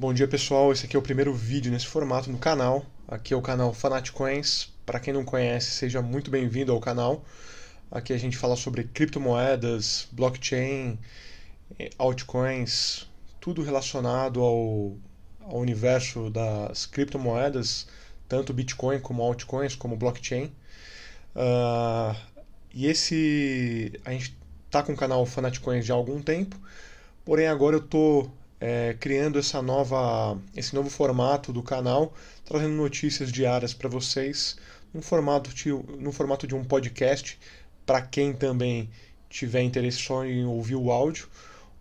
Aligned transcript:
Bom 0.00 0.14
dia 0.14 0.28
pessoal, 0.28 0.70
esse 0.70 0.86
aqui 0.86 0.94
é 0.94 0.98
o 0.98 1.02
primeiro 1.02 1.34
vídeo 1.34 1.72
nesse 1.72 1.88
formato 1.88 2.30
no 2.30 2.38
canal. 2.38 2.86
Aqui 3.08 3.34
é 3.34 3.36
o 3.36 3.42
canal 3.42 3.74
Fanatcoins. 3.74 4.72
Para 4.86 5.00
quem 5.00 5.12
não 5.12 5.24
conhece, 5.24 5.72
seja 5.72 6.00
muito 6.00 6.30
bem-vindo 6.30 6.70
ao 6.70 6.78
canal. 6.78 7.24
Aqui 7.90 8.12
a 8.12 8.16
gente 8.16 8.36
fala 8.36 8.54
sobre 8.54 8.84
criptomoedas, 8.84 10.06
blockchain, 10.12 10.96
altcoins, 11.98 13.08
tudo 13.40 13.60
relacionado 13.60 14.40
ao, 14.40 14.96
ao 15.40 15.58
universo 15.58 16.30
das 16.30 16.86
criptomoedas, 16.86 17.88
tanto 18.28 18.54
Bitcoin 18.54 19.00
como 19.00 19.20
altcoins, 19.20 19.74
como 19.74 19.96
blockchain. 19.96 20.52
Uh, 21.34 22.16
e 22.72 22.86
esse 22.86 24.00
a 24.04 24.12
gente 24.12 24.38
tá 24.70 24.80
com 24.80 24.92
o 24.92 24.96
canal 24.96 25.26
Fanatcoins 25.26 25.84
já 25.84 25.92
há 25.92 25.96
algum 25.96 26.22
tempo, 26.22 26.56
porém 27.24 27.48
agora 27.48 27.74
eu 27.74 27.82
tô 27.82 28.30
é, 28.60 28.96
criando 28.98 29.38
essa 29.38 29.62
nova, 29.62 30.38
esse 30.56 30.74
novo 30.74 30.90
formato 30.90 31.52
do 31.52 31.62
canal, 31.62 32.12
trazendo 32.44 32.74
notícias 32.74 33.30
diárias 33.30 33.72
para 33.72 33.88
vocês, 33.88 34.56
no 34.92 35.02
formato, 35.02 35.50
de, 35.54 35.70
no 35.70 36.12
formato 36.12 36.46
de 36.46 36.54
um 36.54 36.64
podcast, 36.64 37.38
para 37.86 38.02
quem 38.02 38.32
também 38.32 38.90
tiver 39.28 39.62
interesse 39.62 39.98
só 39.98 40.24
em 40.24 40.44
ouvir 40.44 40.74
o 40.74 40.90
áudio, 40.90 41.28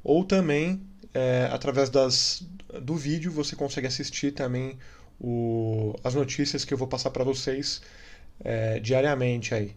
ou 0.04 0.24
também 0.24 0.82
é, 1.14 1.50
através 1.52 1.90
das, 1.90 2.44
do 2.82 2.96
vídeo 2.96 3.32
você 3.32 3.56
consegue 3.56 3.88
assistir 3.88 4.32
também 4.32 4.78
o, 5.20 5.96
as 6.04 6.14
notícias 6.14 6.64
que 6.64 6.74
eu 6.74 6.78
vou 6.78 6.88
passar 6.88 7.10
para 7.10 7.24
vocês 7.24 7.82
é, 8.44 8.80
diariamente 8.80 9.54
aí. 9.54 9.76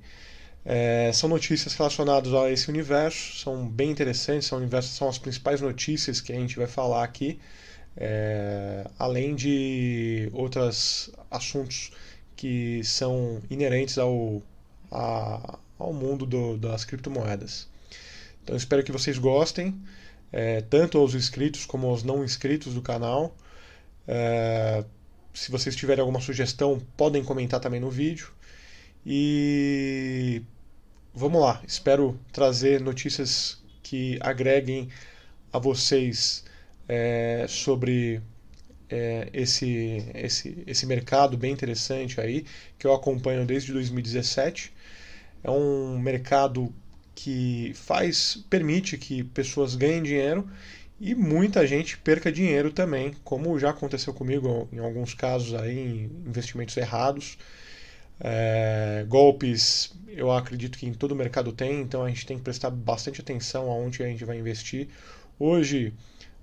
É, 0.64 1.10
são 1.12 1.28
notícias 1.28 1.74
relacionadas 1.74 2.34
a 2.34 2.50
esse 2.50 2.68
universo, 2.68 3.38
são 3.38 3.66
bem 3.66 3.90
interessantes, 3.90 4.46
são, 4.46 4.58
universo, 4.58 4.94
são 4.94 5.08
as 5.08 5.18
principais 5.18 5.60
notícias 5.60 6.20
que 6.20 6.32
a 6.32 6.36
gente 6.36 6.56
vai 6.56 6.66
falar 6.66 7.02
aqui, 7.02 7.40
é, 7.96 8.86
além 8.98 9.34
de 9.34 10.30
outros 10.32 11.10
assuntos 11.30 11.92
que 12.36 12.82
são 12.84 13.40
inerentes 13.50 13.98
ao, 13.98 14.42
a, 14.90 15.58
ao 15.78 15.92
mundo 15.92 16.26
do, 16.26 16.56
das 16.58 16.84
criptomoedas. 16.84 17.68
Então 18.42 18.56
espero 18.56 18.82
que 18.82 18.92
vocês 18.92 19.18
gostem, 19.18 19.80
é, 20.32 20.60
tanto 20.62 20.98
aos 20.98 21.14
inscritos 21.14 21.64
como 21.64 21.88
aos 21.88 22.02
não 22.02 22.24
inscritos 22.24 22.74
do 22.74 22.82
canal. 22.82 23.34
É, 24.06 24.84
se 25.32 25.50
vocês 25.50 25.74
tiverem 25.74 26.00
alguma 26.00 26.20
sugestão, 26.20 26.80
podem 26.96 27.24
comentar 27.24 27.60
também 27.60 27.80
no 27.80 27.90
vídeo. 27.90 28.30
E 29.04 30.42
vamos 31.14 31.40
lá, 31.40 31.62
espero 31.66 32.18
trazer 32.32 32.80
notícias 32.80 33.62
que 33.82 34.18
agreguem 34.20 34.88
a 35.52 35.58
vocês 35.58 36.44
é, 36.88 37.46
sobre 37.48 38.20
é, 38.90 39.28
esse, 39.32 40.04
esse, 40.14 40.62
esse 40.66 40.86
mercado 40.86 41.36
bem 41.36 41.52
interessante 41.52 42.20
aí, 42.20 42.44
que 42.78 42.86
eu 42.86 42.92
acompanho 42.92 43.46
desde 43.46 43.72
2017. 43.72 44.72
É 45.42 45.50
um 45.50 45.98
mercado 45.98 46.72
que 47.14 47.72
faz, 47.74 48.44
permite 48.50 48.98
que 48.98 49.24
pessoas 49.24 49.74
ganhem 49.74 50.02
dinheiro 50.02 50.48
e 51.00 51.14
muita 51.14 51.66
gente 51.66 51.96
perca 51.98 52.30
dinheiro 52.30 52.70
também, 52.72 53.14
como 53.24 53.58
já 53.58 53.70
aconteceu 53.70 54.12
comigo 54.12 54.68
em 54.72 54.78
alguns 54.78 55.14
casos 55.14 55.54
aí, 55.54 55.78
em 55.78 56.10
investimentos 56.26 56.76
errados. 56.76 57.38
É, 58.20 59.04
golpes, 59.08 59.94
eu 60.08 60.30
acredito 60.30 60.78
que 60.78 60.86
em 60.86 60.92
todo 60.92 61.12
o 61.12 61.16
mercado 61.16 61.52
tem, 61.52 61.80
então 61.80 62.04
a 62.04 62.08
gente 62.08 62.26
tem 62.26 62.36
que 62.36 62.42
prestar 62.42 62.70
bastante 62.70 63.20
atenção 63.20 63.70
aonde 63.70 64.02
a 64.02 64.06
gente 64.06 64.24
vai 64.24 64.38
investir. 64.38 64.88
Hoje, 65.38 65.94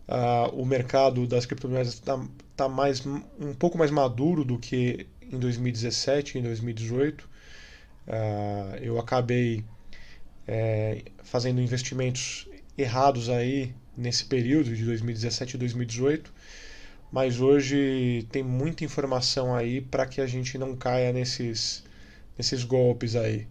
uh, 0.08 0.50
o 0.60 0.66
mercado 0.66 1.28
das 1.28 1.46
criptomoedas 1.46 1.94
está 1.94 2.20
tá 2.56 2.68
mais, 2.68 3.06
um 3.06 3.54
pouco 3.58 3.78
mais 3.78 3.92
maduro 3.92 4.44
do 4.44 4.58
que 4.58 5.08
em 5.22 5.38
2017 5.38 6.38
e 6.38 6.42
em 6.42 6.44
2018. 6.44 7.30
Uh, 8.08 8.76
eu 8.82 8.98
acabei 8.98 9.64
é, 10.48 11.04
fazendo 11.24 11.62
investimentos 11.62 12.48
errados 12.78 13.30
aí 13.30 13.74
nesse 13.96 14.26
período 14.26 14.76
de 14.76 14.86
2017 14.86 15.56
e 15.56 15.58
2018 15.60 16.34
mas 17.12 17.40
hoje 17.40 18.28
tem 18.32 18.44
muita 18.44 18.84
informação 18.84 19.56
aí 19.56 19.82
para 19.82 20.06
que 20.06 20.22
a 20.22 20.28
gente 20.28 20.58
não 20.58 20.76
caia 20.76 21.14
nesses, 21.14 21.84
nesses 22.38 22.64
golpes 22.64 23.16
aí. 23.16 23.48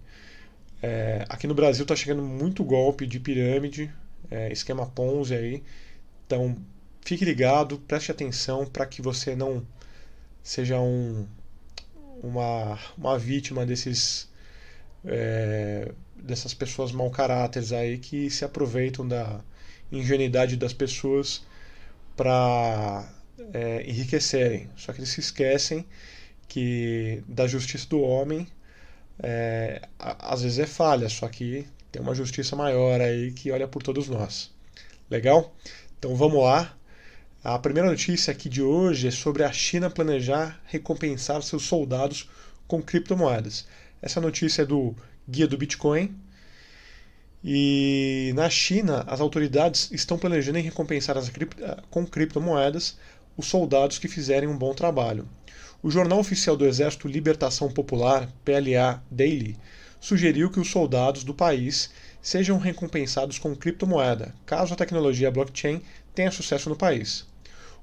É, 0.82 1.24
aqui 1.28 1.46
no 1.46 1.54
Brasil 1.54 1.82
está 1.82 1.96
chegando 1.96 2.22
muito 2.22 2.62
golpe 2.62 3.06
de 3.06 3.18
pirâmide, 3.18 3.90
é, 4.30 4.52
esquema 4.52 4.86
Ponzi 4.86 5.34
aí. 5.34 5.62
Então 6.26 6.56
fique 7.02 7.24
ligado, 7.24 7.78
preste 7.80 8.10
atenção 8.10 8.66
para 8.66 8.86
que 8.86 9.00
você 9.00 9.34
não 9.34 9.66
seja 10.42 10.78
um, 10.80 11.26
uma, 12.22 12.78
uma 12.96 13.18
vítima 13.18 13.64
desses 13.64 14.28
é, 15.04 15.92
dessas 16.16 16.54
pessoas 16.54 16.92
mau 16.92 17.10
caráteres 17.10 17.72
aí 17.72 17.98
que 17.98 18.28
se 18.30 18.44
aproveitam 18.44 19.06
da 19.06 19.40
ingenuidade 19.92 20.56
das 20.56 20.72
pessoas 20.72 21.44
para 22.16 23.08
é, 23.52 23.82
enriquecerem. 23.88 24.68
Só 24.76 24.92
que 24.92 25.00
eles 25.00 25.10
se 25.10 25.20
esquecem 25.20 25.86
que 26.48 27.22
da 27.28 27.46
justiça 27.46 27.88
do 27.88 28.00
homem 28.00 28.46
é, 29.18 29.82
às 29.98 30.42
vezes 30.42 30.58
é 30.58 30.66
falha, 30.66 31.08
só 31.08 31.28
que 31.28 31.66
tem 31.90 32.02
uma 32.02 32.14
justiça 32.14 32.54
maior 32.54 33.00
aí 33.00 33.32
que 33.32 33.50
olha 33.50 33.66
por 33.66 33.82
todos 33.82 34.08
nós. 34.08 34.50
Legal? 35.10 35.54
Então 35.98 36.14
vamos 36.14 36.42
lá. 36.42 36.76
A 37.42 37.58
primeira 37.58 37.88
notícia 37.88 38.32
aqui 38.32 38.48
de 38.48 38.60
hoje 38.60 39.08
é 39.08 39.10
sobre 39.10 39.44
a 39.44 39.52
China 39.52 39.88
planejar 39.88 40.60
recompensar 40.66 41.42
seus 41.42 41.62
soldados 41.62 42.28
com 42.66 42.82
criptomoedas. 42.82 43.66
Essa 44.02 44.20
notícia 44.20 44.62
é 44.62 44.66
do 44.66 44.94
Guia 45.28 45.46
do 45.46 45.56
Bitcoin. 45.56 46.14
E 47.44 48.32
na 48.34 48.50
China, 48.50 49.04
as 49.06 49.20
autoridades 49.20 49.90
estão 49.92 50.18
planejando 50.18 50.58
recompensar 50.58 51.16
as, 51.16 51.30
com 51.88 52.04
criptomoedas 52.04 52.96
os 53.36 53.46
soldados 53.46 53.98
que 53.98 54.08
fizerem 54.08 54.48
um 54.48 54.56
bom 54.56 54.74
trabalho. 54.74 55.28
O 55.82 55.90
Jornal 55.90 56.18
Oficial 56.18 56.56
do 56.56 56.66
Exército 56.66 57.06
Libertação 57.06 57.70
Popular, 57.70 58.28
PLA 58.44 59.02
Daily, 59.10 59.56
sugeriu 60.00 60.50
que 60.50 60.60
os 60.60 60.70
soldados 60.70 61.22
do 61.22 61.34
país 61.34 61.90
sejam 62.22 62.58
recompensados 62.58 63.38
com 63.38 63.54
criptomoeda, 63.54 64.34
caso 64.44 64.72
a 64.72 64.76
tecnologia 64.76 65.30
blockchain 65.30 65.82
tenha 66.14 66.30
sucesso 66.30 66.68
no 66.68 66.76
país. 66.76 67.26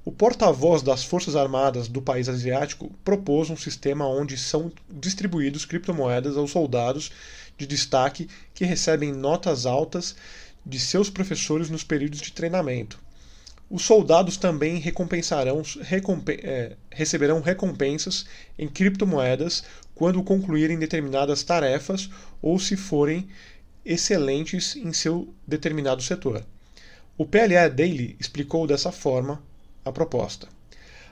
O 0.04 0.12
porta-voz 0.12 0.82
das 0.82 1.02
Forças 1.02 1.34
Armadas 1.34 1.88
do 1.88 2.02
país 2.02 2.28
asiático 2.28 2.90
propôs 3.02 3.48
um 3.48 3.56
sistema 3.56 4.06
onde 4.06 4.36
são 4.36 4.70
distribuídos 4.90 5.64
criptomoedas 5.64 6.36
aos 6.36 6.50
soldados 6.50 7.10
de 7.56 7.66
destaque 7.66 8.28
que 8.52 8.66
recebem 8.66 9.12
notas 9.12 9.64
altas 9.64 10.14
de 10.66 10.78
seus 10.78 11.08
professores 11.08 11.70
nos 11.70 11.84
períodos 11.84 12.20
de 12.20 12.32
treinamento. 12.32 13.03
Os 13.74 13.82
soldados 13.82 14.36
também 14.36 14.78
recompensarão, 14.78 15.60
recompen 15.80 16.38
é, 16.44 16.76
receberão 16.92 17.40
recompensas 17.40 18.24
em 18.56 18.68
criptomoedas 18.68 19.64
quando 19.96 20.22
concluírem 20.22 20.78
determinadas 20.78 21.42
tarefas 21.42 22.08
ou 22.40 22.56
se 22.56 22.76
forem 22.76 23.26
excelentes 23.84 24.76
em 24.76 24.92
seu 24.92 25.34
determinado 25.44 26.04
setor. 26.04 26.46
O 27.18 27.26
PLA 27.26 27.68
Daily 27.68 28.16
explicou 28.20 28.64
dessa 28.64 28.92
forma 28.92 29.42
a 29.84 29.90
proposta. 29.90 30.46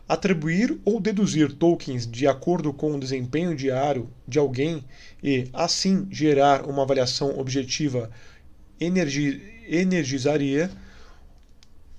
Atribuir 0.08 0.78
ou 0.84 1.00
deduzir 1.00 1.52
tokens 1.54 2.06
de 2.06 2.28
acordo 2.28 2.72
com 2.72 2.94
o 2.94 3.00
desempenho 3.00 3.56
diário 3.56 4.08
de 4.28 4.38
alguém 4.38 4.84
e, 5.20 5.48
assim, 5.52 6.06
gerar 6.12 6.64
uma 6.64 6.84
avaliação 6.84 7.36
objetiva 7.40 8.08
energi 8.78 9.42
energizaria 9.66 10.70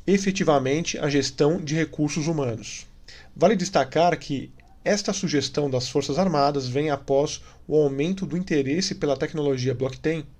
efetivamente 0.05 0.97
a 0.97 1.09
gestão 1.09 1.57
de 1.57 1.75
recursos 1.75 2.27
humanos. 2.27 2.87
Vale 3.35 3.55
destacar 3.55 4.17
que 4.17 4.51
esta 4.83 5.13
sugestão 5.13 5.69
das 5.69 5.87
Forças 5.87 6.19
Armadas 6.19 6.67
vem 6.67 6.89
após 6.89 7.41
o 7.67 7.75
aumento 7.75 8.25
do 8.25 8.37
interesse 8.37 8.95
pela 8.95 9.15
tecnologia 9.15 9.75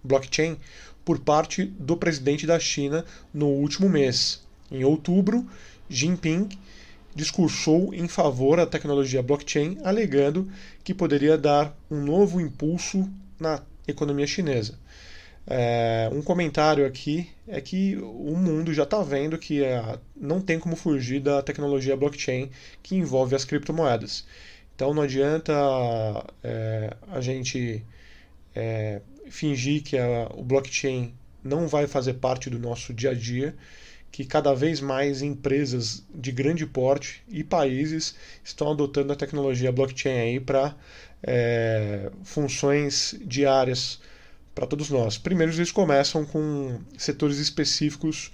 blockchain, 0.04 0.58
por 1.06 1.20
parte 1.20 1.66
do 1.66 1.96
presidente 1.98 2.46
da 2.46 2.60
China 2.60 3.06
no 3.34 3.48
último 3.48 3.90
mês. 3.90 4.42
Em 4.72 4.84
outubro, 4.84 5.46
Jinping 5.90 6.50
discursou 7.16 7.94
em 7.94 8.08
favor 8.08 8.58
da 8.58 8.66
tecnologia 8.66 9.22
blockchain, 9.22 9.78
alegando 9.84 10.50
que 10.84 10.94
poderia 10.94 11.38
dar 11.38 11.78
um 11.90 12.04
novo 12.04 12.42
impulso 12.42 13.10
na 13.40 13.62
economia 13.88 14.26
chinesa. 14.26 14.80
É, 15.46 16.10
um 16.14 16.22
comentário 16.22 16.86
aqui 16.86 17.30
é 17.48 17.60
que 17.60 17.98
o 17.98 18.36
mundo 18.38 18.74
já 18.74 18.84
está 18.84 19.02
vendo 19.02 19.38
que 19.38 19.62
é, 19.64 20.00
não 20.16 20.40
tem 20.40 20.58
como 20.58 20.76
fugir 20.76 21.20
da 21.20 21.42
tecnologia 21.42 21.98
blockchain 21.98 22.50
que 22.82 22.96
envolve 22.96 23.36
as 23.36 23.44
criptomoedas. 23.44 24.26
Então 24.76 24.94
não 24.94 25.04
adianta 25.04 25.54
é, 26.44 26.96
a 27.12 27.20
gente 27.20 27.84
é, 28.56 29.02
fingir 29.30 29.84
que 29.84 29.98
a, 29.98 30.32
o 30.34 30.44
blockchain 30.44 31.14
não 31.44 31.68
vai 31.68 31.88
fazer 31.88 32.14
parte 32.16 32.50
do 32.50 32.58
nosso 32.58 32.94
dia 32.94 33.12
a 33.12 33.14
dia, 33.14 33.54
que 34.12 34.24
cada 34.24 34.54
vez 34.54 34.80
mais 34.80 35.22
empresas 35.22 36.06
de 36.14 36.32
grande 36.32 36.66
porte 36.66 37.22
e 37.28 37.44
países 37.44 38.16
estão 38.44 38.72
adotando 38.72 39.12
a 39.12 39.16
tecnologia 39.16 39.72
blockchain 39.72 40.40
para 40.40 40.76
é, 41.22 42.12
funções 42.24 43.16
diárias 43.26 44.00
para 44.54 44.68
todos 44.68 44.90
nós. 44.90 45.18
Primeiro, 45.18 45.52
eles 45.54 45.72
começam 45.72 46.26
com 46.26 46.80
setores 46.98 47.38
específicos, 47.38 48.32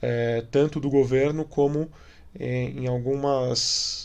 é, 0.00 0.44
tanto 0.50 0.80
do 0.80 0.90
governo 0.90 1.44
como 1.44 1.90
em, 2.38 2.84
em 2.84 2.86
alguns 2.86 3.58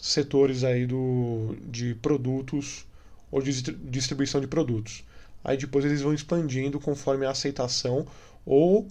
setores 0.03 0.63
aí 0.63 0.85
do, 0.85 1.55
de 1.69 1.95
produtos 1.95 2.85
ou 3.31 3.41
de 3.41 3.61
distribuição 3.61 4.41
de 4.41 4.47
produtos. 4.47 5.03
Aí 5.43 5.57
depois 5.57 5.85
eles 5.85 6.01
vão 6.01 6.13
expandindo 6.13 6.79
conforme 6.79 7.25
a 7.25 7.31
aceitação 7.31 8.05
ou 8.45 8.87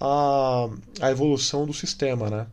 a, 0.00 0.68
a 1.00 1.10
evolução 1.10 1.66
do 1.66 1.74
sistema, 1.74 2.30
né? 2.30 2.46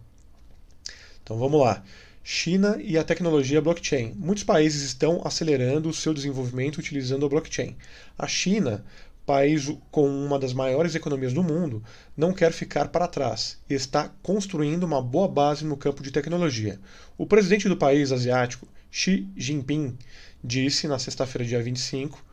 Então 1.23 1.37
vamos 1.37 1.59
lá. 1.59 1.83
China 2.23 2.77
e 2.81 2.97
a 2.97 3.05
tecnologia 3.05 3.61
blockchain. 3.61 4.13
Muitos 4.17 4.43
países 4.43 4.81
estão 4.81 5.21
acelerando 5.23 5.87
o 5.87 5.93
seu 5.93 6.13
desenvolvimento 6.13 6.77
utilizando 6.77 7.25
a 7.25 7.29
blockchain. 7.29 7.77
A 8.17 8.27
China, 8.27 8.83
país 9.27 9.69
com 9.91 10.07
uma 10.07 10.39
das 10.39 10.53
maiores 10.53 10.95
economias 10.95 11.33
do 11.33 11.43
mundo, 11.43 11.83
não 12.15 12.31
quer 12.31 12.53
ficar 12.53 12.87
para 12.87 13.09
trás 13.09 13.59
e 13.69 13.73
está 13.73 14.09
construindo 14.23 14.85
uma 14.85 15.01
boa 15.01 15.27
base 15.27 15.65
no 15.65 15.75
campo 15.75 16.01
de 16.01 16.11
tecnologia. 16.11 16.79
O 17.17 17.27
presidente 17.27 17.67
do 17.67 17.75
país 17.75 18.13
asiático, 18.13 18.65
Xi 18.89 19.27
Jinping, 19.35 19.97
disse 20.41 20.87
na 20.87 20.97
sexta-feira, 20.97 21.45
dia 21.45 21.61
25 21.61 22.23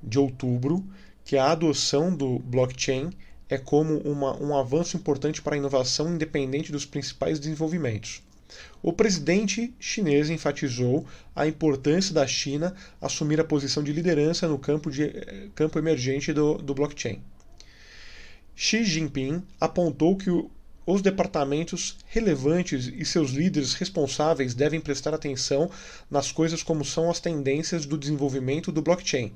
de 0.00 0.16
outubro, 0.16 0.86
que 1.24 1.36
a 1.36 1.50
adoção 1.50 2.14
do 2.14 2.38
blockchain 2.38 3.10
é 3.48 3.58
como 3.58 3.98
uma, 3.98 4.40
um 4.40 4.56
avanço 4.56 4.96
importante 4.96 5.42
para 5.42 5.56
a 5.56 5.58
inovação 5.58 6.14
independente 6.14 6.70
dos 6.70 6.86
principais 6.86 7.40
desenvolvimentos. 7.40 8.22
O 8.82 8.92
presidente 8.92 9.74
chinês 9.78 10.30
enfatizou 10.30 11.06
a 11.34 11.46
importância 11.46 12.14
da 12.14 12.26
China 12.26 12.74
assumir 13.00 13.40
a 13.40 13.44
posição 13.44 13.82
de 13.82 13.92
liderança 13.92 14.48
no 14.48 14.58
campo, 14.58 14.90
de, 14.90 15.10
campo 15.54 15.78
emergente 15.78 16.32
do, 16.32 16.54
do 16.54 16.74
blockchain. 16.74 17.20
Xi 18.54 18.84
Jinping 18.84 19.42
apontou 19.60 20.16
que 20.16 20.30
o, 20.30 20.50
os 20.86 21.02
departamentos 21.02 21.98
relevantes 22.06 22.86
e 22.86 23.04
seus 23.04 23.32
líderes 23.32 23.74
responsáveis 23.74 24.54
devem 24.54 24.80
prestar 24.80 25.12
atenção 25.12 25.70
nas 26.10 26.32
coisas 26.32 26.62
como 26.62 26.84
são 26.84 27.10
as 27.10 27.20
tendências 27.20 27.84
do 27.84 27.98
desenvolvimento 27.98 28.72
do 28.72 28.80
blockchain, 28.80 29.34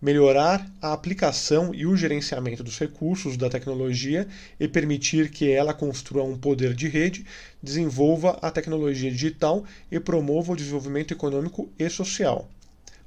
melhorar 0.00 0.66
a 0.80 0.92
aplicação 0.92 1.74
e 1.74 1.86
o 1.86 1.96
gerenciamento 1.96 2.62
dos 2.62 2.78
recursos 2.78 3.36
da 3.36 3.48
tecnologia 3.48 4.26
e 4.60 4.68
permitir 4.68 5.30
que 5.30 5.50
ela 5.50 5.72
construa 5.72 6.22
um 6.22 6.36
poder 6.36 6.74
de 6.74 6.88
rede, 6.88 7.24
desenvolva 7.62 8.38
a 8.42 8.50
tecnologia 8.50 9.10
digital 9.10 9.64
e 9.90 9.98
promova 9.98 10.52
o 10.52 10.56
desenvolvimento 10.56 11.12
econômico 11.12 11.70
e 11.78 11.88
social. 11.88 12.48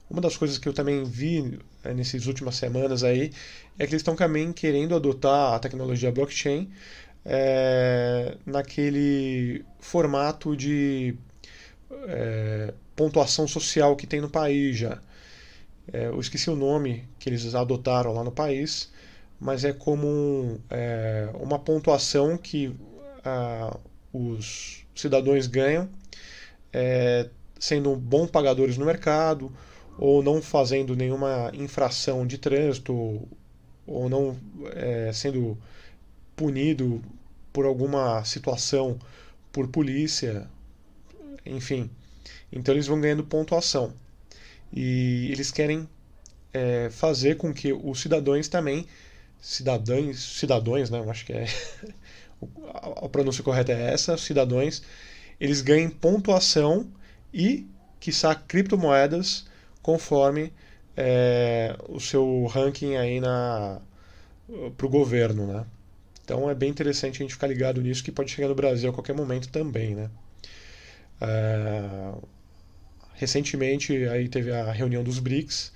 Uma 0.09 0.21
das 0.21 0.35
coisas 0.35 0.57
que 0.57 0.67
eu 0.67 0.73
também 0.73 1.03
vi 1.03 1.59
é, 1.83 1.93
nessas 1.93 2.25
últimas 2.25 2.55
semanas 2.55 3.03
aí 3.03 3.31
é 3.77 3.85
que 3.85 3.93
eles 3.93 4.01
estão 4.01 4.15
também 4.15 4.51
querendo 4.51 4.95
adotar 4.95 5.53
a 5.53 5.59
tecnologia 5.59 6.11
blockchain 6.11 6.69
é, 7.23 8.35
naquele 8.45 9.63
formato 9.79 10.55
de 10.55 11.15
é, 12.07 12.73
pontuação 12.95 13.47
social 13.47 13.95
que 13.95 14.07
tem 14.07 14.19
no 14.19 14.29
país 14.29 14.77
já. 14.77 14.99
É, 15.91 16.07
eu 16.07 16.19
esqueci 16.19 16.49
o 16.49 16.55
nome 16.55 17.07
que 17.19 17.29
eles 17.29 17.55
adotaram 17.55 18.13
lá 18.13 18.23
no 18.23 18.31
país, 18.31 18.91
mas 19.39 19.63
é 19.63 19.73
como 19.73 20.59
é, 20.69 21.29
uma 21.35 21.57
pontuação 21.57 22.37
que 22.37 22.75
ah, 23.23 23.75
os 24.13 24.85
cidadãos 24.95 25.47
ganham 25.47 25.89
é, 26.73 27.29
sendo 27.59 27.95
bons 27.95 28.29
pagadores 28.29 28.77
no 28.77 28.85
mercado 28.85 29.51
ou 29.97 30.21
não 30.23 30.41
fazendo 30.41 30.95
nenhuma 30.95 31.51
infração 31.53 32.25
de 32.25 32.37
trânsito 32.37 33.27
ou 33.87 34.09
não 34.09 34.37
é, 34.73 35.11
sendo 35.13 35.57
punido 36.35 37.01
por 37.51 37.65
alguma 37.65 38.23
situação 38.23 38.99
por 39.51 39.67
polícia, 39.67 40.47
enfim. 41.45 41.89
Então 42.51 42.73
eles 42.73 42.87
vão 42.87 43.01
ganhando 43.01 43.23
pontuação 43.23 43.93
e 44.71 45.29
eles 45.31 45.51
querem 45.51 45.87
é, 46.53 46.89
fazer 46.89 47.37
com 47.37 47.53
que 47.53 47.73
os 47.73 47.99
cidadãos 48.01 48.47
também 48.47 48.87
cidadãos 49.41 50.37
cidadãos 50.37 50.89
né 50.89 50.99
eu 50.99 51.09
acho 51.09 51.25
que 51.25 51.33
é 51.33 51.45
a 52.73 53.09
pronúncia 53.09 53.43
correta 53.43 53.71
é 53.71 53.93
essa 53.93 54.17
cidadãos 54.17 54.81
eles 55.39 55.61
ganhem 55.61 55.89
pontuação 55.89 56.89
e 57.33 57.67
quiçá 57.99 58.35
criptomoedas 58.35 59.45
conforme 59.81 60.51
é, 60.95 61.75
o 61.87 61.99
seu 61.99 62.45
ranking 62.47 62.95
aí 62.95 63.19
na 63.19 63.81
para 64.75 64.85
o 64.85 64.89
governo 64.89 65.45
né. 65.45 65.65
Então 66.23 66.49
é 66.49 66.55
bem 66.55 66.69
interessante 66.69 67.17
a 67.17 67.23
gente 67.23 67.33
ficar 67.33 67.47
ligado 67.47 67.81
nisso 67.81 68.03
que 68.03 68.11
pode 68.11 68.31
chegar 68.31 68.47
no 68.47 68.55
Brasil 68.55 68.89
a 68.89 68.93
qualquer 68.93 69.15
momento 69.15 69.49
também 69.49 69.95
né. 69.95 70.09
É, 71.21 72.11
recentemente 73.19 74.07
aí 74.07 74.29
teve 74.29 74.49
a 74.49 74.71
reunião 74.71 75.03
dos 75.03 75.19
BRICS 75.19 75.73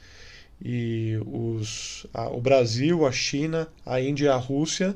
e 0.63 1.19
os, 1.25 2.07
a, 2.13 2.29
o 2.29 2.39
Brasil, 2.39 3.05
a 3.05 3.11
China, 3.11 3.67
a 3.85 3.99
Índia 3.99 4.27
e 4.27 4.29
a 4.29 4.37
Rússia 4.37 4.95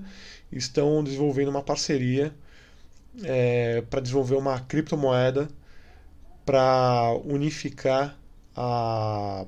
estão 0.50 1.04
desenvolvendo 1.04 1.50
uma 1.50 1.62
parceria 1.62 2.34
é, 3.22 3.82
para 3.90 4.00
desenvolver 4.00 4.36
uma 4.36 4.62
criptomoeda 4.62 5.50
para 6.46 7.14
unificar 7.26 8.18
a, 8.56 9.46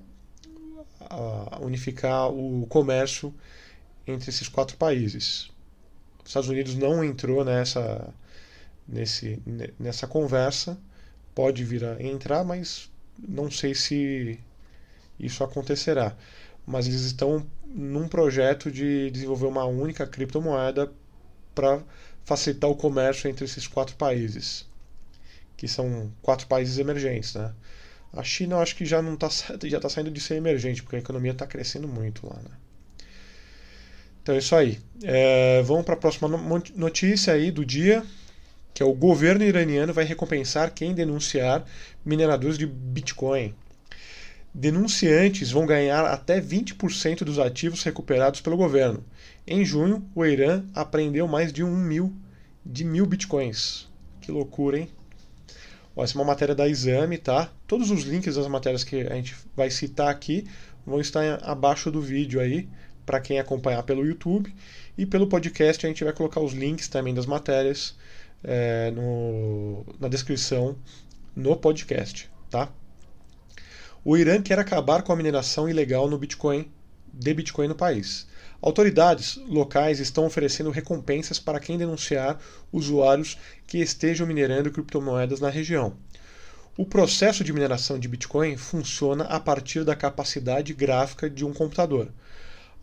a, 0.99 1.59
unificar 1.61 2.29
o 2.29 2.67
comércio 2.67 3.33
entre 4.05 4.29
esses 4.29 4.49
quatro 4.49 4.75
países. 4.75 5.49
Os 6.21 6.31
Estados 6.31 6.49
Unidos 6.49 6.75
não 6.75 7.01
entrou 7.01 7.45
nessa 7.45 8.13
nesse, 8.85 9.41
nessa 9.79 10.05
conversa 10.05 10.77
pode 11.39 11.63
vir 11.63 11.85
a 11.85 12.03
entrar, 12.03 12.43
mas 12.43 12.91
não 13.17 13.49
sei 13.49 13.73
se 13.73 14.37
isso 15.17 15.41
acontecerá. 15.41 16.13
Mas 16.67 16.85
eles 16.85 16.99
estão 16.99 17.47
num 17.65 18.09
projeto 18.09 18.69
de 18.69 19.09
desenvolver 19.09 19.45
uma 19.45 19.63
única 19.63 20.05
criptomoeda 20.05 20.91
para 21.55 21.81
facilitar 22.25 22.69
o 22.69 22.75
comércio 22.75 23.29
entre 23.29 23.45
esses 23.45 23.67
quatro 23.67 23.95
países, 23.95 24.67
que 25.55 25.65
são 25.65 26.11
quatro 26.21 26.45
países 26.45 26.77
emergentes, 26.77 27.33
né? 27.33 27.53
A 28.11 28.21
China 28.21 28.55
eu 28.55 28.59
acho 28.59 28.75
que 28.75 28.85
já 28.85 29.01
não 29.01 29.15
tá, 29.15 29.29
já 29.63 29.77
está 29.77 29.87
saindo 29.87 30.11
de 30.11 30.19
ser 30.19 30.35
emergente, 30.35 30.83
porque 30.83 30.97
a 30.97 30.99
economia 30.99 31.31
está 31.31 31.47
crescendo 31.47 31.87
muito 31.87 32.27
lá, 32.27 32.35
né? 32.35 32.51
Então 34.21 34.35
é 34.35 34.39
isso 34.39 34.53
aí. 34.57 34.77
É, 35.03 35.61
vamos 35.61 35.85
para 35.85 35.93
a 35.93 35.97
próxima 35.97 36.27
notícia 36.75 37.31
aí 37.31 37.49
do 37.49 37.65
dia 37.65 38.05
que 38.79 38.83
é 38.83 38.85
o 38.85 38.93
governo 38.93 39.43
iraniano 39.43 39.93
vai 39.93 40.05
recompensar 40.05 40.73
quem 40.73 40.93
denunciar 40.93 41.65
mineradores 42.05 42.57
de 42.57 42.65
Bitcoin. 42.65 43.53
Denunciantes 44.53 45.51
vão 45.51 45.65
ganhar 45.65 46.05
até 46.05 46.39
20% 46.39 47.25
dos 47.25 47.39
ativos 47.39 47.83
recuperados 47.83 48.39
pelo 48.39 48.55
governo. 48.55 49.03
Em 49.45 49.65
junho, 49.65 50.09
o 50.15 50.25
Irã 50.25 50.63
apreendeu 50.73 51.27
mais 51.27 51.51
de 51.51 51.61
um 51.61 51.75
mil 51.75 52.13
de 52.65 52.85
mil 52.85 53.05
bitcoins. 53.05 53.89
Que 54.21 54.31
loucura, 54.31 54.79
hein? 54.79 54.89
Ó, 55.93 56.01
essa 56.01 56.13
é 56.13 56.17
uma 56.17 56.27
matéria 56.27 56.55
da 56.55 56.65
Exame, 56.65 57.17
tá? 57.17 57.51
Todos 57.67 57.91
os 57.91 58.03
links 58.03 58.35
das 58.35 58.47
matérias 58.47 58.85
que 58.85 59.01
a 59.01 59.15
gente 59.15 59.35
vai 59.57 59.69
citar 59.69 60.07
aqui 60.07 60.47
vão 60.85 61.01
estar 61.01 61.43
abaixo 61.43 61.91
do 61.91 62.01
vídeo 62.01 62.39
aí, 62.39 62.69
para 63.05 63.19
quem 63.19 63.39
acompanhar 63.39 63.83
pelo 63.83 64.05
YouTube. 64.05 64.55
E 64.97 65.05
pelo 65.05 65.27
podcast 65.27 65.85
a 65.85 65.89
gente 65.89 66.05
vai 66.05 66.13
colocar 66.13 66.39
os 66.39 66.53
links 66.53 66.87
também 66.87 67.13
das 67.13 67.25
matérias 67.25 67.93
é, 68.43 68.91
no, 68.91 69.85
na 69.99 70.07
descrição 70.07 70.77
no 71.35 71.55
podcast, 71.55 72.29
tá? 72.49 72.69
O 74.03 74.17
Irã 74.17 74.41
quer 74.41 74.57
acabar 74.59 75.03
com 75.03 75.11
a 75.11 75.15
mineração 75.15 75.69
ilegal 75.69 76.09
no 76.09 76.17
Bitcoin, 76.17 76.69
de 77.13 77.33
Bitcoin 77.33 77.67
no 77.67 77.75
país. 77.75 78.27
Autoridades 78.61 79.37
locais 79.47 79.99
estão 79.99 80.25
oferecendo 80.25 80.69
recompensas 80.69 81.39
para 81.39 81.59
quem 81.59 81.77
denunciar 81.77 82.39
usuários 82.71 83.37
que 83.67 83.77
estejam 83.77 84.27
minerando 84.27 84.71
criptomoedas 84.71 85.39
na 85.39 85.49
região. 85.49 85.95
O 86.77 86.85
processo 86.85 87.43
de 87.43 87.51
mineração 87.51 87.99
de 87.99 88.07
Bitcoin 88.07 88.55
funciona 88.55 89.25
a 89.25 89.39
partir 89.39 89.83
da 89.83 89.95
capacidade 89.95 90.73
gráfica 90.73 91.29
de 91.29 91.45
um 91.45 91.53
computador. 91.53 92.09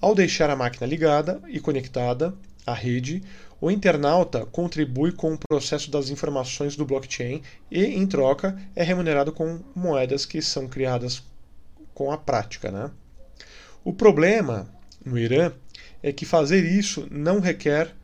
Ao 0.00 0.14
deixar 0.14 0.50
a 0.50 0.56
máquina 0.56 0.86
ligada 0.86 1.40
e 1.48 1.58
conectada 1.58 2.34
à 2.66 2.74
rede, 2.74 3.22
o 3.60 3.70
internauta 3.70 4.44
contribui 4.46 5.12
com 5.12 5.32
o 5.32 5.38
processo 5.38 5.90
das 5.90 6.10
informações 6.10 6.76
do 6.76 6.84
blockchain 6.84 7.42
e, 7.70 7.84
em 7.84 8.06
troca, 8.06 8.58
é 8.74 8.82
remunerado 8.82 9.32
com 9.32 9.60
moedas 9.74 10.26
que 10.26 10.42
são 10.42 10.68
criadas 10.68 11.22
com 11.94 12.12
a 12.12 12.18
prática. 12.18 12.70
Né? 12.70 12.90
O 13.82 13.92
problema 13.92 14.68
no 15.04 15.18
Irã 15.18 15.52
é 16.02 16.12
que 16.12 16.26
fazer 16.26 16.64
isso 16.64 17.06
não 17.10 17.40
requer 17.40 17.94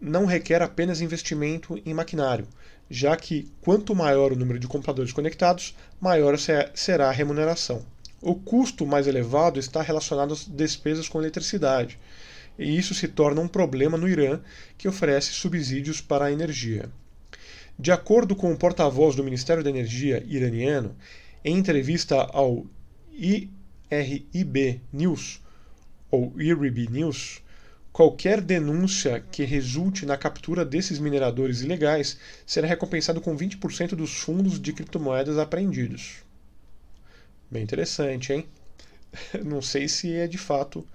não 0.00 0.24
requer 0.24 0.62
apenas 0.62 1.02
investimento 1.02 1.78
em 1.84 1.92
maquinário, 1.92 2.48
já 2.88 3.14
que 3.14 3.52
quanto 3.60 3.94
maior 3.94 4.32
o 4.32 4.36
número 4.36 4.58
de 4.58 4.66
computadores 4.66 5.12
conectados, 5.12 5.76
maior 6.00 6.38
será 6.72 7.10
a 7.10 7.12
remuneração. 7.12 7.84
O 8.22 8.34
custo 8.34 8.86
mais 8.86 9.06
elevado 9.06 9.60
está 9.60 9.82
relacionado 9.82 10.32
às 10.32 10.46
despesas 10.46 11.06
com 11.06 11.20
eletricidade, 11.20 11.98
e 12.58 12.76
isso 12.76 12.94
se 12.94 13.08
torna 13.08 13.40
um 13.40 13.48
problema 13.48 13.96
no 13.96 14.08
Irã, 14.08 14.40
que 14.76 14.88
oferece 14.88 15.32
subsídios 15.32 16.00
para 16.00 16.26
a 16.26 16.32
energia. 16.32 16.90
De 17.78 17.90
acordo 17.90 18.36
com 18.36 18.52
o 18.52 18.56
porta-voz 18.56 19.16
do 19.16 19.24
Ministério 19.24 19.64
da 19.64 19.70
Energia 19.70 20.22
iraniano, 20.28 20.94
em 21.42 21.56
entrevista 21.56 22.16
ao 22.16 22.66
IRIB 23.12 24.82
News, 24.92 25.40
ou 26.10 26.38
IRIB 26.38 26.88
News, 26.90 27.40
qualquer 27.92 28.40
denúncia 28.40 29.24
que 29.32 29.44
resulte 29.44 30.04
na 30.04 30.16
captura 30.16 30.64
desses 30.64 30.98
mineradores 30.98 31.62
ilegais 31.62 32.18
será 32.44 32.66
recompensado 32.66 33.20
com 33.20 33.36
20% 33.36 33.94
dos 33.94 34.14
fundos 34.14 34.60
de 34.60 34.72
criptomoedas 34.72 35.38
apreendidos. 35.38 36.16
Bem 37.50 37.62
interessante, 37.62 38.32
hein? 38.32 38.46
Não 39.44 39.60
sei 39.60 39.88
se 39.88 40.12
é 40.14 40.26
de 40.26 40.38
fato 40.38 40.86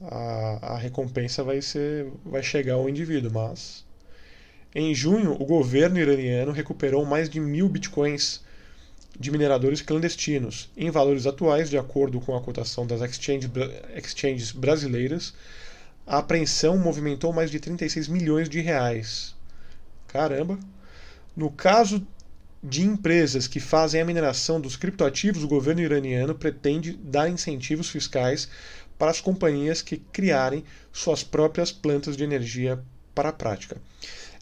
a, 0.00 0.74
a 0.74 0.78
recompensa 0.78 1.42
vai 1.42 1.60
ser 1.62 2.06
vai 2.24 2.42
chegar 2.42 2.74
ao 2.74 2.88
indivíduo, 2.88 3.30
mas 3.32 3.84
em 4.74 4.94
junho 4.94 5.32
o 5.40 5.44
governo 5.44 5.98
iraniano 5.98 6.52
recuperou 6.52 7.04
mais 7.04 7.28
de 7.28 7.40
mil 7.40 7.68
bitcoins 7.68 8.42
de 9.18 9.30
mineradores 9.30 9.80
clandestinos 9.80 10.70
em 10.76 10.90
valores 10.90 11.26
atuais, 11.26 11.70
de 11.70 11.78
acordo 11.78 12.20
com 12.20 12.36
a 12.36 12.40
cotação 12.40 12.86
das 12.86 13.00
exchanges, 13.00 13.48
exchanges 13.94 14.50
brasileiras. 14.50 15.32
A 16.06 16.18
apreensão 16.18 16.76
movimentou 16.76 17.32
mais 17.32 17.50
de 17.50 17.58
36 17.58 18.08
milhões 18.08 18.48
de 18.48 18.60
reais. 18.60 19.34
Caramba! 20.08 20.58
No 21.36 21.50
caso 21.50 22.06
de 22.62 22.82
empresas 22.82 23.46
que 23.46 23.60
fazem 23.60 24.00
a 24.00 24.04
mineração 24.04 24.60
dos 24.60 24.76
criptoativos, 24.76 25.44
o 25.44 25.48
governo 25.48 25.82
iraniano 25.82 26.34
pretende 26.34 26.94
dar 26.94 27.28
incentivos 27.28 27.88
fiscais 27.90 28.48
para 28.98 29.10
as 29.10 29.20
companhias 29.20 29.82
que 29.82 29.96
criarem 29.96 30.64
suas 30.92 31.22
próprias 31.22 31.72
plantas 31.72 32.16
de 32.16 32.24
energia 32.24 32.82
para 33.14 33.30
a 33.30 33.32
prática. 33.32 33.76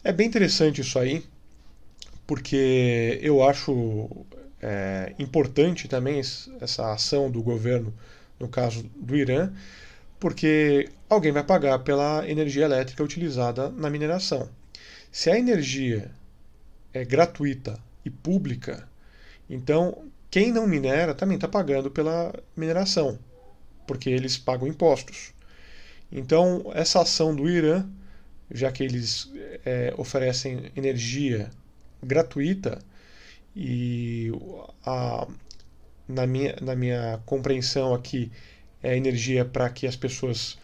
É 0.03 0.11
bem 0.11 0.27
interessante 0.27 0.81
isso 0.81 0.99
aí, 0.99 1.23
porque 2.27 3.19
eu 3.21 3.43
acho 3.47 4.25
é, 4.61 5.13
importante 5.19 5.87
também 5.87 6.19
essa 6.19 6.93
ação 6.93 7.29
do 7.29 7.41
governo, 7.41 7.93
no 8.39 8.47
caso 8.47 8.83
do 8.95 9.15
Irã, 9.15 9.51
porque 10.19 10.89
alguém 11.09 11.31
vai 11.31 11.43
pagar 11.43 11.79
pela 11.79 12.27
energia 12.29 12.65
elétrica 12.65 13.03
utilizada 13.03 13.69
na 13.69 13.89
mineração. 13.89 14.49
Se 15.11 15.29
a 15.29 15.37
energia 15.37 16.11
é 16.93 17.03
gratuita 17.03 17.77
e 18.05 18.09
pública, 18.09 18.87
então 19.49 20.05
quem 20.31 20.51
não 20.51 20.65
minera 20.65 21.13
também 21.13 21.35
está 21.35 21.47
pagando 21.47 21.91
pela 21.91 22.33
mineração, 22.55 23.19
porque 23.85 24.09
eles 24.09 24.37
pagam 24.37 24.67
impostos. 24.67 25.33
Então, 26.11 26.71
essa 26.73 27.01
ação 27.01 27.35
do 27.35 27.49
Irã, 27.49 27.87
já 28.51 28.71
que 28.71 28.83
eles 28.83 29.31
é, 29.65 29.93
oferecem 29.97 30.71
energia 30.75 31.49
gratuita, 32.01 32.79
e 33.55 34.31
a, 34.85 35.27
na, 36.07 36.25
minha, 36.27 36.55
na 36.61 36.75
minha 36.75 37.19
compreensão 37.25 37.93
aqui, 37.93 38.31
é 38.81 38.95
energia 38.95 39.45
para 39.45 39.69
que 39.69 39.87
as 39.87 39.95
pessoas 39.95 40.57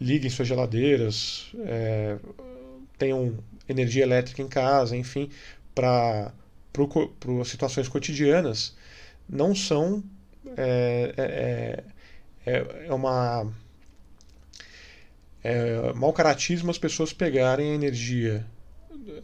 liguem 0.00 0.30
suas 0.30 0.48
geladeiras, 0.48 1.52
é, 1.64 2.18
tenham 2.98 3.38
energia 3.68 4.02
elétrica 4.02 4.42
em 4.42 4.48
casa, 4.48 4.96
enfim, 4.96 5.30
para 5.74 6.32
situações 7.44 7.88
cotidianas 7.88 8.74
não 9.28 9.54
são 9.54 10.02
é, 10.56 11.14
é, 11.16 11.84
é, 12.46 12.86
é 12.86 12.92
uma 12.92 13.52
é 15.42 15.92
mau 15.94 16.12
caratismo 16.12 16.70
as 16.70 16.78
pessoas 16.78 17.12
pegarem 17.12 17.72
a 17.72 17.74
energia 17.74 18.46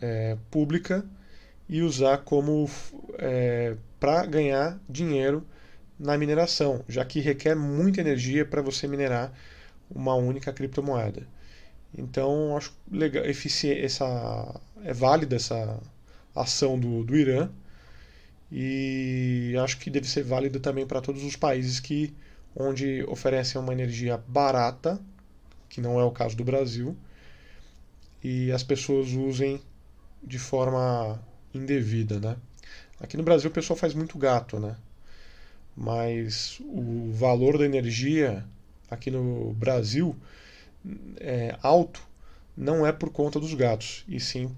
é, 0.01 0.37
pública 0.51 1.05
e 1.69 1.83
usar 1.83 2.19
como 2.19 2.69
é, 3.19 3.77
para 4.01 4.27
ganhar 4.27 4.81
dinheiro 4.89 5.47
na 5.99 6.17
mineração, 6.17 6.85
já 6.89 7.05
que 7.05 7.21
requer 7.21 7.55
muita 7.55 8.01
energia 8.01 8.45
para 8.45 8.63
você 8.63 8.87
minerar 8.87 9.33
uma 9.91 10.15
única 10.15 10.53
criptomoeda. 10.53 11.27
Então 11.97 12.57
acho 12.57 12.73
legal, 12.91 13.25
essa 13.25 14.61
é 14.85 14.93
válida 14.93 15.37
essa 15.37 15.81
ação 16.35 16.79
do, 16.79 17.03
do 17.05 17.17
Irã 17.17 17.51
e 18.51 19.55
acho 19.63 19.79
que 19.79 19.91
deve 19.91 20.09
ser 20.09 20.23
válida 20.23 20.61
também 20.61 20.87
para 20.87 21.01
todos 21.01 21.25
os 21.25 21.37
países 21.37 21.81
que 21.81 22.15
onde 22.55 23.05
oferecem 23.05 23.61
uma 23.61 23.73
energia 23.73 24.17
barata, 24.27 25.01
que 25.69 25.81
não 25.81 25.99
é 26.01 26.05
o 26.05 26.11
caso 26.11 26.37
do 26.37 26.45
Brasil, 26.45 26.97
e 28.23 28.51
as 28.53 28.63
pessoas 28.63 29.13
usem 29.13 29.61
de 30.23 30.39
forma 30.39 31.23
indevida, 31.55 32.19
né? 32.19 32.37
Aqui 33.01 33.17
no 33.17 33.23
Brasil 33.23 33.51
o 33.51 33.53
pessoal 33.53 33.77
faz 33.77 33.95
muito 33.95 34.19
gato, 34.19 34.59
né? 34.59 34.77
Mas 35.77 36.59
o 36.61 37.13
valor 37.13 37.57
da 37.57 37.65
energia 37.65 38.45
aqui 38.91 39.11
no 39.11 39.53
Brasil 39.55 40.17
é 41.21 41.57
alto 41.63 42.03
não 42.57 42.85
é 42.85 42.91
por 42.91 43.11
conta 43.11 43.39
dos 43.39 43.55
gatos, 43.55 44.05
e 44.09 44.19
sim 44.19 44.51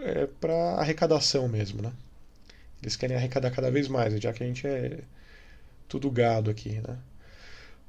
é 0.00 0.26
para 0.26 0.74
arrecadação 0.74 1.48
mesmo, 1.48 1.82
né? 1.82 1.92
Eles 2.80 2.94
querem 2.94 3.16
arrecadar 3.16 3.50
cada 3.50 3.68
vez 3.70 3.88
mais, 3.88 4.14
já 4.20 4.32
que 4.32 4.44
a 4.44 4.46
gente 4.46 4.64
é 4.64 5.00
tudo 5.88 6.08
gado 6.08 6.50
aqui, 6.50 6.80
né? 6.86 6.96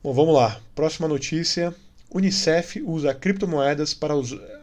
Bom, 0.02 0.14
vamos 0.14 0.34
lá. 0.34 0.62
Próxima 0.74 1.10
notícia. 1.10 1.76
Unicef 2.10 2.82
usa 2.82 3.14
criptomoedas 3.14 3.94
para 3.94 4.14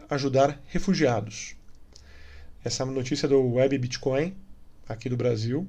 ajudar 0.09 0.59
refugiados. 0.65 1.55
Essa 2.65 2.81
é 2.81 2.85
notícia 2.87 3.27
do 3.27 3.53
Web 3.53 3.77
Bitcoin, 3.77 4.35
aqui 4.89 5.07
do 5.07 5.15
Brasil. 5.15 5.67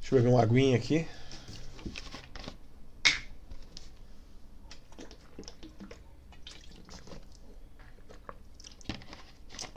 Deixa 0.00 0.16
eu 0.16 0.18
beber 0.18 0.34
uma 0.34 0.42
aguinha 0.42 0.76
aqui. 0.76 1.06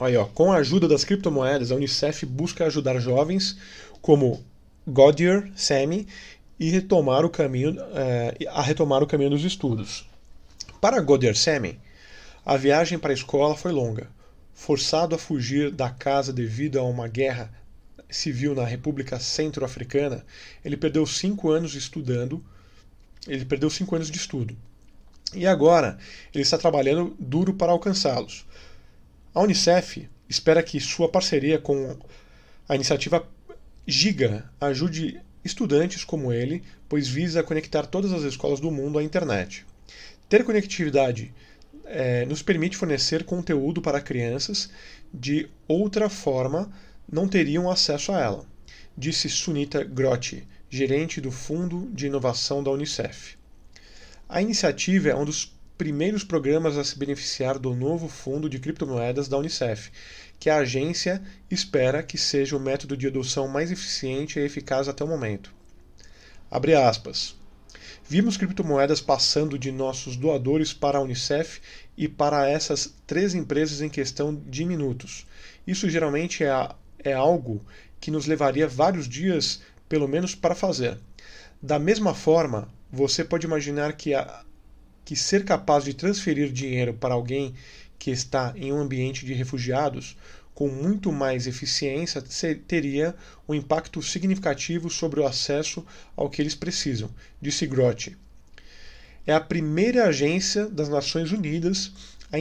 Aí, 0.00 0.16
ó, 0.16 0.24
com 0.24 0.50
a 0.50 0.56
ajuda 0.56 0.88
das 0.88 1.04
criptomoedas, 1.04 1.70
a 1.70 1.76
Unicef 1.76 2.26
busca 2.26 2.66
ajudar 2.66 2.98
jovens 2.98 3.56
como 4.00 4.44
Godier 4.84 5.52
Sami 5.54 6.08
e 6.58 6.70
retomar 6.70 7.24
o 7.24 7.30
caminho, 7.30 7.76
é, 7.94 8.36
a 8.48 8.62
retomar 8.62 9.02
o 9.02 9.06
caminho 9.06 9.30
dos 9.30 9.44
estudos. 9.44 10.08
Para 10.80 11.00
Godier 11.00 11.36
Sami, 11.36 11.78
a 12.44 12.56
viagem 12.56 12.98
para 12.98 13.12
a 13.12 13.14
escola 13.14 13.56
foi 13.56 13.72
longa 13.72 14.08
forçado 14.62 15.14
a 15.14 15.18
fugir 15.18 15.70
da 15.70 15.90
casa 15.90 16.32
devido 16.32 16.78
a 16.78 16.84
uma 16.84 17.08
guerra 17.08 17.52
civil 18.08 18.54
na 18.54 18.64
República 18.64 19.18
Centro-Africana, 19.18 20.24
ele 20.64 20.76
perdeu 20.76 21.04
cinco 21.06 21.50
anos 21.50 21.74
estudando, 21.74 22.44
ele 23.26 23.44
perdeu 23.44 23.70
cinco 23.70 23.96
anos 23.96 24.10
de 24.10 24.18
estudo. 24.18 24.56
E 25.34 25.46
agora 25.46 25.98
ele 26.32 26.42
está 26.42 26.58
trabalhando 26.58 27.16
duro 27.18 27.54
para 27.54 27.72
alcançá-los. 27.72 28.44
A 29.34 29.40
Unicef 29.40 30.08
espera 30.28 30.62
que 30.62 30.78
sua 30.78 31.08
parceria 31.08 31.58
com 31.58 31.96
a 32.68 32.74
iniciativa 32.74 33.26
Giga 33.84 34.48
ajude 34.60 35.20
estudantes 35.44 36.04
como 36.04 36.32
ele, 36.32 36.62
pois 36.88 37.08
visa 37.08 37.42
conectar 37.42 37.86
todas 37.86 38.12
as 38.12 38.22
escolas 38.22 38.60
do 38.60 38.70
mundo 38.70 38.98
à 38.98 39.02
internet. 39.02 39.64
Ter 40.28 40.44
conectividade 40.44 41.32
é, 41.84 42.24
nos 42.26 42.42
permite 42.42 42.76
fornecer 42.76 43.24
conteúdo 43.24 43.82
para 43.82 44.00
crianças 44.00 44.70
de 45.12 45.48
outra 45.68 46.08
forma 46.08 46.72
não 47.10 47.28
teriam 47.28 47.70
acesso 47.70 48.12
a 48.12 48.20
ela, 48.20 48.46
disse 48.96 49.28
Sunita 49.28 49.84
Grotti, 49.84 50.46
gerente 50.70 51.20
do 51.20 51.30
Fundo 51.30 51.90
de 51.92 52.06
Inovação 52.06 52.62
da 52.62 52.70
Unicef. 52.70 53.36
A 54.28 54.40
iniciativa 54.40 55.10
é 55.10 55.14
um 55.14 55.24
dos 55.24 55.54
primeiros 55.76 56.24
programas 56.24 56.78
a 56.78 56.84
se 56.84 56.98
beneficiar 56.98 57.58
do 57.58 57.74
novo 57.74 58.08
fundo 58.08 58.48
de 58.48 58.58
criptomoedas 58.58 59.28
da 59.28 59.36
Unicef, 59.36 59.90
que 60.42 60.50
a 60.50 60.56
agência 60.56 61.22
espera 61.48 62.02
que 62.02 62.18
seja 62.18 62.56
o 62.56 62.60
método 62.60 62.96
de 62.96 63.06
adoção 63.06 63.46
mais 63.46 63.70
eficiente 63.70 64.40
e 64.40 64.42
eficaz 64.42 64.88
até 64.88 65.04
o 65.04 65.06
momento. 65.06 65.54
Abre 66.50 66.74
aspas. 66.74 67.36
Vimos 68.08 68.36
criptomoedas 68.36 69.00
passando 69.00 69.56
de 69.56 69.70
nossos 69.70 70.16
doadores 70.16 70.72
para 70.72 70.98
a 70.98 71.00
Unicef 71.00 71.60
e 71.96 72.08
para 72.08 72.50
essas 72.50 72.92
três 73.06 73.36
empresas 73.36 73.80
em 73.80 73.88
questão 73.88 74.34
de 74.34 74.64
minutos. 74.64 75.28
Isso 75.64 75.88
geralmente 75.88 76.42
é, 76.42 76.68
é 76.98 77.12
algo 77.12 77.64
que 78.00 78.10
nos 78.10 78.26
levaria 78.26 78.66
vários 78.66 79.08
dias, 79.08 79.62
pelo 79.88 80.08
menos, 80.08 80.34
para 80.34 80.56
fazer. 80.56 80.98
Da 81.62 81.78
mesma 81.78 82.14
forma, 82.14 82.68
você 82.90 83.22
pode 83.22 83.46
imaginar 83.46 83.92
que 83.92 84.12
a, 84.12 84.42
que 85.04 85.14
ser 85.14 85.44
capaz 85.44 85.84
de 85.84 85.94
transferir 85.94 86.50
dinheiro 86.50 86.94
para 86.94 87.14
alguém 87.14 87.54
que 88.02 88.10
está 88.10 88.52
em 88.56 88.72
um 88.72 88.80
ambiente 88.80 89.24
de 89.24 89.32
refugiados 89.32 90.16
com 90.52 90.66
muito 90.66 91.12
mais 91.12 91.46
eficiência 91.46 92.20
teria 92.66 93.14
um 93.48 93.54
impacto 93.54 94.02
significativo 94.02 94.90
sobre 94.90 95.20
o 95.20 95.24
acesso 95.24 95.86
ao 96.16 96.28
que 96.28 96.42
eles 96.42 96.56
precisam, 96.56 97.08
disse 97.40 97.64
Grotti. 97.64 98.18
É 99.24 99.32
a 99.32 99.40
primeira 99.40 100.06
agência 100.06 100.66
das 100.66 100.88
Nações 100.88 101.30
Unidas 101.30 101.92
a 102.32 102.40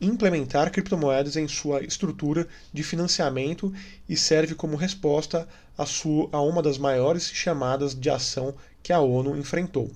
implementar 0.00 0.72
criptomoedas 0.72 1.36
em 1.36 1.46
sua 1.46 1.84
estrutura 1.84 2.48
de 2.72 2.82
financiamento 2.82 3.72
e 4.08 4.16
serve 4.16 4.56
como 4.56 4.74
resposta 4.74 5.46
a, 5.78 5.86
sua, 5.86 6.28
a 6.32 6.42
uma 6.42 6.60
das 6.60 6.76
maiores 6.76 7.30
chamadas 7.32 7.94
de 7.94 8.10
ação 8.10 8.52
que 8.82 8.92
a 8.92 8.98
ONU 8.98 9.36
enfrentou. 9.36 9.92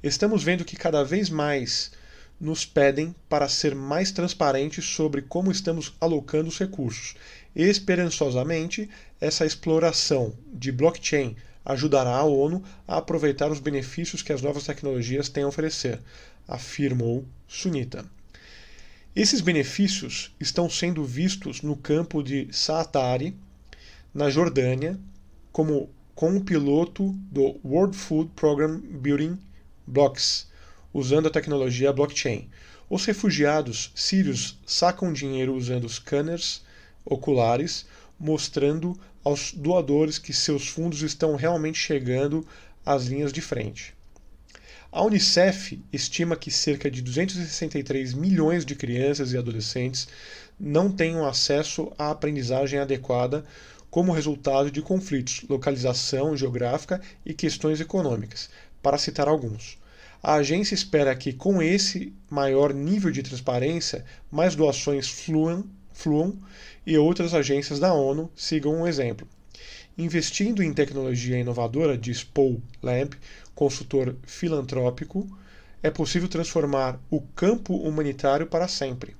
Estamos 0.00 0.44
vendo 0.44 0.64
que 0.64 0.76
cada 0.76 1.02
vez 1.02 1.28
mais 1.28 1.90
nos 2.40 2.64
pedem 2.64 3.14
para 3.28 3.48
ser 3.48 3.74
mais 3.74 4.10
transparentes 4.10 4.84
sobre 4.84 5.20
como 5.20 5.52
estamos 5.52 5.94
alocando 6.00 6.48
os 6.48 6.58
recursos. 6.58 7.14
Esperançosamente, 7.54 8.88
essa 9.20 9.44
exploração 9.44 10.32
de 10.52 10.72
blockchain 10.72 11.36
ajudará 11.64 12.16
a 12.16 12.24
ONU 12.24 12.62
a 12.88 12.96
aproveitar 12.96 13.50
os 13.50 13.60
benefícios 13.60 14.22
que 14.22 14.32
as 14.32 14.40
novas 14.40 14.64
tecnologias 14.64 15.28
têm 15.28 15.44
a 15.44 15.48
oferecer, 15.48 16.00
afirmou 16.48 17.24
Sunita. 17.46 18.04
Esses 19.14 19.40
benefícios 19.40 20.34
estão 20.40 20.70
sendo 20.70 21.04
vistos 21.04 21.62
no 21.62 21.76
campo 21.76 22.22
de 22.22 22.48
Saatari, 22.52 23.36
na 24.14 24.30
Jordânia, 24.30 24.98
como 25.52 25.90
com 26.14 26.36
o 26.36 26.44
piloto 26.44 27.12
do 27.30 27.58
World 27.64 27.96
Food 27.96 28.30
Program 28.36 28.78
Building 28.78 29.38
Blocks, 29.86 30.49
usando 30.92 31.26
a 31.26 31.30
tecnologia 31.30 31.92
blockchain. 31.92 32.48
Os 32.88 33.04
refugiados 33.04 33.92
sírios 33.94 34.58
sacam 34.66 35.12
dinheiro 35.12 35.54
usando 35.54 35.88
scanners 35.88 36.62
oculares, 37.04 37.86
mostrando 38.18 38.98
aos 39.24 39.52
doadores 39.52 40.18
que 40.18 40.32
seus 40.32 40.66
fundos 40.66 41.02
estão 41.02 41.36
realmente 41.36 41.78
chegando 41.78 42.46
às 42.84 43.06
linhas 43.06 43.32
de 43.32 43.40
frente. 43.40 43.94
A 44.92 45.04
Unicef 45.04 45.80
estima 45.92 46.34
que 46.34 46.50
cerca 46.50 46.90
de 46.90 47.00
263 47.00 48.12
milhões 48.12 48.64
de 48.64 48.74
crianças 48.74 49.32
e 49.32 49.38
adolescentes 49.38 50.08
não 50.58 50.90
tenham 50.90 51.24
acesso 51.24 51.92
à 51.96 52.10
aprendizagem 52.10 52.80
adequada 52.80 53.44
como 53.88 54.12
resultado 54.12 54.70
de 54.70 54.82
conflitos, 54.82 55.42
localização 55.48 56.36
geográfica 56.36 57.00
e 57.24 57.32
questões 57.32 57.80
econômicas, 57.80 58.50
para 58.82 58.98
citar 58.98 59.28
alguns. 59.28 59.79
A 60.22 60.34
agência 60.34 60.74
espera 60.74 61.16
que, 61.16 61.32
com 61.32 61.62
esse 61.62 62.12
maior 62.28 62.74
nível 62.74 63.10
de 63.10 63.22
transparência, 63.22 64.04
mais 64.30 64.54
doações 64.54 65.08
fluam, 65.08 65.64
fluam 65.94 66.36
e 66.86 66.98
outras 66.98 67.32
agências 67.32 67.80
da 67.80 67.94
ONU 67.94 68.30
sigam 68.36 68.82
um 68.82 68.86
exemplo. 68.86 69.26
Investindo 69.96 70.62
em 70.62 70.74
tecnologia 70.74 71.38
inovadora, 71.38 71.96
diz 71.96 72.22
Paul 72.22 72.62
Lamb, 72.82 73.16
consultor 73.54 74.14
filantrópico, 74.26 75.26
é 75.82 75.90
possível 75.90 76.28
transformar 76.28 77.00
o 77.10 77.22
campo 77.22 77.74
humanitário 77.74 78.46
para 78.46 78.68
sempre. 78.68 79.16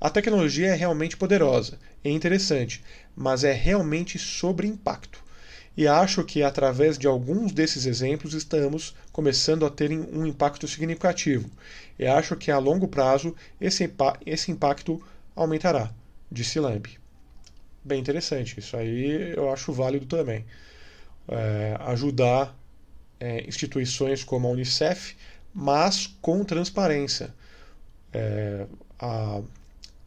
A 0.00 0.08
tecnologia 0.08 0.68
é 0.68 0.74
realmente 0.76 1.16
poderosa, 1.16 1.76
é 2.04 2.10
interessante, 2.10 2.84
mas 3.16 3.42
é 3.42 3.52
realmente 3.52 4.16
sobre 4.16 4.68
impacto 4.68 5.20
e 5.80 5.88
acho 5.88 6.22
que 6.24 6.42
através 6.42 6.98
de 6.98 7.06
alguns 7.06 7.52
desses 7.52 7.86
exemplos 7.86 8.34
estamos 8.34 8.94
começando 9.10 9.64
a 9.64 9.70
ter 9.70 9.90
um 9.90 10.26
impacto 10.26 10.68
significativo. 10.68 11.50
E 11.98 12.06
acho 12.06 12.36
que 12.36 12.50
a 12.50 12.58
longo 12.58 12.86
prazo 12.86 13.34
esse, 13.58 13.90
esse 14.26 14.52
impacto 14.52 15.02
aumentará, 15.34 15.90
disse 16.30 16.60
Lamb. 16.60 16.86
Bem 17.82 17.98
interessante, 17.98 18.60
isso 18.60 18.76
aí 18.76 19.32
eu 19.34 19.50
acho 19.50 19.72
válido 19.72 20.04
também. 20.04 20.44
É, 21.26 21.78
ajudar 21.86 22.54
é, 23.18 23.48
instituições 23.48 24.22
como 24.22 24.48
a 24.48 24.50
Unicef, 24.50 25.16
mas 25.54 26.06
com 26.20 26.44
transparência. 26.44 27.34
É, 28.12 28.66
a, 28.98 29.40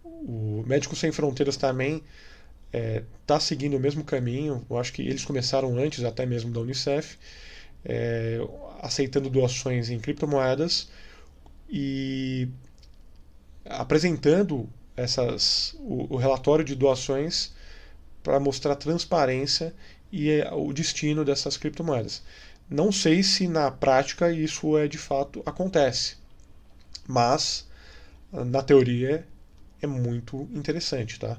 o 0.04 0.64
Médicos 0.68 1.00
Sem 1.00 1.12
Fronteiras 1.12 1.58
também 1.58 2.04
está 2.74 3.36
é, 3.36 3.40
seguindo 3.40 3.78
o 3.78 3.80
mesmo 3.80 4.04
caminho. 4.04 4.66
Eu 4.70 4.78
acho 4.78 4.92
que 4.94 5.02
eles 5.02 5.24
começaram 5.24 5.78
antes 5.78 6.04
até 6.04 6.26
mesmo 6.26 6.52
da 6.52 6.60
Unicef, 6.60 7.18
é, 7.86 8.40
aceitando 8.82 9.30
doações 9.30 9.90
em 9.90 10.00
criptomoedas 10.00 10.90
e 11.70 12.48
apresentando 13.66 14.70
essas, 14.96 15.76
o, 15.80 16.16
o 16.16 16.18
relatório 16.18 16.66
de 16.66 16.76
doações 16.76 17.54
para 18.24 18.40
mostrar 18.40 18.76
transparência 18.76 19.74
e 20.12 20.30
é, 20.30 20.52
o 20.54 20.72
destino 20.74 21.24
dessas 21.24 21.58
criptomoedas. 21.58 22.24
Não 22.70 22.92
sei 22.92 23.22
se 23.22 23.48
na 23.48 23.70
prática 23.70 24.32
isso 24.32 24.78
é 24.78 24.88
de 24.88 24.98
fato 24.98 25.44
acontece, 25.46 26.16
mas 27.08 27.68
na 28.32 28.64
teoria 28.64 29.28
é 29.82 29.86
muito 29.86 30.48
interessante, 30.54 31.20
tá? 31.20 31.38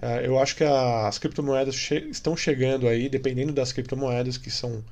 É, 0.00 0.26
eu 0.26 0.38
acho 0.38 0.56
que 0.56 0.64
as 0.64 1.18
criptomoedas 1.18 1.74
che 1.74 1.96
estão 2.10 2.36
chegando 2.36 2.88
aí, 2.88 3.08
dependendo 3.08 3.52
das 3.52 3.72
criptomoedas 3.72 4.38
que 4.38 4.50
são 4.50 4.82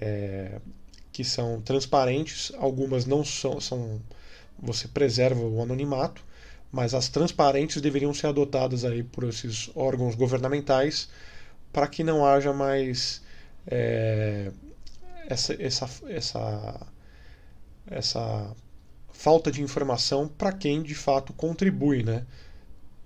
é, 0.00 0.60
que 1.12 1.24
são 1.24 1.60
transparentes, 1.62 2.52
algumas 2.58 3.06
não 3.06 3.24
são, 3.24 3.60
são 3.60 4.00
você 4.58 4.88
preserva 4.88 5.40
o 5.42 5.62
anonimato, 5.62 6.24
mas 6.72 6.94
as 6.94 7.08
transparentes 7.08 7.82
deveriam 7.82 8.14
ser 8.14 8.28
adotadas 8.28 8.84
aí 8.84 9.02
por 9.02 9.24
esses 9.24 9.70
órgãos 9.74 10.14
governamentais 10.14 11.08
para 11.72 11.86
que 11.88 12.04
não 12.04 12.24
haja 12.24 12.52
mais 12.52 13.22
é, 13.66 14.50
essa, 15.28 15.54
essa, 15.62 15.88
essa, 16.08 16.86
essa 17.86 18.56
falta 19.12 19.50
de 19.52 19.62
informação 19.62 20.28
para 20.28 20.52
quem 20.52 20.82
de 20.82 20.94
fato 20.94 21.32
contribui, 21.32 22.02
né? 22.02 22.24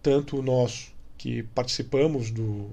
Tanto 0.03 0.43
nós 0.43 0.93
que 1.27 1.43
participamos 1.43 2.31
do, 2.31 2.71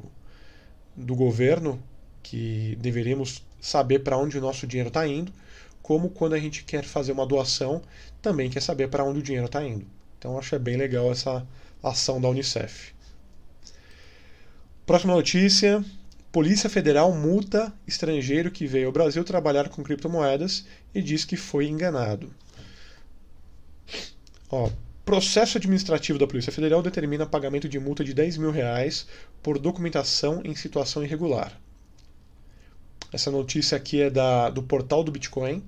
do 0.96 1.16
governo, 1.16 1.82
que 2.22 2.78
deveríamos 2.80 3.44
saber 3.60 4.04
para 4.04 4.16
onde 4.16 4.38
o 4.38 4.42
nosso 4.42 4.68
dinheiro 4.68 4.90
está 4.90 5.08
indo, 5.08 5.34
como 5.82 6.12
quando 6.12 6.34
a 6.34 6.40
gente 6.40 6.64
quer 6.64 6.84
fazer 6.84 7.14
uma 7.14 7.26
doação, 7.26 7.82
também 8.22 8.52
quer 8.52 8.62
saber 8.62 8.90
para 8.90 9.04
onde 9.04 9.18
o 9.18 9.24
dinheiro 9.24 9.48
está 9.48 9.66
indo. 9.66 9.88
Então 10.20 10.38
acho 10.38 10.54
é 10.54 10.60
bem 10.60 10.78
legal 10.78 11.12
essa 11.12 11.44
ação 11.82 12.22
da 12.22 12.30
Unicef. 12.30 12.94
Próxima 14.86 15.16
notícia: 15.16 15.84
Polícia 16.32 16.70
Federal 16.70 17.12
multa 17.12 17.74
estrangeiro 17.88 18.52
que 18.52 18.68
veio 18.68 18.86
ao 18.86 18.94
Brasil 18.94 19.24
trabalhar 19.24 19.68
com 19.70 19.82
criptomoedas 19.82 20.64
e 20.94 21.02
diz 21.02 21.26
que 21.26 21.36
foi 21.36 21.68
enganado. 21.68 22.32
Ó, 24.48 24.70
Processo 25.06 25.58
administrativo 25.58 26.18
da 26.18 26.26
Polícia 26.26 26.52
Federal 26.52 26.82
determina 26.82 27.26
pagamento 27.26 27.68
de 27.68 27.78
multa 27.78 28.06
de 28.06 28.14
10 28.14 28.38
mil 28.38 28.52
reais 28.52 29.06
por 29.42 29.60
documentação 29.60 30.42
em 30.46 30.56
situação 30.56 31.04
irregular. 31.04 31.60
Essa 33.12 33.30
notícia 33.30 33.78
aqui 33.78 34.02
é 34.02 34.10
da, 34.10 34.50
do 34.50 34.64
portal 34.64 35.04
do 35.04 35.12
Bitcoin. 35.12 35.62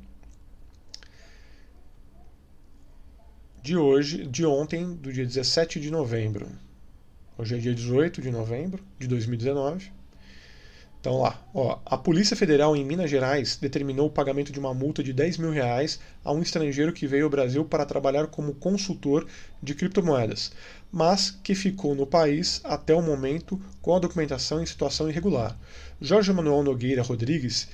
De 3.62 3.76
hoje, 3.76 4.26
de 4.26 4.46
ontem, 4.46 4.96
do 4.96 5.12
dia 5.12 5.26
17 5.26 5.82
de 5.82 5.92
novembro. 5.92 6.50
Hoje 7.38 7.56
é 7.56 7.58
dia 7.58 7.76
18 7.76 8.22
de 8.22 8.32
novembro 8.32 8.82
de 8.98 9.06
2019. 9.08 9.92
Então 11.06 11.20
lá, 11.20 11.40
ó, 11.54 11.78
a 11.86 11.96
Polícia 12.00 12.36
Federal 12.36 12.76
em 12.76 12.84
Minas 12.84 13.12
Gerais 13.12 13.58
determinou 13.58 14.08
o 14.08 14.12
pagamento 14.12 14.52
de 14.52 14.60
uma 14.60 14.74
multa 14.74 15.04
de 15.04 15.14
10 15.14 15.38
mil 15.38 15.52
reais 15.52 16.00
a 16.24 16.34
um 16.34 16.42
estrangeiro 16.42 16.92
que 16.92 17.06
veio 17.06 17.26
ao 17.26 17.30
Brasil 17.30 17.64
para 17.64 17.86
trabalhar 17.86 18.26
como 18.26 18.56
consultor 18.56 19.28
de 19.62 19.76
criptomoedas, 19.76 20.52
mas 20.92 21.30
que 21.30 21.54
ficou 21.54 21.94
no 21.94 22.08
país 22.08 22.60
até 22.64 22.96
o 22.96 23.04
momento 23.04 23.62
com 23.84 23.96
a 23.96 24.00
documentação 24.00 24.64
em 24.64 24.66
situação 24.66 25.08
irregular. 25.08 25.56
Jorge 26.02 26.34
Manuel 26.34 26.64
Nogueira 26.64 27.04
Rodrigues, 27.04 27.68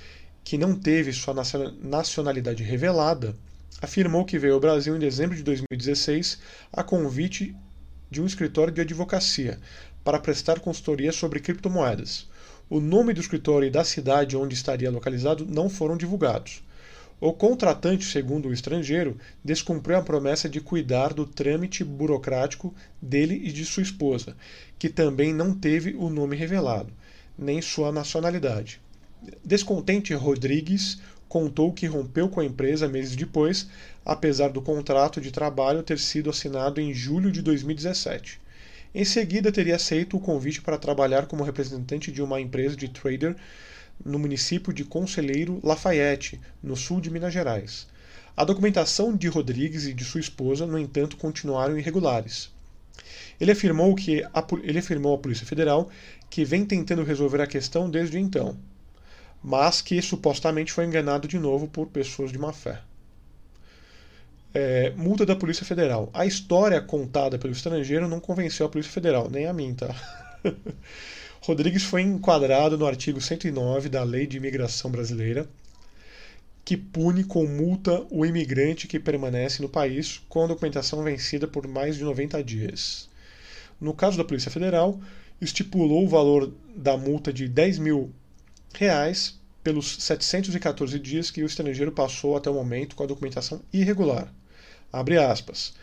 que 0.44 0.58
não 0.58 0.76
teve 0.76 1.14
sua 1.14 1.34
nacionalidade 1.82 2.64
revelada, 2.64 3.34
afirmou 3.82 4.26
que 4.26 4.38
veio 4.38 4.56
ao 4.56 4.60
Brasil 4.60 4.94
em 4.94 5.00
dezembro 5.00 5.38
de 5.38 5.44
2016 5.44 6.38
a 6.74 6.84
convite 6.84 7.56
de 8.10 8.22
um 8.22 8.26
escritório 8.26 8.74
de 8.74 8.82
advocacia 8.82 9.58
para 10.04 10.20
prestar 10.20 10.60
consultoria 10.60 11.14
sobre 11.14 11.40
criptomoedas. 11.40 12.30
O 12.72 12.80
nome 12.80 13.14
do 13.14 13.20
escritório 13.20 13.68
e 13.68 13.70
da 13.70 13.84
cidade 13.84 14.38
onde 14.38 14.56
estaria 14.56 14.90
localizado 14.90 15.46
não 15.46 15.70
foram 15.70 15.98
divulgados. 15.98 16.64
O 17.20 17.34
contratante, 17.34 18.06
segundo 18.06 18.48
o 18.48 18.54
estrangeiro, 18.54 19.18
descumpriu 19.44 19.98
a 19.98 20.02
promessa 20.02 20.48
de 20.48 20.62
cuidar 20.62 21.14
do 21.14 21.26
trâmite 21.26 21.84
burocrático 21.84 22.74
dele 23.02 23.42
e 23.44 23.52
de 23.52 23.66
sua 23.66 23.84
esposa, 23.84 24.38
que 24.80 24.88
também 24.88 25.34
não 25.34 25.54
teve 25.54 25.96
o 25.96 26.10
nome 26.10 26.38
revelado, 26.38 26.94
nem 27.38 27.62
sua 27.62 27.92
nacionalidade. 27.92 28.80
Descontente, 29.44 30.14
Rodrigues 30.14 30.98
contou 31.28 31.74
que 31.74 31.88
rompeu 31.88 32.30
com 32.30 32.40
a 32.40 32.46
empresa 32.46 32.88
meses 32.88 33.18
depois, 33.18 33.68
apesar 34.06 34.48
do 34.48 34.62
contrato 34.62 35.20
de 35.20 35.30
trabalho 35.30 35.84
ter 35.84 36.00
sido 36.00 36.30
assinado 36.30 36.80
em 36.80 36.94
julho 36.94 37.34
de 37.34 37.42
2017. 37.42 38.40
Em 38.94 39.06
seguida, 39.06 39.54
teria 39.54 39.78
aceito 39.78 40.18
o 40.18 40.20
convite 40.20 40.62
para 40.62 40.78
trabalhar 40.78 41.26
como 41.26 41.46
representante 41.46 42.12
de 42.12 42.22
uma 42.22 42.42
empresa 42.42 42.76
de 42.76 42.90
trader 42.90 43.38
no 44.04 44.20
município 44.20 44.74
de 44.74 44.84
Conselheiro 44.84 45.62
Lafayette, 45.64 46.42
no 46.62 46.76
sul 46.76 47.00
de 47.00 47.10
Minas 47.10 47.34
Gerais. 47.34 47.88
A 48.36 48.44
documentação 48.44 49.16
de 49.16 49.30
Rodrigues 49.30 49.86
e 49.86 49.94
de 49.94 50.04
sua 50.04 50.20
esposa, 50.20 50.66
no 50.66 50.78
entanto, 50.78 51.16
continuaram 51.16 51.78
irregulares. 51.78 52.52
Ele 53.40 53.52
afirmou, 53.52 53.96
que 53.96 54.24
a, 54.24 54.46
ele 54.62 54.80
afirmou 54.80 55.16
à 55.16 55.18
Polícia 55.18 55.46
Federal 55.46 55.90
que 56.30 56.44
vem 56.44 56.66
tentando 56.66 57.04
resolver 57.04 57.42
a 57.42 57.48
questão 57.48 57.90
desde 57.90 58.20
então, 58.20 58.58
mas 59.42 59.82
que 59.82 60.02
supostamente 60.02 60.72
foi 60.74 60.86
enganado 60.86 61.30
de 61.30 61.40
novo 61.40 61.68
por 61.68 61.88
pessoas 61.88 62.32
de 62.32 62.38
má 62.38 62.52
fé. 62.52 62.82
É, 64.54 64.92
multa 64.92 65.26
da 65.26 65.36
Polícia 65.36 65.66
Federal. 65.66 66.10
A 66.14 66.26
história 66.26 66.82
contada 66.82 67.40
pelo 67.40 67.54
estrangeiro 67.54 68.08
não 68.08 68.20
convenceu 68.20 68.66
a 68.66 68.70
Polícia 68.70 68.92
Federal, 68.92 69.30
nem 69.30 69.46
a 69.46 69.54
mim, 69.54 69.74
tá? 69.74 69.96
Rodrigues 71.42 71.84
foi 71.84 72.02
enquadrado 72.02 72.78
no 72.78 72.86
artigo 72.86 73.22
109 73.22 73.90
da 73.90 74.04
Lei 74.04 74.28
de 74.28 74.38
Imigração 74.38 74.92
Brasileira, 74.92 75.50
que 76.64 76.78
pune 76.78 77.24
com 77.24 77.46
multa 77.48 78.06
o 78.12 78.26
imigrante 78.26 78.88
que 78.88 79.00
permanece 79.00 79.62
no 79.62 79.70
país 79.70 80.22
com 80.30 80.44
a 80.44 80.48
documentação 80.48 81.04
vencida 81.04 81.48
por 81.48 81.68
mais 81.68 81.96
de 81.96 82.04
90 82.04 82.44
dias. 82.44 83.10
No 83.80 83.94
caso 83.94 84.18
da 84.18 84.24
Polícia 84.24 84.52
Federal, 84.52 85.00
estipulou 85.42 86.06
o 86.06 86.10
valor 86.10 86.54
da 86.76 86.96
multa 86.96 87.34
de 87.34 87.48
10 87.48 87.80
mil 87.80 88.12
reais 88.76 89.40
pelos 89.64 89.98
714 90.04 91.00
dias 91.00 91.32
que 91.32 91.42
o 91.42 91.46
estrangeiro 91.46 91.92
passou 91.92 92.36
até 92.36 92.50
o 92.50 92.54
momento 92.54 92.96
com 92.96 93.04
a 93.04 93.08
documentação 93.08 93.62
irregular. 93.74 94.32
Abre 94.92 95.18
aspas. 95.18 95.74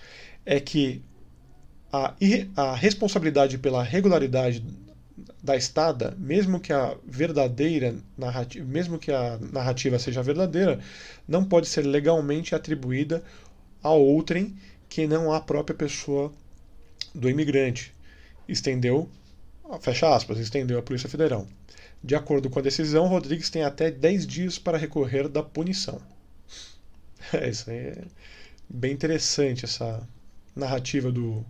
É 0.44 0.60
que 0.60 1.02
a, 1.92 2.14
a 2.56 2.74
responsabilidade 2.74 3.58
pela 3.58 3.82
regularidade 3.82 4.62
da 5.42 5.56
estada, 5.56 6.14
mesmo 6.18 6.60
que 6.60 6.72
a 6.72 6.96
verdadeira 7.04 7.96
narrativa, 8.16 8.64
mesmo 8.66 8.98
que 8.98 9.10
a 9.10 9.38
narrativa 9.52 9.98
seja 9.98 10.22
verdadeira, 10.22 10.80
não 11.26 11.44
pode 11.44 11.66
ser 11.68 11.82
legalmente 11.82 12.54
atribuída 12.54 13.22
a 13.82 13.90
outrem 13.90 14.56
que 14.88 15.06
não 15.06 15.32
a 15.32 15.40
própria 15.40 15.76
pessoa 15.76 16.32
do 17.14 17.28
imigrante. 17.28 17.94
Estendeu, 18.48 19.08
fecha 19.80 20.14
aspas, 20.14 20.38
estendeu 20.38 20.78
a 20.78 20.82
Polícia 20.82 21.08
Federal. 21.08 21.46
De 22.02 22.14
acordo 22.14 22.48
com 22.48 22.58
a 22.58 22.62
decisão, 22.62 23.06
Rodrigues 23.08 23.50
tem 23.50 23.62
até 23.62 23.90
10 23.90 24.26
dias 24.26 24.58
para 24.58 24.78
recorrer 24.78 25.28
da 25.28 25.42
punição. 25.42 26.00
É, 27.32 27.50
isso 27.50 27.68
aí 27.68 27.76
é 27.76 28.04
bem 28.68 28.92
interessante, 28.92 29.64
essa 29.64 30.06
narrativa 30.54 31.10
do 31.10 31.44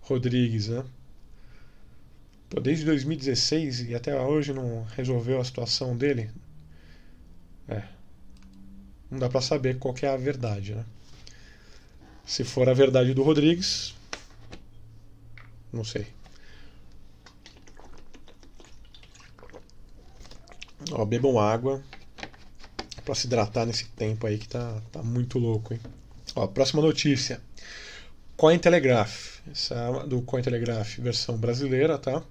Rodrigues, 0.00 0.68
né? 0.68 0.84
Pô, 2.48 2.60
desde 2.60 2.84
2016 2.84 3.88
e 3.88 3.94
até 3.94 4.18
hoje 4.18 4.52
não 4.52 4.84
resolveu 4.84 5.40
a 5.40 5.44
situação 5.44 5.96
dele. 5.96 6.30
É. 7.68 7.82
Não 9.10 9.18
dá 9.18 9.28
para 9.28 9.40
saber 9.40 9.78
qual 9.78 9.94
é 10.02 10.06
a 10.06 10.16
verdade, 10.16 10.74
né? 10.74 10.84
Se 12.24 12.44
for 12.44 12.68
a 12.68 12.74
verdade 12.74 13.14
do 13.14 13.22
Rodrigues, 13.22 13.94
não 15.72 15.84
sei. 15.84 16.06
Ó, 20.90 21.04
bebam 21.04 21.38
água 21.38 21.82
para 23.04 23.14
se 23.14 23.26
hidratar 23.26 23.66
nesse 23.66 23.86
tempo 23.90 24.26
aí 24.26 24.38
que 24.38 24.48
tá, 24.48 24.80
tá 24.92 25.02
muito 25.02 25.38
louco, 25.38 25.74
hein? 25.74 25.80
Ó, 26.34 26.46
próxima 26.46 26.80
notícia. 26.80 27.40
Cointelegraph. 28.36 29.40
Essa 29.50 29.74
é 29.74 30.06
do 30.06 30.22
Cointelegraph 30.22 30.98
versão 30.98 31.36
brasileira, 31.36 31.98
tá? 31.98 32.22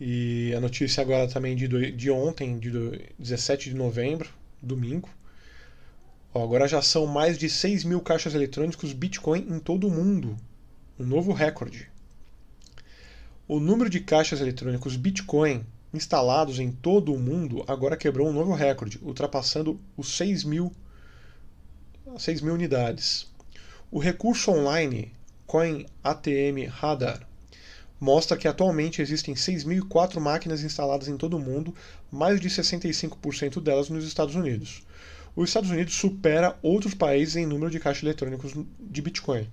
E 0.00 0.52
a 0.56 0.60
notícia 0.60 1.02
agora 1.02 1.28
também 1.28 1.54
de, 1.54 1.92
de 1.92 2.10
ontem, 2.10 2.58
de 2.58 2.70
17 3.18 3.70
de 3.70 3.76
novembro, 3.76 4.30
domingo. 4.60 5.08
Ó, 6.32 6.42
agora 6.42 6.66
já 6.66 6.80
são 6.80 7.06
mais 7.06 7.36
de 7.36 7.50
6 7.50 7.84
mil 7.84 8.00
caixas 8.00 8.34
eletrônicos 8.34 8.92
Bitcoin 8.92 9.46
em 9.50 9.58
todo 9.58 9.86
o 9.86 9.90
mundo. 9.90 10.36
Um 10.98 11.04
novo 11.04 11.32
recorde. 11.32 11.90
O 13.46 13.60
número 13.60 13.90
de 13.90 14.00
caixas 14.00 14.40
eletrônicos 14.40 14.96
Bitcoin 14.96 15.66
instalados 15.92 16.58
em 16.58 16.72
todo 16.72 17.12
o 17.12 17.18
mundo 17.18 17.62
agora 17.68 17.96
quebrou 17.96 18.26
um 18.26 18.32
novo 18.32 18.54
recorde, 18.54 18.98
ultrapassando 19.02 19.78
os 19.94 20.16
6 20.16 20.44
mil, 20.44 20.72
6 22.18 22.40
mil 22.40 22.54
unidades. 22.54 23.26
O 23.90 23.98
recurso 23.98 24.50
online 24.50 25.12
Coin 25.46 25.86
ATM 26.02 26.66
Radar 26.68 27.26
mostra 28.00 28.36
que 28.36 28.48
atualmente 28.48 29.00
existem 29.00 29.34
6.004 29.34 30.18
máquinas 30.18 30.62
instaladas 30.64 31.08
em 31.08 31.16
todo 31.16 31.36
o 31.36 31.40
mundo, 31.40 31.74
mais 32.10 32.40
de 32.40 32.48
65% 32.50 33.60
delas 33.60 33.88
nos 33.88 34.04
Estados 34.04 34.34
Unidos. 34.34 34.82
Os 35.36 35.48
Estados 35.48 35.70
Unidos 35.70 35.94
supera 35.94 36.58
outros 36.62 36.94
países 36.94 37.36
em 37.36 37.46
número 37.46 37.70
de 37.70 37.78
caixas 37.78 38.02
eletrônicos 38.02 38.52
de 38.80 39.02
Bitcoin. 39.02 39.48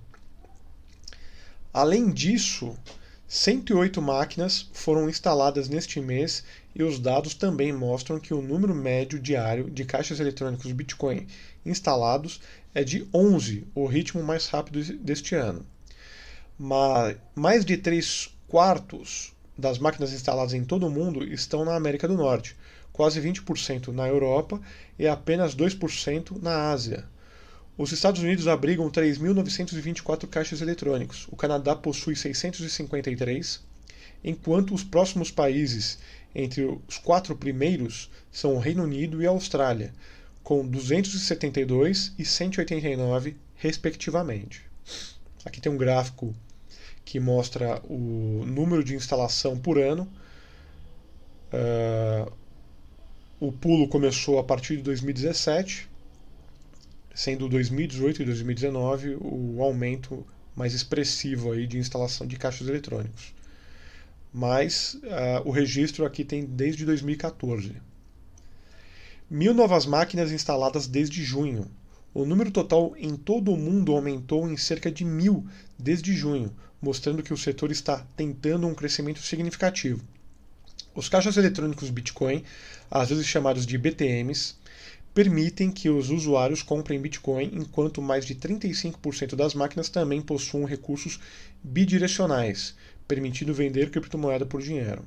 Além 1.72 2.10
disso, 2.10 2.76
108 3.28 4.02
máquinas 4.02 4.68
foram 4.72 5.08
instaladas 5.08 5.68
neste 5.68 6.00
mês 6.00 6.42
e 6.74 6.82
os 6.82 6.98
dados 6.98 7.32
também 7.32 7.72
mostram 7.72 8.18
que 8.18 8.34
o 8.34 8.42
número 8.42 8.74
médio 8.74 9.20
diário 9.20 9.70
de 9.70 9.84
caixas 9.84 10.18
eletrônicos 10.18 10.72
Bitcoin 10.72 11.28
instalados 11.64 12.40
é 12.74 12.84
de 12.84 13.06
11, 13.12 13.66
o 13.74 13.86
ritmo 13.86 14.22
mais 14.22 14.46
rápido 14.46 14.82
deste 14.98 15.34
ano. 15.34 15.66
Mas 16.58 17.16
mais 17.34 17.64
de 17.64 17.76
3 17.76 18.34
quartos 18.46 19.32
das 19.56 19.78
máquinas 19.78 20.12
instaladas 20.12 20.54
em 20.54 20.64
todo 20.64 20.86
o 20.86 20.90
mundo 20.90 21.24
estão 21.24 21.64
na 21.64 21.74
América 21.74 22.08
do 22.08 22.16
Norte, 22.16 22.56
quase 22.92 23.20
20% 23.20 23.88
na 23.88 24.08
Europa 24.08 24.60
e 24.98 25.06
apenas 25.06 25.54
2% 25.54 26.40
na 26.42 26.70
Ásia. 26.70 27.04
Os 27.78 27.92
Estados 27.92 28.20
Unidos 28.22 28.46
abrigam 28.46 28.90
3.924 28.90 30.28
caixas 30.28 30.60
eletrônicos, 30.60 31.26
o 31.30 31.36
Canadá 31.36 31.74
possui 31.74 32.14
653, 32.14 33.62
enquanto 34.22 34.74
os 34.74 34.84
próximos 34.84 35.30
países 35.30 35.98
entre 36.34 36.62
os 36.86 36.98
quatro 36.98 37.34
primeiros 37.34 38.10
são 38.30 38.54
o 38.54 38.58
Reino 38.58 38.84
Unido 38.84 39.22
e 39.22 39.26
a 39.26 39.30
Austrália, 39.30 39.94
com 40.42 40.66
272 40.66 42.14
e 42.18 42.24
189, 42.24 43.36
respectivamente. 43.54 44.62
Aqui 45.44 45.60
tem 45.60 45.70
um 45.70 45.76
gráfico 45.76 46.34
que 47.04 47.18
mostra 47.18 47.80
o 47.84 48.44
número 48.46 48.84
de 48.84 48.94
instalação 48.94 49.58
por 49.58 49.78
ano. 49.78 50.10
Uh, 51.52 52.32
o 53.40 53.50
pulo 53.50 53.88
começou 53.88 54.38
a 54.38 54.44
partir 54.44 54.76
de 54.76 54.82
2017 54.82 55.90
sendo 57.14 57.48
2018 57.48 58.22
e 58.22 58.24
2019 58.24 59.18
o 59.20 59.62
aumento 59.62 60.24
mais 60.54 60.74
expressivo 60.74 61.52
aí 61.52 61.66
de 61.66 61.78
instalação 61.78 62.26
de 62.26 62.36
caixas 62.36 62.68
eletrônicos. 62.68 63.34
Mas 64.32 64.94
uh, 64.94 65.42
o 65.44 65.50
registro 65.50 66.04
aqui 66.04 66.24
tem 66.24 66.44
desde 66.44 66.84
2014. 66.84 67.74
Mil 69.32 69.54
novas 69.54 69.86
máquinas 69.86 70.32
instaladas 70.32 70.88
desde 70.88 71.22
junho. 71.22 71.70
O 72.12 72.24
número 72.24 72.50
total 72.50 72.94
em 72.96 73.14
todo 73.14 73.52
o 73.52 73.56
mundo 73.56 73.92
aumentou 73.92 74.50
em 74.50 74.56
cerca 74.56 74.90
de 74.90 75.04
mil 75.04 75.46
desde 75.78 76.12
junho, 76.16 76.52
mostrando 76.82 77.22
que 77.22 77.32
o 77.32 77.36
setor 77.36 77.70
está 77.70 78.04
tentando 78.16 78.66
um 78.66 78.74
crescimento 78.74 79.20
significativo. 79.20 80.02
Os 80.96 81.08
caixas 81.08 81.36
eletrônicos 81.36 81.90
Bitcoin, 81.90 82.42
às 82.90 83.10
vezes 83.10 83.24
chamados 83.24 83.64
de 83.64 83.78
BTMs, 83.78 84.56
permitem 85.14 85.70
que 85.70 85.88
os 85.88 86.10
usuários 86.10 86.64
comprem 86.64 87.00
Bitcoin, 87.00 87.52
enquanto 87.54 88.02
mais 88.02 88.26
de 88.26 88.34
35% 88.34 89.36
das 89.36 89.54
máquinas 89.54 89.88
também 89.88 90.20
possuem 90.20 90.66
recursos 90.66 91.20
bidirecionais, 91.62 92.74
permitindo 93.06 93.54
vender 93.54 93.92
criptomoeda 93.92 94.44
por 94.44 94.60
dinheiro. 94.60 95.04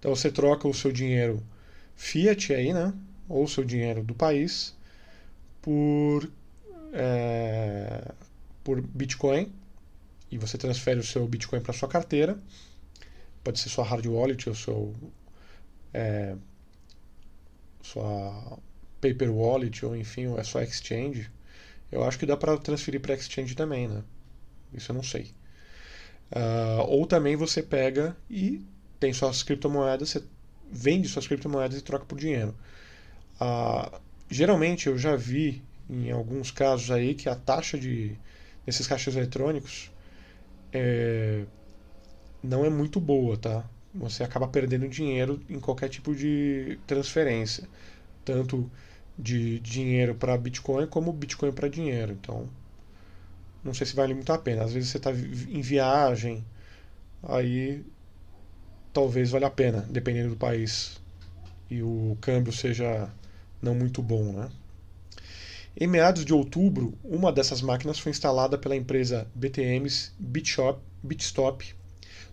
Então 0.00 0.12
você 0.16 0.32
troca 0.32 0.66
o 0.66 0.74
seu 0.74 0.90
dinheiro 0.90 1.40
fiat 1.94 2.52
aí, 2.52 2.72
né, 2.72 2.92
ou 3.30 3.48
seu 3.48 3.64
dinheiro 3.64 4.02
do 4.02 4.14
país 4.14 4.76
por 5.62 6.30
é, 6.92 8.12
por 8.64 8.80
Bitcoin 8.80 9.52
e 10.30 10.36
você 10.36 10.58
transfere 10.58 11.00
o 11.00 11.04
seu 11.04 11.26
Bitcoin 11.26 11.60
para 11.60 11.72
sua 11.72 11.88
carteira. 11.88 12.38
Pode 13.42 13.58
ser 13.58 13.70
sua 13.70 13.84
hard 13.84 14.04
wallet 14.06 14.48
ou 14.48 14.54
seu 14.54 14.94
é, 15.94 16.36
sua 17.82 18.58
paper 19.00 19.30
wallet 19.30 19.84
ou 19.86 19.96
enfim, 19.96 20.36
é 20.36 20.44
só 20.44 20.60
exchange, 20.60 21.30
eu 21.90 22.04
acho 22.04 22.18
que 22.18 22.26
dá 22.26 22.36
para 22.36 22.56
transferir 22.58 23.00
para 23.00 23.14
exchange 23.14 23.54
também, 23.54 23.88
né? 23.88 24.02
Isso 24.72 24.92
eu 24.92 24.94
não 24.94 25.02
sei. 25.02 25.32
Uh, 26.30 26.82
ou 26.86 27.06
também 27.06 27.34
você 27.34 27.62
pega 27.62 28.16
e 28.28 28.64
tem 29.00 29.12
suas 29.12 29.42
criptomoedas, 29.42 30.10
você 30.10 30.22
vende 30.70 31.08
suas 31.08 31.26
criptomoedas 31.26 31.78
e 31.78 31.82
troca 31.82 32.04
por 32.04 32.18
dinheiro. 32.18 32.54
Ah, 33.40 34.00
geralmente 34.30 34.86
eu 34.88 34.98
já 34.98 35.16
vi 35.16 35.62
em 35.88 36.10
alguns 36.10 36.50
casos 36.50 36.90
aí 36.90 37.14
que 37.14 37.28
a 37.28 37.34
taxa 37.34 37.78
de 37.78 38.16
desses 38.66 38.86
caixas 38.86 39.16
eletrônicos 39.16 39.90
é, 40.72 41.44
não 42.42 42.64
é 42.64 42.70
muito 42.70 43.00
boa, 43.00 43.36
tá? 43.36 43.64
Você 43.94 44.22
acaba 44.22 44.48
perdendo 44.48 44.88
dinheiro 44.88 45.40
em 45.48 45.60
qualquer 45.60 45.88
tipo 45.88 46.14
de 46.14 46.78
transferência, 46.86 47.68
tanto 48.24 48.70
de 49.18 49.60
dinheiro 49.60 50.14
para 50.14 50.36
Bitcoin 50.38 50.86
como 50.86 51.12
Bitcoin 51.12 51.52
para 51.52 51.68
dinheiro. 51.68 52.12
Então, 52.12 52.48
não 53.62 53.74
sei 53.74 53.86
se 53.86 53.94
vale 53.94 54.14
muito 54.14 54.32
a 54.32 54.38
pena. 54.38 54.64
Às 54.64 54.72
vezes 54.72 54.90
você 54.90 54.96
está 54.98 55.10
em 55.12 55.60
viagem, 55.60 56.44
aí 57.22 57.84
talvez 58.92 59.30
valha 59.30 59.46
a 59.46 59.50
pena, 59.50 59.86
dependendo 59.90 60.30
do 60.30 60.36
país 60.36 61.00
e 61.70 61.82
o 61.82 62.16
câmbio 62.20 62.52
seja 62.52 63.10
não 63.60 63.74
muito 63.74 64.02
bom, 64.02 64.32
né? 64.32 64.50
Em 65.78 65.86
meados 65.86 66.24
de 66.24 66.34
outubro, 66.34 66.94
uma 67.04 67.32
dessas 67.32 67.62
máquinas 67.62 67.98
foi 67.98 68.10
instalada 68.10 68.58
pela 68.58 68.76
empresa 68.76 69.26
BTM's 69.34 70.12
Bitshop, 70.18 70.80
Bitstop 71.02 71.74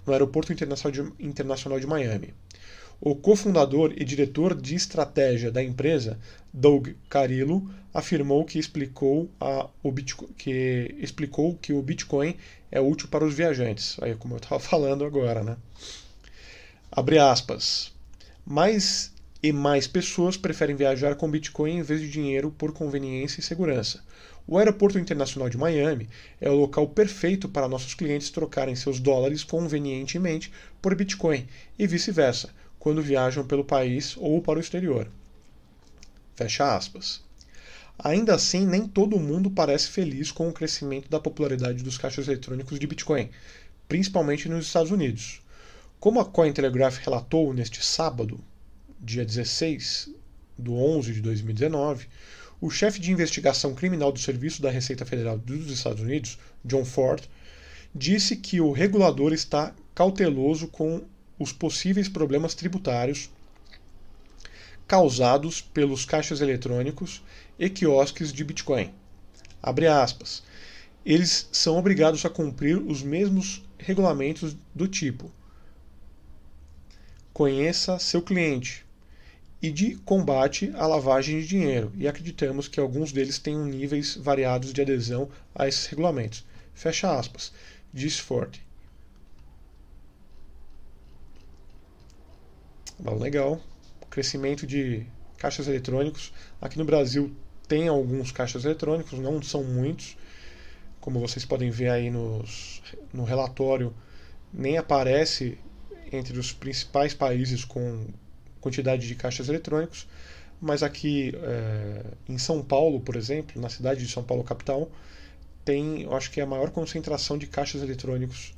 no 0.06 0.14
Aeroporto 0.14 0.52
Internacional 0.52 1.80
de 1.80 1.88
Miami. 1.88 2.34
O 3.00 3.16
cofundador 3.16 3.94
e 3.96 4.04
diretor 4.04 4.60
de 4.60 4.74
estratégia 4.74 5.52
da 5.52 5.64
empresa, 5.64 6.18
Doug 6.52 6.90
Carillo, 7.08 7.70
afirmou 7.94 8.44
que 8.44 8.58
explicou, 8.58 9.30
a, 9.40 9.70
o 9.84 9.92
Bitcoin, 9.92 10.30
que 10.36 10.96
explicou 10.98 11.56
que 11.56 11.74
o 11.74 11.82
Bitcoin 11.82 12.36
é 12.72 12.82
útil 12.82 13.08
para 13.08 13.24
os 13.24 13.36
viajantes. 13.36 13.98
Aí, 14.02 14.16
como 14.16 14.34
eu 14.34 14.38
estava 14.40 14.58
falando 14.60 15.06
agora, 15.06 15.44
né? 15.44 15.58
Abre 16.92 17.20
aspas. 17.20 17.94
Mais 18.46 19.14
e 19.42 19.52
mais 19.52 19.88
pessoas 19.88 20.36
preferem 20.36 20.76
viajar 20.76 21.16
com 21.16 21.30
Bitcoin 21.30 21.78
em 21.78 21.82
vez 21.82 22.02
de 22.02 22.10
dinheiro 22.10 22.52
por 22.52 22.74
conveniência 22.74 23.40
e 23.40 23.44
segurança. 23.44 24.04
O 24.48 24.58
Aeroporto 24.58 24.98
Internacional 24.98 25.50
de 25.50 25.58
Miami 25.58 26.10
é 26.40 26.50
o 26.50 26.56
local 26.56 26.88
perfeito 26.88 27.50
para 27.50 27.68
nossos 27.68 27.94
clientes 27.94 28.30
trocarem 28.30 28.76
seus 28.76 29.00
dólares 29.00 29.44
convenientemente 29.44 30.52
por 30.82 30.96
Bitcoin 30.96 31.46
e 31.78 31.86
vice-versa, 31.86 32.50
quando 32.80 33.02
viajam 33.02 33.46
pelo 33.46 33.66
país 33.66 34.16
ou 34.18 34.42
para 34.42 34.58
o 34.58 34.62
exterior. 34.62 35.10
Fecha 36.36 36.76
aspas. 36.76 37.22
Ainda 38.00 38.36
assim, 38.36 38.66
nem 38.66 38.88
todo 38.88 39.20
mundo 39.20 39.50
parece 39.52 39.90
feliz 39.90 40.32
com 40.32 40.48
o 40.48 40.54
crescimento 40.54 41.10
da 41.10 41.20
popularidade 41.20 41.84
dos 41.84 41.98
caixas 41.98 42.28
eletrônicos 42.28 42.80
de 42.80 42.88
Bitcoin, 42.88 43.30
principalmente 43.88 44.48
nos 44.48 44.68
Estados 44.68 44.92
Unidos. 44.92 45.42
Como 46.00 46.20
a 46.20 46.26
Cointelegraph 46.26 47.00
relatou 47.00 47.54
neste 47.54 47.84
sábado, 47.84 48.40
dia 49.00 49.24
16 49.24 50.10
de 50.58 50.70
11 50.72 51.14
de 51.14 51.22
2019, 51.22 52.08
o 52.60 52.70
chefe 52.70 53.00
de 53.00 53.12
investigação 53.12 53.76
criminal 53.76 54.12
do 54.12 54.20
Serviço 54.20 54.62
da 54.62 54.72
Receita 54.72 55.06
Federal 55.06 55.38
dos 55.38 55.70
Estados 55.70 56.02
Unidos, 56.02 56.40
John 56.66 56.84
Ford, 56.84 57.24
disse 57.94 58.36
que 58.36 58.60
o 58.60 58.72
regulador 58.72 59.34
está 59.34 59.74
cauteloso 59.94 60.68
com 60.68 61.04
os 61.38 61.52
possíveis 61.52 62.10
problemas 62.10 62.56
tributários 62.56 63.30
causados 64.88 65.62
pelos 65.62 66.06
caixas 66.06 66.42
eletrônicos 66.42 67.22
e 67.60 67.70
quiosques 67.70 68.32
de 68.34 68.44
Bitcoin. 68.44 68.92
Abre 69.62 69.86
aspas. 69.86 70.42
Eles 71.06 71.48
são 71.52 71.78
obrigados 71.78 72.26
a 72.26 72.30
cumprir 72.30 72.78
os 72.78 73.04
mesmos 73.04 73.64
regulamentos 73.78 74.56
do 74.74 74.88
tipo: 74.88 75.32
conheça 77.34 78.00
seu 78.00 78.22
cliente 78.22 78.87
e 79.62 79.72
de 79.72 79.96
combate 79.96 80.72
à 80.76 80.86
lavagem 80.86 81.40
de 81.40 81.48
dinheiro, 81.48 81.92
e 81.96 82.08
acreditamos 82.08 82.68
que 82.68 82.80
alguns 82.80 83.12
deles 83.12 83.40
tenham 83.40 83.66
níveis 83.66 84.16
variados 84.16 84.72
de 84.72 84.82
adesão 84.82 85.30
a 85.56 85.68
esses 85.68 85.88
regulamentos. 85.88 86.46
Fecha 86.74 87.18
aspas, 87.18 87.52
diz 87.92 88.20
Forte. 88.20 88.66
Legal. 93.00 93.62
Crescimento 94.10 94.66
de 94.66 95.06
caixas 95.38 95.68
eletrônicos. 95.68 96.34
Aqui 96.60 96.78
no 96.78 96.86
Brasil 96.86 97.32
tem 97.68 97.88
alguns 97.88 98.32
caixas 98.32 98.66
eletrônicos, 98.66 99.20
não 99.20 99.42
são 99.42 99.64
muitos. 99.64 100.18
Como 101.00 101.20
vocês 101.20 101.46
podem 101.46 101.70
ver 101.70 101.90
aí 101.90 102.10
nos, 102.10 102.82
no 103.14 103.24
relatório, 103.24 103.94
nem 104.52 104.78
aparece 104.78 105.58
entre 106.12 106.40
os 106.40 106.52
principais 106.52 107.14
países 107.14 107.64
com 107.64 108.08
quantidade 108.68 109.08
de 109.08 109.16
caixas 109.16 109.48
eletrônicos, 109.48 110.08
mas 110.60 110.84
aqui 110.84 111.34
é, 111.36 112.04
em 112.28 112.38
São 112.38 112.62
Paulo, 112.64 113.00
por 113.00 113.16
exemplo, 113.16 113.62
na 113.62 113.70
cidade 113.70 114.06
de 114.06 114.12
São 114.12 114.24
Paulo 114.24 114.44
capital, 114.44 114.92
tem, 115.64 116.04
eu 116.04 116.16
acho 116.16 116.32
que 116.32 116.40
é 116.40 116.44
a 116.44 116.48
maior 116.48 116.72
concentração 116.72 117.38
de 117.38 117.48
caixas 117.48 117.82
eletrônicos 117.82 118.54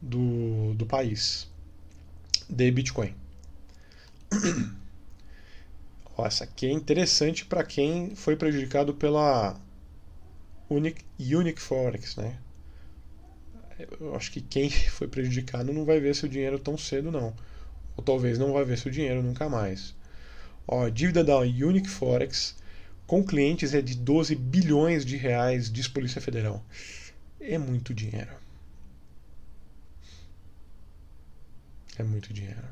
do, 0.00 0.74
do 0.74 0.86
país 0.86 1.48
de 2.48 2.70
Bitcoin. 2.70 3.14
Ó, 6.16 6.26
essa 6.26 6.44
aqui 6.44 6.66
é 6.66 6.72
interessante 6.72 7.44
para 7.44 7.64
quem 7.64 8.14
foi 8.14 8.36
prejudicado 8.36 8.94
pela 8.94 9.58
Unique, 10.68 11.60
Forex, 11.60 12.16
né? 12.16 12.38
Eu 13.98 14.14
acho 14.14 14.30
que 14.30 14.40
quem 14.40 14.70
foi 14.92 15.08
prejudicado 15.08 15.72
não 15.72 15.84
vai 15.84 16.00
ver 16.00 16.14
seu 16.14 16.28
dinheiro 16.28 16.58
tão 16.58 16.78
cedo, 16.78 17.10
não. 17.10 17.34
Ou 17.96 18.02
talvez 18.02 18.38
não 18.38 18.52
vai 18.52 18.64
ver 18.64 18.78
seu 18.78 18.90
dinheiro 18.90 19.22
nunca 19.22 19.48
mais. 19.48 19.94
Ó, 20.66 20.86
a 20.86 20.90
dívida 20.90 21.22
da 21.22 21.38
Unique 21.38 21.88
Forex 21.88 22.56
com 23.06 23.24
clientes 23.24 23.74
é 23.74 23.82
de 23.82 23.94
12 23.94 24.34
bilhões 24.34 25.04
de 25.04 25.16
reais, 25.16 25.70
diz 25.70 25.88
Polícia 25.88 26.20
Federal. 26.20 26.64
É 27.40 27.58
muito 27.58 27.92
dinheiro. 27.92 28.32
É 31.98 32.02
muito 32.02 32.32
dinheiro. 32.32 32.62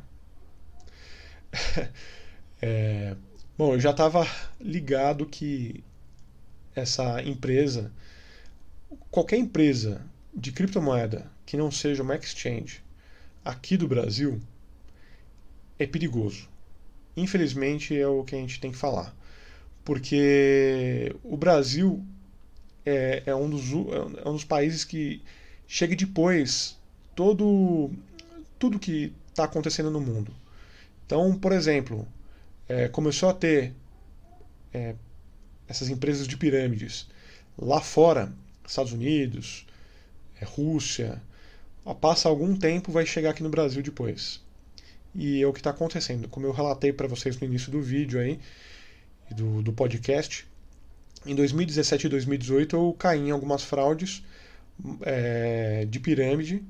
é, 2.62 3.16
bom, 3.58 3.74
eu 3.74 3.80
já 3.80 3.90
estava 3.90 4.26
ligado 4.60 5.26
que 5.26 5.84
essa 6.74 7.22
empresa, 7.22 7.92
qualquer 9.10 9.36
empresa 9.36 10.00
de 10.34 10.52
criptomoeda 10.52 11.30
que 11.44 11.56
não 11.56 11.70
seja 11.70 12.02
uma 12.02 12.16
exchange 12.16 12.82
aqui 13.44 13.76
do 13.76 13.88
Brasil, 13.88 14.40
é 15.80 15.86
perigoso. 15.86 16.46
Infelizmente 17.16 17.98
é 17.98 18.06
o 18.06 18.22
que 18.22 18.36
a 18.36 18.38
gente 18.38 18.60
tem 18.60 18.70
que 18.70 18.76
falar. 18.76 19.16
Porque 19.82 21.16
o 21.24 21.36
Brasil 21.36 22.04
é, 22.84 23.22
é, 23.26 23.34
um, 23.34 23.48
dos, 23.48 23.72
é 23.72 24.28
um 24.28 24.34
dos 24.34 24.44
países 24.44 24.84
que 24.84 25.22
chega 25.66 25.96
depois 25.96 26.78
todo 27.16 27.90
tudo 28.58 28.78
que 28.78 29.12
está 29.28 29.44
acontecendo 29.44 29.90
no 29.90 30.00
mundo. 30.00 30.34
Então, 31.06 31.36
por 31.38 31.50
exemplo, 31.50 32.06
é, 32.68 32.88
começou 32.88 33.30
a 33.30 33.34
ter 33.34 33.72
é, 34.72 34.94
essas 35.66 35.88
empresas 35.88 36.28
de 36.28 36.36
pirâmides 36.36 37.08
lá 37.56 37.80
fora, 37.80 38.30
Estados 38.66 38.92
Unidos, 38.92 39.66
é, 40.40 40.44
Rússia. 40.44 41.20
Passa 42.00 42.28
algum 42.28 42.54
tempo, 42.54 42.92
vai 42.92 43.06
chegar 43.06 43.30
aqui 43.30 43.42
no 43.42 43.48
Brasil 43.48 43.82
depois. 43.82 44.40
E 45.14 45.42
é 45.42 45.46
o 45.46 45.52
que 45.52 45.60
está 45.60 45.70
acontecendo. 45.70 46.28
Como 46.28 46.46
eu 46.46 46.52
relatei 46.52 46.92
para 46.92 47.08
vocês 47.08 47.38
no 47.38 47.46
início 47.46 47.70
do 47.70 47.82
vídeo 47.82 48.20
aí, 48.20 48.38
do, 49.30 49.62
do 49.62 49.72
podcast, 49.72 50.46
em 51.26 51.34
2017 51.34 52.06
e 52.06 52.10
2018 52.10 52.76
eu 52.76 52.96
caí 52.98 53.28
em 53.28 53.30
algumas 53.30 53.62
fraudes 53.62 54.22
é, 55.02 55.86
de 55.88 56.00
pirâmide 56.00 56.64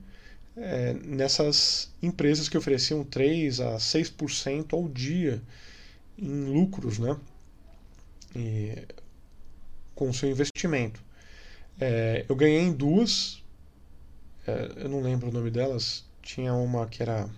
é, 0.57 0.92
nessas 0.92 1.90
empresas 2.03 2.48
que 2.48 2.59
ofereciam 2.59 3.05
3 3.05 3.61
a 3.61 3.76
6% 3.76 4.72
ao 4.72 4.88
dia 4.88 5.40
em 6.18 6.44
lucros, 6.46 6.98
né? 6.98 7.16
E, 8.35 8.87
com 9.94 10.09
o 10.11 10.14
seu 10.14 10.31
investimento. 10.31 11.03
É, 11.81 12.24
eu 12.29 12.37
ganhei 12.37 12.61
em 12.61 12.72
duas, 12.72 13.42
é, 14.46 14.72
eu 14.76 14.88
não 14.88 15.00
lembro 15.00 15.29
o 15.29 15.33
nome 15.33 15.50
delas, 15.50 16.05
tinha 16.22 16.53
uma 16.55 16.87
que 16.87 17.03
era. 17.03 17.29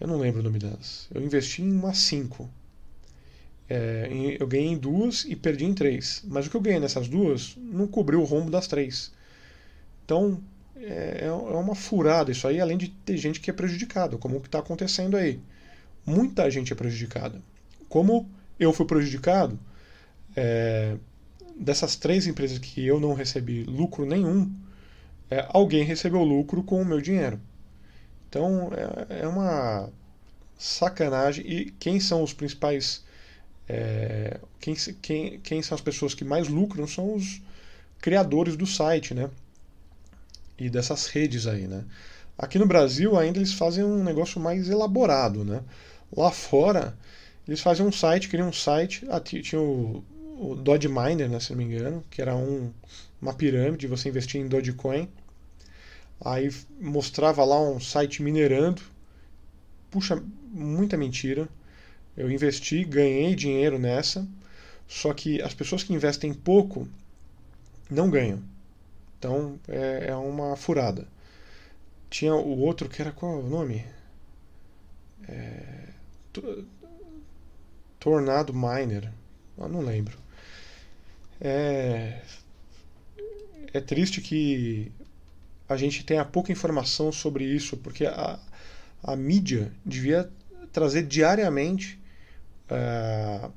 Eu 0.00 0.06
não 0.06 0.18
lembro 0.18 0.40
o 0.40 0.44
nome 0.44 0.58
delas. 0.58 1.08
Eu 1.12 1.22
investi 1.22 1.62
em 1.62 1.72
umas 1.72 1.98
cinco. 1.98 2.48
É, 3.68 4.08
eu 4.38 4.46
ganhei 4.46 4.68
em 4.68 4.78
duas 4.78 5.24
e 5.24 5.36
perdi 5.36 5.64
em 5.64 5.74
três. 5.74 6.22
Mas 6.24 6.46
o 6.46 6.50
que 6.50 6.56
eu 6.56 6.60
ganhei 6.60 6.80
nessas 6.80 7.08
duas 7.08 7.56
não 7.56 7.86
cobriu 7.86 8.20
o 8.20 8.24
rombo 8.24 8.50
das 8.50 8.66
três. 8.66 9.12
Então, 10.04 10.40
é, 10.76 11.26
é 11.26 11.32
uma 11.32 11.74
furada 11.74 12.30
isso 12.30 12.46
aí, 12.46 12.60
além 12.60 12.78
de 12.78 12.88
ter 12.88 13.16
gente 13.16 13.40
que 13.40 13.50
é 13.50 13.52
prejudicada, 13.52 14.16
como 14.16 14.36
o 14.36 14.40
que 14.40 14.48
está 14.48 14.60
acontecendo 14.60 15.16
aí. 15.16 15.40
Muita 16.06 16.50
gente 16.50 16.72
é 16.72 16.76
prejudicada. 16.76 17.42
Como 17.88 18.28
eu 18.58 18.72
fui 18.72 18.86
prejudicado, 18.86 19.58
é, 20.34 20.96
dessas 21.56 21.96
três 21.96 22.26
empresas 22.26 22.58
que 22.58 22.86
eu 22.86 23.00
não 23.00 23.12
recebi 23.14 23.64
lucro 23.64 24.06
nenhum, 24.06 24.50
é, 25.30 25.46
alguém 25.50 25.84
recebeu 25.84 26.22
lucro 26.22 26.62
com 26.62 26.80
o 26.80 26.84
meu 26.84 27.00
dinheiro. 27.00 27.40
Então 28.28 28.70
é, 29.08 29.22
é 29.22 29.28
uma 29.28 29.88
sacanagem. 30.58 31.44
E 31.46 31.70
quem 31.72 32.00
são 32.00 32.22
os 32.22 32.32
principais 32.32 33.04
é, 33.68 34.40
quem, 34.60 34.74
quem, 34.74 35.40
quem 35.40 35.62
são 35.62 35.74
as 35.74 35.80
pessoas 35.80 36.14
que 36.14 36.24
mais 36.24 36.48
lucram 36.48 36.86
são 36.86 37.14
os 37.14 37.40
criadores 38.00 38.56
do 38.56 38.66
site, 38.66 39.14
né? 39.14 39.30
E 40.58 40.70
dessas 40.70 41.06
redes 41.06 41.46
aí, 41.46 41.66
né? 41.66 41.84
Aqui 42.36 42.58
no 42.58 42.66
Brasil 42.66 43.18
ainda 43.18 43.38
eles 43.38 43.52
fazem 43.52 43.84
um 43.84 44.02
negócio 44.02 44.40
mais 44.40 44.68
elaborado, 44.68 45.44
né? 45.44 45.62
Lá 46.16 46.30
fora 46.30 46.96
eles 47.46 47.60
fazem 47.60 47.84
um 47.84 47.92
site, 47.92 48.28
criam 48.28 48.48
um 48.48 48.52
site, 48.52 49.06
ah, 49.10 49.20
tinha 49.20 49.60
o, 49.60 50.04
o 50.38 50.54
Dodge 50.54 50.88
Miner, 50.88 51.28
né, 51.28 51.40
se 51.40 51.50
não 51.50 51.58
me 51.58 51.64
engano, 51.64 52.04
que 52.10 52.20
era 52.20 52.36
um, 52.36 52.70
uma 53.20 53.32
pirâmide, 53.32 53.86
você 53.86 54.08
investia 54.08 54.40
em 54.40 54.46
Dogecoin. 54.46 55.08
Aí 56.20 56.52
mostrava 56.80 57.44
lá 57.44 57.60
um 57.60 57.80
site 57.80 58.22
minerando. 58.22 58.82
Puxa, 59.90 60.22
muita 60.50 60.96
mentira. 60.96 61.48
Eu 62.16 62.30
investi, 62.30 62.84
ganhei 62.84 63.34
dinheiro 63.34 63.78
nessa, 63.78 64.26
só 64.88 65.14
que 65.14 65.40
as 65.40 65.54
pessoas 65.54 65.84
que 65.84 65.92
investem 65.92 66.34
pouco 66.34 66.88
não 67.90 68.10
ganham. 68.10 68.42
Então 69.18 69.58
é, 69.68 70.06
é 70.08 70.16
uma 70.16 70.56
furada. 70.56 71.06
Tinha 72.10 72.34
o 72.34 72.58
outro 72.58 72.88
que 72.88 73.00
era 73.00 73.12
qual 73.12 73.34
é 73.34 73.44
o 73.44 73.48
nome? 73.48 73.84
É, 75.28 75.88
Tornado 78.00 78.54
Miner. 78.54 79.12
Eu 79.56 79.68
não 79.68 79.80
lembro. 79.80 80.16
É, 81.40 82.22
é 83.72 83.80
triste 83.80 84.20
que 84.20 84.90
a 85.68 85.76
gente 85.76 86.04
tenha 86.04 86.24
pouca 86.24 86.50
informação 86.50 87.12
sobre 87.12 87.44
isso, 87.44 87.76
porque 87.76 88.06
a, 88.06 88.38
a 89.02 89.16
mídia 89.16 89.72
devia 89.84 90.30
trazer 90.72 91.02
diariamente 91.02 92.00
é, 92.70 93.50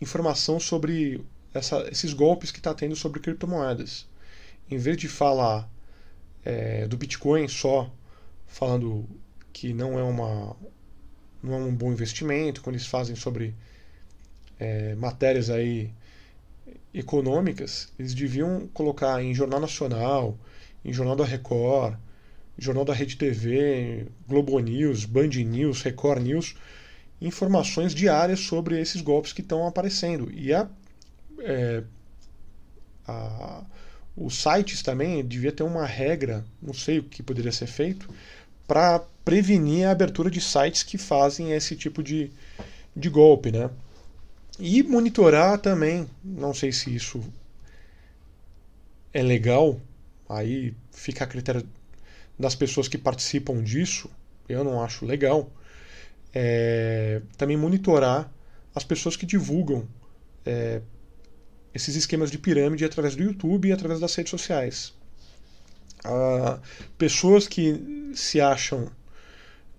informação 0.00 0.60
sobre 0.60 1.24
essa, 1.54 1.88
esses 1.90 2.12
golpes 2.12 2.50
que 2.50 2.58
está 2.58 2.74
tendo 2.74 2.94
sobre 2.94 3.20
criptomoedas. 3.20 4.06
Em 4.70 4.78
vez 4.78 4.96
de 4.96 5.08
falar 5.08 5.68
é, 6.44 6.86
do 6.86 6.96
Bitcoin 6.96 7.48
só, 7.48 7.92
falando 8.46 9.08
que 9.52 9.72
não 9.72 9.98
é, 9.98 10.02
uma, 10.02 10.56
não 11.42 11.54
é 11.54 11.56
um 11.56 11.74
bom 11.74 11.92
investimento, 11.92 12.62
quando 12.62 12.76
eles 12.76 12.86
fazem 12.86 13.16
sobre 13.16 13.54
é, 14.58 14.94
matérias 14.94 15.50
aí 15.50 15.92
econômicas, 16.92 17.92
eles 17.98 18.14
deviam 18.14 18.68
colocar 18.68 19.22
em 19.22 19.34
Jornal 19.34 19.60
Nacional, 19.60 20.36
em 20.84 20.92
Jornal 20.92 21.16
da 21.16 21.24
Record, 21.24 21.96
Jornal 22.58 22.84
da 22.84 22.92
Rede 22.92 23.16
TV, 23.16 24.06
Globo 24.28 24.58
News, 24.58 25.04
Band 25.04 25.28
News, 25.28 25.82
Record 25.82 26.22
News, 26.22 26.54
informações 27.20 27.94
diárias 27.94 28.40
sobre 28.40 28.80
esses 28.80 29.00
golpes 29.00 29.32
que 29.32 29.40
estão 29.40 29.66
aparecendo. 29.66 30.30
E 30.32 30.52
a, 30.52 30.68
é, 31.40 31.82
a, 33.06 33.64
os 34.16 34.42
sites 34.42 34.82
também 34.82 35.24
devia 35.24 35.52
ter 35.52 35.62
uma 35.62 35.86
regra, 35.86 36.44
não 36.60 36.74
sei 36.74 36.98
o 36.98 37.02
que 37.02 37.22
poderia 37.22 37.52
ser 37.52 37.66
feito, 37.66 38.08
para 38.66 39.00
prevenir 39.24 39.86
a 39.86 39.90
abertura 39.90 40.30
de 40.30 40.40
sites 40.40 40.82
que 40.82 40.98
fazem 40.98 41.52
esse 41.52 41.74
tipo 41.76 42.02
de, 42.02 42.30
de 42.94 43.08
golpe, 43.08 43.50
né? 43.50 43.70
E 44.58 44.82
monitorar 44.82 45.58
também, 45.58 46.06
não 46.22 46.52
sei 46.52 46.70
se 46.72 46.94
isso 46.94 47.22
é 49.12 49.22
legal, 49.22 49.80
aí 50.30 50.74
fica 50.92 51.24
a 51.24 51.26
critério 51.26 51.66
das 52.38 52.54
pessoas 52.54 52.88
que 52.88 52.96
participam 52.96 53.62
disso, 53.62 54.08
eu 54.48 54.64
não 54.64 54.82
acho 54.82 55.04
legal, 55.04 55.52
é, 56.32 57.20
também 57.36 57.56
monitorar 57.56 58.32
as 58.74 58.84
pessoas 58.84 59.16
que 59.16 59.26
divulgam 59.26 59.86
é, 60.46 60.80
esses 61.74 61.96
esquemas 61.96 62.30
de 62.30 62.38
pirâmide 62.38 62.84
através 62.84 63.16
do 63.16 63.22
YouTube 63.22 63.68
e 63.68 63.72
através 63.72 64.00
das 64.00 64.14
redes 64.14 64.30
sociais. 64.30 64.94
Ah, 66.04 66.60
pessoas 66.96 67.46
que 67.46 68.12
se 68.14 68.40
acham 68.40 68.90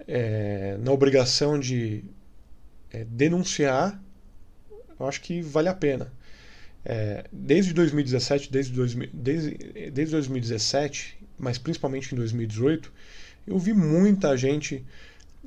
é, 0.07 0.77
na 0.77 0.91
obrigação 0.91 1.57
de 1.57 2.03
é, 2.91 3.05
denunciar, 3.05 3.99
eu 4.99 5.07
acho 5.07 5.21
que 5.21 5.41
vale 5.41 5.69
a 5.69 5.73
pena. 5.73 6.11
É, 6.83 7.25
desde 7.31 7.73
2017, 7.73 8.51
desde, 8.51 9.07
desde, 9.07 9.51
desde 9.91 10.11
2017, 10.11 11.17
mas 11.37 11.57
principalmente 11.57 12.13
em 12.13 12.15
2018, 12.17 12.91
eu 13.47 13.57
vi 13.57 13.73
muita 13.73 14.35
gente 14.35 14.85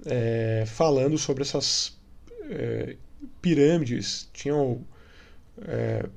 é, 0.07 0.64
falando 0.66 1.18
sobre 1.18 1.42
essas 1.42 1.97
é, 2.42 2.97
pirâmides. 3.40 4.29
Tinha, 4.33 4.55
é, 5.62 6.09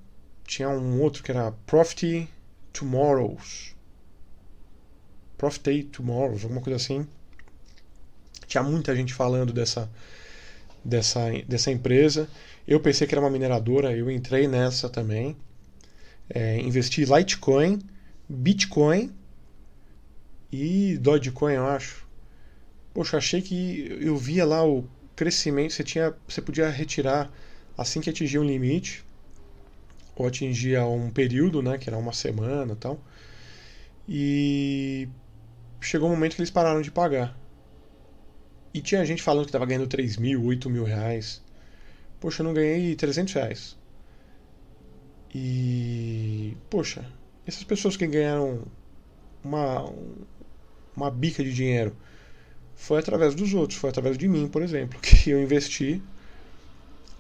tinha 0.45 0.69
um 0.69 1.01
outro 1.01 1.23
que 1.23 1.31
era 1.31 1.51
Profit 1.65 2.27
Tomorrows. 2.73 3.75
Profit 5.37 5.83
Tomorrows, 5.85 6.43
alguma 6.43 6.61
coisa 6.61 6.77
assim. 6.77 7.07
Tinha 8.47 8.63
muita 8.63 8.95
gente 8.95 9.13
falando 9.13 9.51
dessa, 9.51 9.89
dessa, 10.83 11.29
dessa 11.47 11.71
empresa. 11.71 12.29
Eu 12.67 12.81
pensei 12.81 13.07
que 13.07 13.15
era 13.15 13.21
uma 13.21 13.29
mineradora, 13.29 13.95
eu 13.95 14.11
entrei 14.11 14.47
nessa 14.47 14.89
também. 14.89 15.37
É, 16.29 16.59
investi 16.59 17.05
Litecoin, 17.05 17.79
Bitcoin 18.27 19.15
e 20.51 20.97
Dogecoin, 20.97 21.53
eu 21.53 21.65
acho. 21.65 22.05
Poxa, 22.93 23.17
achei 23.17 23.41
que 23.41 23.97
eu 24.01 24.17
via 24.17 24.45
lá 24.45 24.67
o 24.67 24.83
crescimento, 25.15 25.73
você, 25.73 25.83
tinha, 25.83 26.13
você 26.27 26.41
podia 26.41 26.69
retirar 26.69 27.31
assim 27.77 28.01
que 28.01 28.09
atingia 28.09 28.41
um 28.41 28.43
limite, 28.43 29.05
ou 30.15 30.27
atingia 30.27 30.85
um 30.85 31.09
período, 31.09 31.61
né, 31.61 31.77
que 31.77 31.89
era 31.89 31.97
uma 31.97 32.11
semana 32.11 32.73
e 32.73 32.75
tal. 32.75 32.99
E 34.09 35.07
chegou 35.79 36.09
um 36.09 36.11
momento 36.11 36.35
que 36.35 36.41
eles 36.41 36.51
pararam 36.51 36.81
de 36.81 36.91
pagar. 36.91 37.37
E 38.73 38.81
tinha 38.81 39.05
gente 39.05 39.23
falando 39.23 39.45
que 39.45 39.49
estava 39.49 39.65
ganhando 39.65 39.87
3 39.87 40.17
mil, 40.17 40.43
8 40.43 40.69
mil 40.69 40.83
reais. 40.83 41.41
Poxa, 42.19 42.41
eu 42.41 42.45
não 42.45 42.53
ganhei 42.53 42.95
300 42.95 43.33
reais. 43.33 43.77
E. 45.33 46.57
Poxa, 46.69 47.05
essas 47.45 47.63
pessoas 47.63 47.95
que 47.95 48.07
ganharam 48.07 48.63
uma, 49.43 49.91
uma 50.95 51.11
bica 51.11 51.43
de 51.43 51.53
dinheiro 51.53 51.95
foi 52.75 52.99
através 52.99 53.35
dos 53.35 53.53
outros, 53.53 53.79
foi 53.79 53.89
através 53.89 54.17
de 54.17 54.27
mim, 54.27 54.47
por 54.47 54.61
exemplo, 54.61 54.99
que 55.01 55.29
eu 55.29 55.41
investi. 55.41 56.01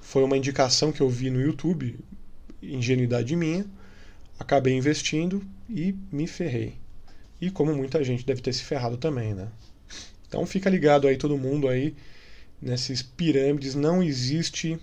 Foi 0.01 0.23
uma 0.23 0.37
indicação 0.37 0.91
que 0.91 1.01
eu 1.01 1.09
vi 1.09 1.29
no 1.29 1.41
YouTube, 1.41 1.99
ingenuidade 2.61 3.35
minha. 3.35 3.65
Acabei 4.39 4.73
investindo 4.73 5.43
e 5.69 5.95
me 6.11 6.27
ferrei. 6.27 6.75
E 7.41 7.51
como 7.51 7.75
muita 7.75 8.03
gente 8.03 8.25
deve 8.25 8.41
ter 8.41 8.53
se 8.53 8.63
ferrado 8.63 8.97
também, 8.97 9.33
né? 9.33 9.49
Então 10.27 10.45
fica 10.45 10.69
ligado 10.69 11.07
aí 11.07 11.17
todo 11.17 11.37
mundo 11.37 11.67
aí 11.67 11.95
nesses 12.61 13.01
pirâmides. 13.01 13.75
Não 13.75 14.01
existe 14.01 14.79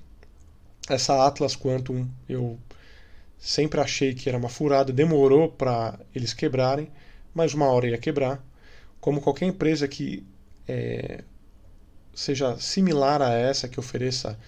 essa 0.89 1.27
Atlas 1.27 1.57
Quantum. 1.57 2.09
Eu 2.29 2.59
sempre 3.39 3.81
achei 3.81 4.15
que 4.15 4.29
era 4.29 4.39
uma 4.39 4.49
furada, 4.49 4.93
demorou 4.93 5.49
para 5.51 5.99
eles 6.15 6.33
quebrarem, 6.33 6.91
mas 7.35 7.55
uma 7.55 7.67
hora 7.67 7.89
ia 7.89 7.99
quebrar. 7.99 8.45
Como 9.01 9.21
qualquer 9.21 9.47
empresa 9.47 9.87
que 9.87 10.25
é, 10.67 11.23
seja 12.15 12.57
similar 12.59 13.21
a 13.21 13.33
essa, 13.33 13.69
que 13.69 13.79
ofereça 13.79 14.39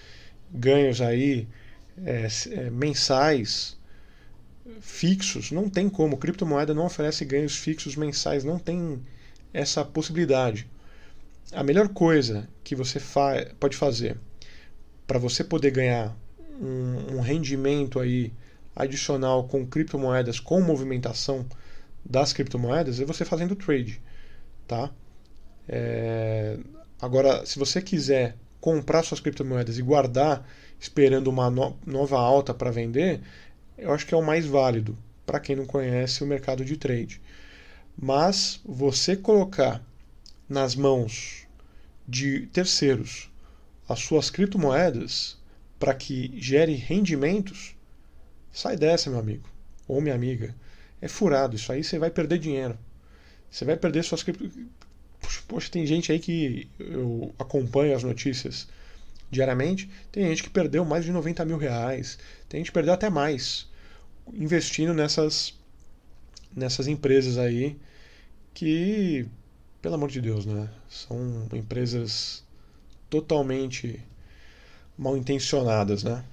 ganhos 0.50 1.00
aí 1.00 1.46
é, 2.04 2.26
é, 2.50 2.70
mensais 2.70 3.76
fixos, 4.80 5.50
não 5.50 5.68
tem 5.68 5.88
como. 5.88 6.16
Criptomoeda 6.16 6.74
não 6.74 6.86
oferece 6.86 7.24
ganhos 7.24 7.56
fixos 7.56 7.96
mensais, 7.96 8.44
não 8.44 8.58
tem 8.58 9.00
essa 9.52 9.84
possibilidade. 9.84 10.68
A 11.52 11.62
melhor 11.62 11.88
coisa 11.88 12.48
que 12.64 12.74
você 12.74 12.98
fa 12.98 13.46
pode 13.60 13.76
fazer 13.76 14.18
para 15.06 15.18
você 15.18 15.44
poder 15.44 15.70
ganhar 15.70 16.16
um, 16.60 17.16
um, 17.16 17.20
rendimento 17.20 18.00
aí 18.00 18.32
adicional 18.74 19.44
com 19.44 19.64
criptomoedas, 19.64 20.40
com 20.40 20.60
movimentação 20.60 21.46
das 22.04 22.32
criptomoedas, 22.32 23.00
é 23.00 23.04
você 23.04 23.24
fazendo 23.24 23.54
trade, 23.54 24.00
tá? 24.66 24.90
É... 25.68 26.58
Agora, 27.00 27.46
se 27.46 27.58
você 27.58 27.80
quiser 27.80 28.36
comprar 28.60 29.04
suas 29.04 29.20
criptomoedas 29.20 29.78
e 29.78 29.82
guardar 29.82 30.46
esperando 30.80 31.28
uma 31.28 31.48
no 31.50 31.76
nova 31.86 32.18
alta 32.18 32.52
para 32.52 32.70
vender, 32.70 33.20
eu 33.78 33.92
acho 33.92 34.06
que 34.06 34.14
é 34.14 34.16
o 34.16 34.24
mais 34.24 34.46
válido 34.46 34.96
para 35.24 35.40
quem 35.40 35.54
não 35.54 35.66
conhece 35.66 36.24
o 36.24 36.26
mercado 36.26 36.64
de 36.64 36.76
trade. 36.76 37.20
Mas 37.96 38.60
você 38.64 39.16
colocar 39.16 39.82
nas 40.48 40.74
mãos 40.74 41.46
de 42.06 42.46
terceiros 42.46 43.30
as 43.88 44.00
suas 44.00 44.30
criptomoedas 44.30 45.36
para 45.78 45.94
que 45.94 46.32
gere 46.40 46.74
rendimentos, 46.74 47.74
sai 48.52 48.76
dessa, 48.76 49.10
meu 49.10 49.18
amigo 49.18 49.48
ou 49.86 50.00
minha 50.00 50.14
amiga. 50.14 50.54
É 51.00 51.08
furado, 51.08 51.56
isso 51.56 51.70
aí 51.70 51.84
você 51.84 51.98
vai 51.98 52.10
perder 52.10 52.38
dinheiro. 52.38 52.76
Você 53.50 53.64
vai 53.64 53.76
perder 53.76 54.02
suas 54.02 54.22
criptomoedas 54.22 54.66
Poxa, 55.48 55.70
tem 55.70 55.86
gente 55.86 56.10
aí 56.12 56.18
que 56.18 56.68
eu 56.78 57.34
acompanho 57.38 57.94
as 57.94 58.02
notícias 58.02 58.68
diariamente, 59.30 59.88
tem 60.12 60.26
gente 60.28 60.42
que 60.42 60.50
perdeu 60.50 60.84
mais 60.84 61.04
de 61.04 61.10
90 61.10 61.44
mil 61.44 61.56
reais, 61.56 62.18
tem 62.48 62.60
gente 62.60 62.68
que 62.68 62.74
perdeu 62.74 62.94
até 62.94 63.10
mais 63.10 63.68
investindo 64.32 64.94
nessas, 64.94 65.54
nessas 66.54 66.86
empresas 66.86 67.38
aí 67.38 67.76
que, 68.54 69.26
pelo 69.86 69.94
amor 69.94 70.10
de 70.10 70.20
Deus, 70.20 70.44
né? 70.44 70.68
São 70.88 71.46
empresas 71.52 72.42
totalmente 73.08 74.02
mal 74.98 75.16
intencionadas, 75.16 76.02
né? 76.02 76.24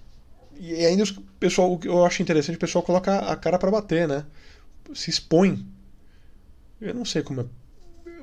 E 0.59 0.83
ainda 0.83 1.03
o 1.03 1.21
pessoal, 1.39 1.71
o 1.71 1.77
que 1.77 1.87
eu 1.87 2.03
acho 2.03 2.23
interessante, 2.23 2.55
o 2.55 2.59
pessoal 2.59 2.83
coloca 2.83 3.15
a 3.19 3.35
cara 3.35 3.59
para 3.59 3.69
bater, 3.69 4.07
né? 4.07 4.25
Se 4.95 5.11
expõe. 5.11 5.63
Eu 6.81 6.95
não 6.95 7.05
sei 7.05 7.21
como 7.21 7.41
é, 7.41 7.45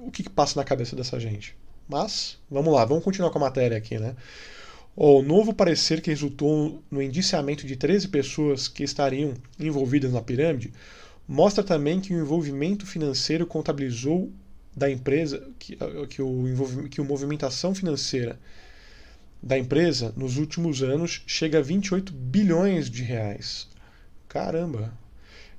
o 0.02 0.10
que, 0.10 0.24
que 0.24 0.30
passa 0.30 0.58
na 0.58 0.64
cabeça 0.64 0.96
dessa 0.96 1.20
gente. 1.20 1.56
Mas, 1.88 2.36
vamos 2.50 2.74
lá, 2.74 2.84
vamos 2.84 3.04
continuar 3.04 3.30
com 3.30 3.38
a 3.38 3.42
matéria 3.42 3.78
aqui, 3.78 4.00
né? 4.00 4.16
O 4.96 5.22
novo 5.22 5.54
parecer 5.54 6.00
que 6.00 6.10
resultou 6.10 6.82
no 6.90 7.00
indiciamento 7.00 7.64
de 7.68 7.76
13 7.76 8.08
pessoas 8.08 8.66
que 8.66 8.82
estariam 8.82 9.34
envolvidas 9.60 10.12
na 10.12 10.22
pirâmide 10.22 10.72
mostra 11.28 11.62
também 11.62 12.00
que 12.00 12.12
o 12.12 12.20
envolvimento 12.20 12.84
financeiro 12.84 13.46
contabilizou 13.46 14.32
da 14.74 14.90
empresa, 14.90 15.48
que, 15.58 15.76
que, 16.08 16.22
o, 16.22 16.88
que 16.88 17.00
a 17.00 17.04
movimentação 17.04 17.74
financeira 17.74 18.38
da 19.42 19.58
empresa 19.58 20.12
nos 20.16 20.36
últimos 20.36 20.82
anos 20.82 21.22
chega 21.26 21.58
a 21.58 21.62
28 21.62 22.12
bilhões 22.12 22.90
de 22.90 23.02
reais. 23.02 23.68
Caramba! 24.28 24.92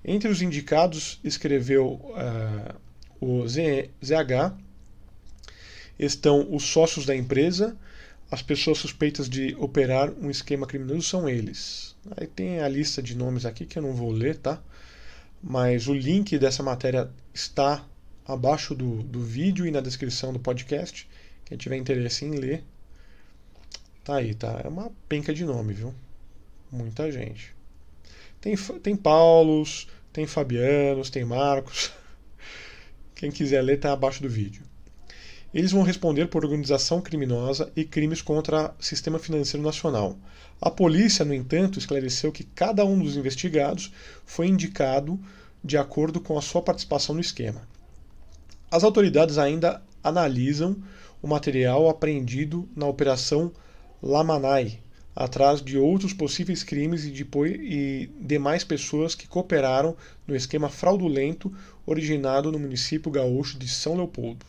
Entre 0.04 0.30
os 0.30 0.42
indicados, 0.42 1.20
escreveu 1.24 1.94
uh, 1.94 2.76
o 3.20 3.48
ZH, 3.48 4.56
estão 6.00 6.48
os 6.54 6.64
sócios 6.64 7.06
da 7.06 7.16
empresa, 7.16 7.78
as 8.32 8.42
pessoas 8.42 8.78
suspeitas 8.78 9.30
de 9.30 9.56
operar 9.60 10.12
um 10.12 10.30
esquema 10.30 10.66
criminoso 10.66 11.04
são 11.04 11.30
eles. 11.30 11.96
Aí 12.18 12.26
tem 12.26 12.62
a 12.62 12.68
lista 12.68 13.02
de 13.02 13.16
nomes 13.16 13.46
aqui 13.46 13.66
que 13.66 13.78
eu 13.78 13.84
não 13.84 13.94
vou 13.94 14.12
ler, 14.12 14.38
tá? 14.38 14.62
Mas 15.44 15.88
o 15.88 15.94
link 15.94 16.38
dessa 16.40 16.64
matéria 16.64 17.12
está 17.34 17.86
abaixo 18.28 18.74
do, 18.76 19.04
do 19.04 19.22
vídeo 19.22 19.66
e 19.66 19.72
na 19.72 19.82
descrição 19.82 20.34
do 20.34 20.40
podcast. 20.40 21.08
Quem 21.46 21.58
tiver 21.58 21.78
interesse 21.78 22.26
em 22.26 22.32
ler, 22.32 22.64
Tá 24.04 24.16
aí, 24.16 24.34
tá? 24.34 24.62
É 24.64 24.68
uma 24.68 24.92
penca 25.08 25.32
de 25.32 25.46
nome, 25.46 25.74
viu? 25.74 25.94
Muita 26.72 27.12
gente. 27.12 27.54
Tem, 28.40 28.56
tem 28.82 28.96
Paulos, 28.96 29.88
tem 30.12 30.26
Fabianos, 30.26 31.12
tem 31.12 31.24
Marcos. 31.24 31.92
Quem 33.14 33.30
quiser 33.30 33.62
ler, 33.62 33.80
tá 33.80 33.94
abaixo 33.94 34.24
do 34.24 34.30
vídeo. 34.30 34.64
Eles 35.54 35.72
vão 35.72 35.84
responder 35.84 36.28
por 36.28 36.44
organização 36.44 37.00
criminosa 37.00 37.72
e 37.76 37.86
crimes 37.86 38.24
contra 38.24 38.74
o 38.80 38.84
sistema 38.84 39.20
financeiro 39.20 39.64
nacional. 39.64 40.18
A 40.60 40.72
polícia, 40.72 41.24
no 41.24 41.34
entanto, 41.34 41.78
esclareceu 41.78 42.32
que 42.32 42.44
cada 42.44 42.84
um 42.84 42.98
dos 42.98 43.18
investigados 43.18 43.94
foi 44.26 44.48
indicado 44.48 45.20
de 45.64 45.78
acordo 45.78 46.20
com 46.20 46.38
a 46.40 46.42
sua 46.42 46.64
participação 46.64 47.14
no 47.14 47.22
esquema. 47.22 47.68
As 48.72 48.86
autoridades 48.86 49.38
ainda 49.38 49.84
analisam 50.02 50.82
o 51.22 51.28
material 51.28 51.90
apreendido 51.90 52.70
na 52.74 52.88
Operação 52.88 53.52
Lamanai, 54.02 54.80
atrás 55.14 55.62
de 55.62 55.78
outros 55.78 56.14
possíveis 56.14 56.64
crimes 56.64 57.04
e, 57.04 57.12
depois, 57.12 57.52
e 57.52 58.10
demais 58.18 58.64
pessoas 58.64 59.14
que 59.14 59.28
cooperaram 59.28 59.94
no 60.26 60.34
esquema 60.34 60.70
fraudulento 60.70 61.54
originado 61.86 62.50
no 62.50 62.58
município 62.58 63.12
gaúcho 63.12 63.60
de 63.60 63.68
São 63.68 63.98
Leopoldo. 63.98 64.46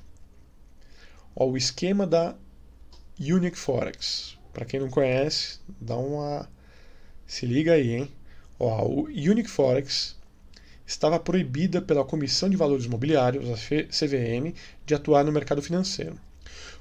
Ó, 1.34 1.46
o 1.46 1.56
esquema 1.56 2.06
da 2.06 2.36
Unique 3.18 3.58
Forex. 3.58 4.38
Para 4.52 4.64
quem 4.64 4.78
não 4.78 4.88
conhece, 4.88 5.58
dá 5.80 5.96
uma. 5.96 6.48
Se 7.26 7.44
liga 7.44 7.72
aí, 7.72 7.90
hein? 7.96 8.08
Ó, 8.56 8.86
o 8.86 9.04
Unique 9.06 9.50
Forex 9.50 10.16
estava 10.92 11.18
proibida 11.18 11.80
pela 11.80 12.04
Comissão 12.04 12.48
de 12.48 12.56
Valores 12.56 12.86
Mobiliários, 12.86 13.48
a 13.50 13.56
CVM, 13.56 14.54
de 14.84 14.94
atuar 14.94 15.24
no 15.24 15.32
mercado 15.32 15.62
financeiro. 15.62 16.18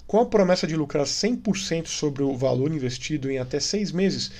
Com 0.05 0.19
a 0.19 0.25
promessa 0.25 0.67
de 0.67 0.75
lucrar 0.75 1.05
100% 1.05 1.87
sobre 1.87 2.21
o 2.21 2.35
valor 2.35 2.71
investido 2.71 3.31
em 3.31 3.39
até 3.39 3.59
seis 3.59 3.91
meses. 3.91 4.31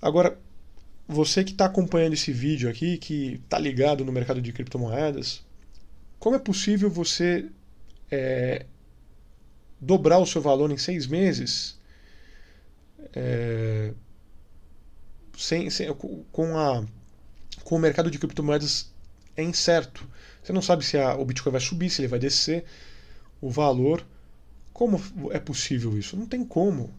Agora, 0.00 0.38
você 1.08 1.42
que 1.42 1.52
está 1.52 1.66
acompanhando 1.66 2.12
esse 2.12 2.32
vídeo 2.32 2.68
aqui, 2.68 2.98
que 2.98 3.40
está 3.44 3.58
ligado 3.58 4.04
no 4.04 4.12
mercado 4.12 4.40
de 4.40 4.52
criptomoedas, 4.52 5.42
como 6.18 6.36
é 6.36 6.38
possível 6.38 6.90
você 6.90 7.46
é, 8.10 8.66
dobrar 9.80 10.18
o 10.18 10.26
seu 10.26 10.40
valor 10.40 10.70
em 10.70 10.76
seis 10.76 11.06
meses 11.06 11.80
é, 13.14 13.92
sem, 15.36 15.70
sem, 15.70 15.92
com, 16.30 16.56
a, 16.56 16.84
com 17.72 17.76
o 17.76 17.80
mercado 17.80 18.10
de 18.10 18.18
criptomoedas 18.18 18.92
é 19.34 19.42
incerto. 19.42 20.06
Você 20.42 20.52
não 20.52 20.60
sabe 20.60 20.84
se 20.84 20.98
a, 20.98 21.14
o 21.14 21.24
Bitcoin 21.24 21.52
vai 21.52 21.60
subir, 21.62 21.88
se 21.88 22.02
ele 22.02 22.08
vai 22.08 22.18
descer. 22.18 22.66
O 23.40 23.48
valor 23.48 24.06
como 24.74 25.00
é 25.30 25.38
possível 25.38 25.96
isso? 25.96 26.14
Não 26.14 26.26
tem 26.26 26.44
como. 26.44 26.92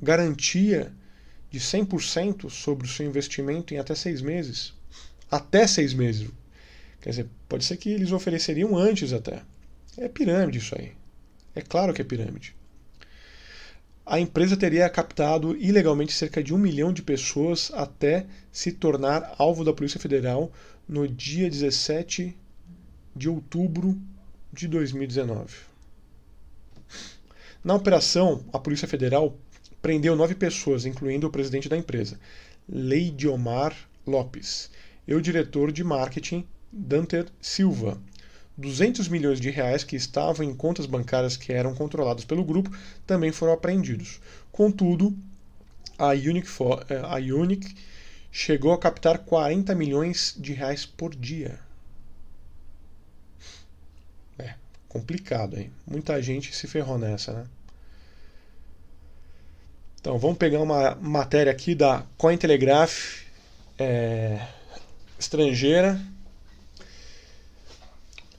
Garantia 0.00 0.92
de 1.50 1.58
100% 1.58 2.48
sobre 2.48 2.86
o 2.86 2.88
seu 2.88 3.04
investimento 3.04 3.74
em 3.74 3.78
até 3.78 3.92
seis 3.92 4.22
meses. 4.22 4.72
Até 5.28 5.66
seis 5.66 5.92
meses. 5.92 6.30
Quer 7.00 7.10
dizer, 7.10 7.26
pode 7.48 7.64
ser 7.64 7.76
que 7.76 7.90
eles 7.90 8.12
ofereceriam 8.12 8.76
antes 8.76 9.12
até. 9.12 9.42
É 9.98 10.06
pirâmide 10.06 10.58
isso 10.58 10.78
aí. 10.78 10.92
É 11.56 11.60
claro 11.60 11.92
que 11.92 12.02
é 12.02 12.04
pirâmide. 12.04 12.54
A 14.10 14.18
empresa 14.18 14.56
teria 14.56 14.90
captado 14.90 15.56
ilegalmente 15.56 16.12
cerca 16.12 16.42
de 16.42 16.52
um 16.52 16.58
milhão 16.58 16.92
de 16.92 17.00
pessoas 17.00 17.70
até 17.72 18.26
se 18.50 18.72
tornar 18.72 19.36
alvo 19.38 19.64
da 19.64 19.72
Polícia 19.72 20.00
Federal 20.00 20.50
no 20.88 21.06
dia 21.06 21.48
17 21.48 22.36
de 23.14 23.28
outubro 23.28 23.96
de 24.52 24.66
2019. 24.66 25.58
Na 27.62 27.76
operação, 27.76 28.44
a 28.52 28.58
Polícia 28.58 28.88
Federal 28.88 29.38
prendeu 29.80 30.16
nove 30.16 30.34
pessoas, 30.34 30.84
incluindo 30.84 31.28
o 31.28 31.30
presidente 31.30 31.68
da 31.68 31.76
empresa, 31.76 32.18
Leidiomar 32.68 33.76
Lopes, 34.04 34.72
e 35.06 35.14
o 35.14 35.22
diretor 35.22 35.70
de 35.70 35.84
marketing, 35.84 36.44
Danter 36.72 37.26
Silva. 37.40 37.96
200 38.60 39.08
milhões 39.08 39.40
de 39.40 39.50
reais 39.50 39.82
que 39.82 39.96
estavam 39.96 40.44
em 40.44 40.54
contas 40.54 40.86
bancárias 40.86 41.36
que 41.36 41.52
eram 41.52 41.74
controladas 41.74 42.24
pelo 42.24 42.44
grupo 42.44 42.70
também 43.06 43.32
foram 43.32 43.52
apreendidos. 43.52 44.20
Contudo, 44.52 45.16
a 45.98 46.10
Unic, 46.10 46.46
Unic 47.18 47.74
chegou 48.30 48.72
a 48.72 48.78
captar 48.78 49.18
40 49.18 49.74
milhões 49.74 50.34
de 50.38 50.52
reais 50.52 50.84
por 50.84 51.14
dia. 51.14 51.58
complicado, 54.90 55.56
hein? 55.56 55.70
Muita 55.86 56.20
gente 56.20 56.54
se 56.54 56.66
ferrou 56.66 56.98
nessa, 56.98 57.32
né? 57.32 57.46
Então, 60.00 60.18
vamos 60.18 60.36
pegar 60.36 60.60
uma 60.60 60.96
matéria 60.96 61.52
aqui 61.52 61.74
da 61.74 62.04
Cointelegraph 62.18 63.22
é, 63.78 64.44
estrangeira. 65.18 66.00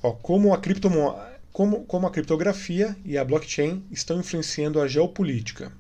Ó, 0.03 0.11
como, 0.13 0.53
a 0.53 0.57
criptomo... 0.57 1.15
como, 1.51 1.85
como 1.85 2.07
a 2.07 2.11
criptografia 2.11 2.95
e 3.05 3.17
a 3.17 3.23
blockchain 3.23 3.83
estão 3.91 4.19
influenciando 4.19 4.81
a 4.81 4.87
geopolítica. 4.87 5.71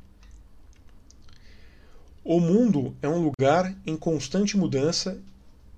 O 2.23 2.39
mundo 2.39 2.95
é 3.01 3.09
um 3.09 3.19
lugar 3.19 3.75
em 3.85 3.97
constante 3.97 4.55
mudança 4.55 5.19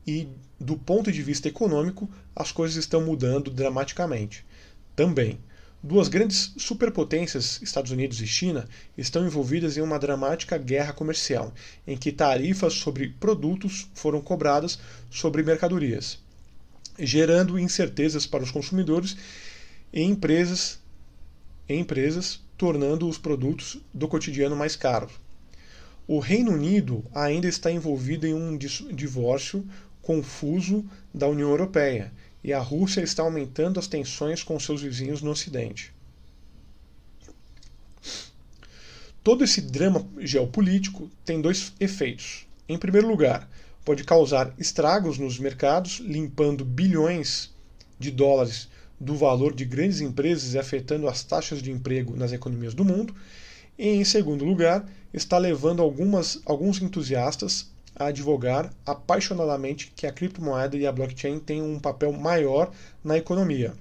e, 0.06 0.28
do 0.60 0.76
ponto 0.76 1.10
de 1.10 1.22
vista 1.22 1.48
econômico, 1.48 2.10
as 2.36 2.52
coisas 2.52 2.76
estão 2.76 3.02
mudando 3.06 3.50
dramaticamente. 3.50 4.46
Também, 4.94 5.40
duas 5.82 6.10
grandes 6.10 6.54
superpotências, 6.58 7.62
Estados 7.62 7.92
Unidos 7.92 8.20
e 8.20 8.28
China, 8.28 8.68
estão 8.98 9.26
envolvidas 9.26 9.78
em 9.78 9.82
uma 9.82 9.98
dramática 9.98 10.58
guerra 10.58 10.92
comercial, 10.92 11.54
em 11.88 11.98
que 11.98 12.12
tarifas 12.12 12.74
sobre 12.74 13.08
produtos 13.08 13.88
foram 13.94 14.22
cobradas 14.22 14.80
sobre 15.10 15.44
mercadorias, 15.44 16.20
gerando 16.98 17.60
incertezas 17.60 18.26
para 18.26 18.44
os 18.44 18.52
consumidores 18.52 19.16
e 19.92 20.02
empresas, 20.02 20.80
e 21.68 21.76
empresas 21.76 22.42
tornando 22.58 23.08
os 23.08 23.18
produtos 23.18 23.80
do 23.94 24.08
cotidiano 24.08 24.56
mais 24.56 24.76
caros. 24.76 25.14
O 26.08 26.20
Reino 26.20 26.52
Unido 26.52 27.04
ainda 27.14 27.48
está 27.48 27.72
envolvido 27.72 28.28
em 28.28 28.34
um 28.34 28.58
divórcio 28.58 29.66
confuso 30.02 30.86
da 31.14 31.28
União 31.28 31.50
Europeia 31.50 32.12
e 32.44 32.52
a 32.52 32.60
Rússia 32.60 33.02
está 33.02 33.24
aumentando 33.24 33.80
as 33.80 33.88
tensões 33.88 34.44
com 34.44 34.60
seus 34.60 34.82
vizinhos 34.82 35.22
no 35.22 35.32
Ocidente. 35.32 35.94
Todo 39.24 39.46
esse 39.46 39.62
drama 39.62 40.06
geopolítico 40.20 41.10
tem 41.24 41.40
dois 41.40 41.72
efeitos. 41.80 42.46
Em 42.68 42.78
primeiro 42.78 43.08
lugar, 43.08 43.50
pode 43.84 44.04
causar 44.04 44.54
estragos 44.58 45.18
nos 45.18 45.38
mercados, 45.38 46.00
limpando 46.00 46.64
bilhões 46.64 47.54
de 48.00 48.12
dólares 48.12 48.70
do 49.00 49.16
valor 49.16 49.54
de 49.54 49.66
grandes 49.66 50.00
empresas 50.00 50.54
e 50.54 50.60
afetando 50.60 51.08
as 51.08 51.24
taxas 51.24 51.62
de 51.62 51.72
emprego 51.72 52.16
nas 52.16 52.32
economias 52.32 52.74
do 52.74 52.86
mundo. 52.86 53.14
E, 53.78 53.88
em 53.88 54.06
segundo 54.06 54.46
lugar, 54.46 54.88
está 55.14 55.38
levando 55.38 55.82
algumas, 55.82 56.40
alguns 56.46 56.82
entusiastas 56.82 57.72
a 57.96 58.06
advogar 58.06 58.74
apaixonadamente 58.86 59.92
que 59.96 60.08
a 60.08 60.12
criptomoeda 60.12 60.78
e 60.78 60.88
a 60.88 60.92
blockchain 60.92 61.40
têm 61.40 61.62
um 61.62 61.80
papel 61.80 62.12
maior 62.12 62.72
na 63.04 63.18
economia. 63.18 63.74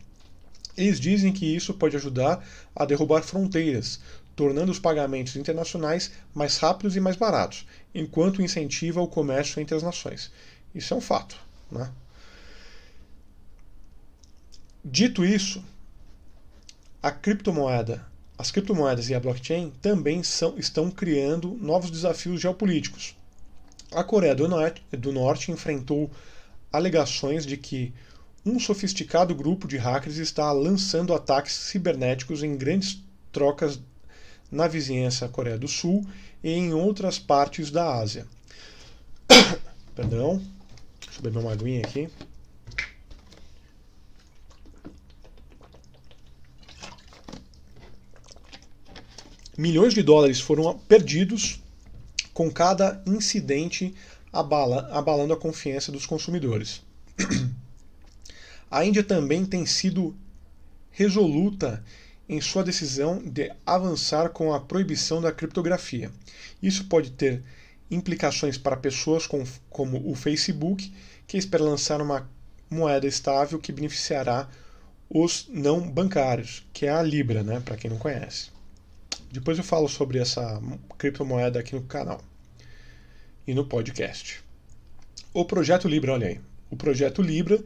Eles 0.77 0.99
dizem 0.99 1.33
que 1.33 1.55
isso 1.55 1.75
pode 1.75 1.97
ajudar 1.97 2.45
a 2.75 2.85
derrubar 2.85 3.23
fronteiras, 3.23 4.01
tornando 4.43 4.73
os 4.73 4.81
pagamentos 4.81 5.37
internacionais 5.37 6.11
mais 6.35 6.57
rápidos 6.57 6.97
e 6.97 7.01
mais 7.01 7.15
baratos, 7.15 7.65
enquanto 7.95 8.43
incentiva 8.43 9.01
o 9.01 9.07
comércio 9.07 9.61
entre 9.61 9.77
as 9.77 9.85
nações. 9.85 10.33
Isso 10.75 10.93
é 10.93 10.97
um 10.97 11.01
fato. 11.01 11.39
Né? 11.71 11.89
Dito 14.85 15.25
isso, 15.25 15.65
a 17.01 17.13
criptomoeda, 17.13 18.05
as 18.37 18.51
criptomoedas 18.51 19.09
e 19.09 19.15
a 19.15 19.21
blockchain 19.21 19.73
também 19.81 20.25
são, 20.25 20.59
estão 20.59 20.91
criando 20.91 21.57
novos 21.61 21.93
desafios 21.93 22.41
geopolíticos. 22.41 23.17
A 23.93 24.03
Coreia 24.03 24.35
do 24.35 24.49
Norte, 24.49 24.83
do 24.91 25.13
Norte 25.13 25.53
enfrentou 25.53 26.11
alegações 26.73 27.47
de 27.47 27.57
que 27.57 27.95
um 28.45 28.59
sofisticado 28.59 29.37
grupo 29.37 29.69
de 29.69 29.77
hackers 29.77 30.17
está 30.17 30.51
lançando 30.51 31.15
ataques 31.15 31.53
cibernéticos 31.55 32.43
em 32.43 32.57
grandes 32.57 33.01
trocas 33.31 33.81
na 34.53 34.69
vizinhança 34.69 35.29
Coreia 35.29 35.59
do 35.59 35.67
Sul 35.67 36.07
e 36.45 36.51
em 36.51 36.75
outras 36.75 37.19
partes 37.19 37.71
da 37.71 37.99
Ásia. 37.99 38.27
Perdão, 39.97 40.43
deixa 41.01 41.19
eu 41.19 41.23
beber 41.23 41.39
uma 41.39 41.53
aguinha 41.53 41.81
aqui. 41.81 42.09
Milhões 49.57 49.95
de 49.95 50.03
dólares 50.03 50.41
foram 50.41 50.79
perdidos 50.79 51.63
com 52.35 52.51
cada 52.51 53.03
incidente 53.07 53.95
abala, 54.33 54.89
abalando 54.91 55.33
a 55.33 55.37
confiança 55.37 55.91
dos 55.93 56.07
consumidores. 56.07 56.83
A 58.71 58.87
Índia 58.87 59.05
também 59.05 59.45
tem 59.45 59.67
sido 59.67 60.17
resoluta 60.91 61.85
em 62.29 62.41
sua 62.41 62.63
decisão 62.63 63.23
de 63.23 63.53
avançar 63.67 64.31
com 64.31 64.53
a 64.53 64.61
proibição 64.61 65.21
da 65.21 65.33
criptografia. 65.33 66.11
Isso 66.63 66.85
pode 66.85 67.11
ter 67.11 67.43
implicações 67.91 68.57
para 68.57 68.77
pessoas 68.77 69.27
com, 69.27 69.45
como 69.69 70.11
o 70.11 70.15
Facebook, 70.15 70.93
que 71.27 71.37
espera 71.37 71.63
lançar 71.63 72.01
uma 72.01 72.29
moeda 72.71 73.07
estável 73.07 73.59
que 73.59 73.73
beneficiará 73.73 74.49
os 75.11 75.47
não 75.49 75.91
bancários, 75.91 76.67
que 76.73 76.87
é 76.87 76.91
a 76.91 77.03
Libra, 77.03 77.43
né, 77.43 77.61
para 77.61 77.77
quem 77.77 77.91
não 77.91 77.99
conhece. 77.99 78.51
Depois 79.31 79.59
eu 79.59 79.65
falo 79.65 79.89
sobre 79.89 80.19
essa 80.19 80.61
criptomoeda 80.97 81.61
aqui 81.61 81.75
no 81.75 81.83
canal 81.83 82.23
e 83.47 83.55
no 83.55 83.67
podcast. 83.67 84.43
O 85.35 85.45
projeto 85.45 85.89
Libra, 85.89 86.13
olha 86.13 86.29
aí. 86.29 86.41
O 86.71 86.77
projeto 86.77 87.21
Libra 87.21 87.63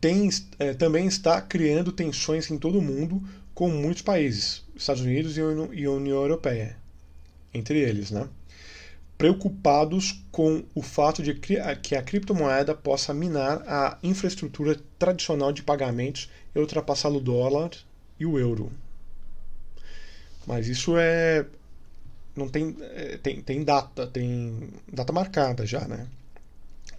tem, 0.00 0.28
é, 0.58 0.74
também 0.74 1.06
está 1.06 1.40
criando 1.40 1.92
tensões 1.92 2.50
em 2.50 2.58
todo 2.58 2.78
o 2.78 2.82
mundo 2.82 3.22
com 3.54 3.68
muitos 3.68 4.02
países, 4.02 4.64
Estados 4.74 5.02
Unidos 5.02 5.36
e 5.36 5.40
a 5.40 5.90
União 5.90 6.16
Europeia, 6.16 6.76
entre 7.52 7.78
eles, 7.78 8.10
né? 8.10 8.28
preocupados 9.20 10.24
com 10.32 10.64
o 10.74 10.80
fato 10.80 11.22
de 11.22 11.34
que 11.34 11.58
a 11.58 12.02
criptomoeda 12.02 12.74
possa 12.74 13.12
minar 13.12 13.62
a 13.68 13.98
infraestrutura 14.02 14.80
tradicional 14.98 15.52
de 15.52 15.62
pagamentos 15.62 16.30
e 16.54 16.58
ultrapassar 16.58 17.10
o 17.10 17.20
dólar 17.20 17.70
e 18.18 18.24
o 18.24 18.38
euro. 18.38 18.72
Mas 20.46 20.68
isso 20.68 20.94
é 20.96 21.44
não 22.34 22.48
tem, 22.48 22.74
é, 22.80 23.18
tem 23.18 23.42
tem 23.42 23.62
data, 23.62 24.06
tem 24.06 24.70
data 24.90 25.12
marcada 25.12 25.66
já, 25.66 25.86
né? 25.86 26.06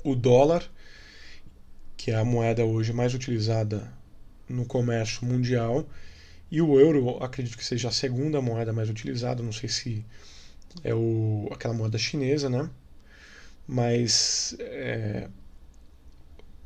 O 0.04 0.14
dólar, 0.14 0.70
que 2.04 2.10
é 2.10 2.16
a 2.16 2.26
moeda 2.26 2.66
hoje 2.66 2.92
mais 2.92 3.14
utilizada 3.14 3.88
no 4.50 4.66
comércio 4.66 5.24
mundial, 5.24 5.88
e 6.50 6.60
o 6.60 6.80
euro, 6.80 7.24
acredito 7.24 7.56
que 7.56 7.64
seja 7.64 7.90
a 7.90 7.92
segunda 7.92 8.42
moeda 8.42 8.74
mais 8.74 8.90
utilizada, 8.90 9.44
não 9.44 9.52
sei 9.52 9.70
se 9.70 10.04
é 10.84 10.96
o, 10.96 11.48
aquela 11.52 11.76
moeda 11.76 12.00
chinesa, 12.00 12.50
né? 12.50 12.68
Mas 13.68 14.56
é, 14.60 15.30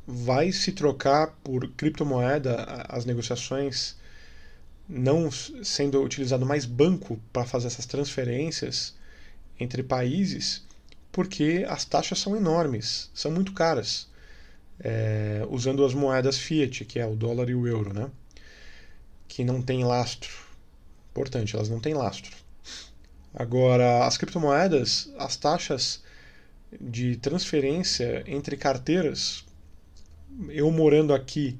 vai 0.06 0.50
se 0.52 0.72
trocar 0.72 1.26
por 1.44 1.68
criptomoeda 1.72 2.86
as 2.88 3.04
negociações 3.04 3.94
não 4.88 5.30
sendo 5.30 6.02
utilizado 6.02 6.46
mais 6.46 6.64
banco 6.64 7.20
para 7.30 7.44
fazer 7.44 7.66
essas 7.66 7.84
transferências 7.84 8.94
entre 9.60 9.82
países, 9.82 10.64
porque 11.12 11.66
as 11.68 11.84
taxas 11.84 12.20
são 12.20 12.34
enormes, 12.34 13.10
são 13.12 13.30
muito 13.30 13.52
caras, 13.52 14.08
é, 14.80 15.46
usando 15.50 15.84
as 15.84 15.94
moedas 15.94 16.38
fiat, 16.38 16.84
que 16.84 16.98
é 16.98 17.06
o 17.06 17.16
dólar 17.16 17.48
e 17.48 17.54
o 17.54 17.66
euro, 17.66 17.92
né? 17.92 18.10
que 19.28 19.44
não 19.44 19.60
tem 19.60 19.84
lastro. 19.84 20.30
Importante, 21.10 21.54
elas 21.54 21.68
não 21.68 21.80
têm 21.80 21.94
lastro. 21.94 22.34
Agora, 23.34 24.06
as 24.06 24.16
criptomoedas, 24.16 25.12
as 25.18 25.36
taxas 25.36 26.02
de 26.80 27.16
transferência 27.16 28.24
entre 28.26 28.56
carteiras, 28.56 29.44
eu 30.48 30.70
morando 30.70 31.12
aqui 31.12 31.58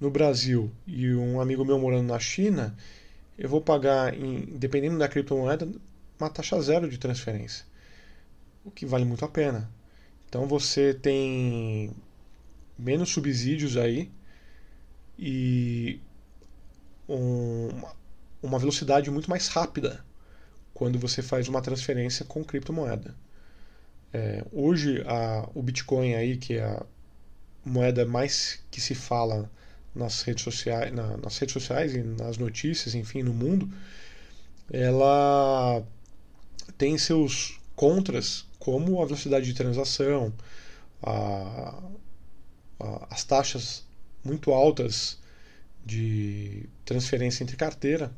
no 0.00 0.10
Brasil 0.10 0.70
e 0.86 1.12
um 1.14 1.40
amigo 1.40 1.64
meu 1.64 1.78
morando 1.78 2.06
na 2.06 2.18
China, 2.18 2.74
eu 3.38 3.48
vou 3.48 3.60
pagar, 3.60 4.14
em, 4.14 4.46
dependendo 4.56 4.98
da 4.98 5.08
criptomoeda, 5.08 5.68
uma 6.18 6.30
taxa 6.30 6.60
zero 6.60 6.88
de 6.88 6.98
transferência, 6.98 7.64
o 8.64 8.70
que 8.70 8.86
vale 8.86 9.04
muito 9.04 9.24
a 9.24 9.28
pena. 9.28 9.70
Então 10.28 10.46
você 10.46 10.94
tem 10.94 11.90
menos 12.78 13.10
subsídios 13.10 13.76
aí 13.76 14.10
e 15.18 16.00
um, 17.08 17.68
uma 18.42 18.58
velocidade 18.58 19.10
muito 19.10 19.28
mais 19.30 19.48
rápida 19.48 20.04
quando 20.74 20.98
você 20.98 21.22
faz 21.22 21.48
uma 21.48 21.62
transferência 21.62 22.24
com 22.24 22.42
criptomoeda. 22.44 23.14
É, 24.12 24.44
hoje 24.52 25.02
a, 25.06 25.48
o 25.54 25.62
Bitcoin 25.62 26.14
aí, 26.14 26.36
que 26.36 26.54
é 26.54 26.64
a 26.64 26.84
moeda 27.64 28.04
mais 28.04 28.60
que 28.70 28.80
se 28.80 28.94
fala 28.94 29.50
nas 29.94 30.22
redes 30.22 30.42
sociais, 30.42 30.92
na, 30.92 31.16
nas 31.18 31.38
redes 31.38 31.52
sociais 31.52 31.94
e 31.94 32.02
nas 32.02 32.36
notícias, 32.38 32.94
enfim, 32.94 33.22
no 33.22 33.32
mundo, 33.32 33.70
ela 34.70 35.82
tem 36.76 36.96
seus 36.98 37.60
contras, 37.76 38.46
como 38.58 39.02
a 39.02 39.04
velocidade 39.04 39.46
de 39.46 39.54
transação, 39.54 40.32
a, 41.02 41.82
as 43.10 43.24
taxas 43.24 43.84
muito 44.24 44.50
altas 44.52 45.18
de 45.84 46.68
transferência 46.84 47.42
entre 47.42 47.56
carteira, 47.56 48.12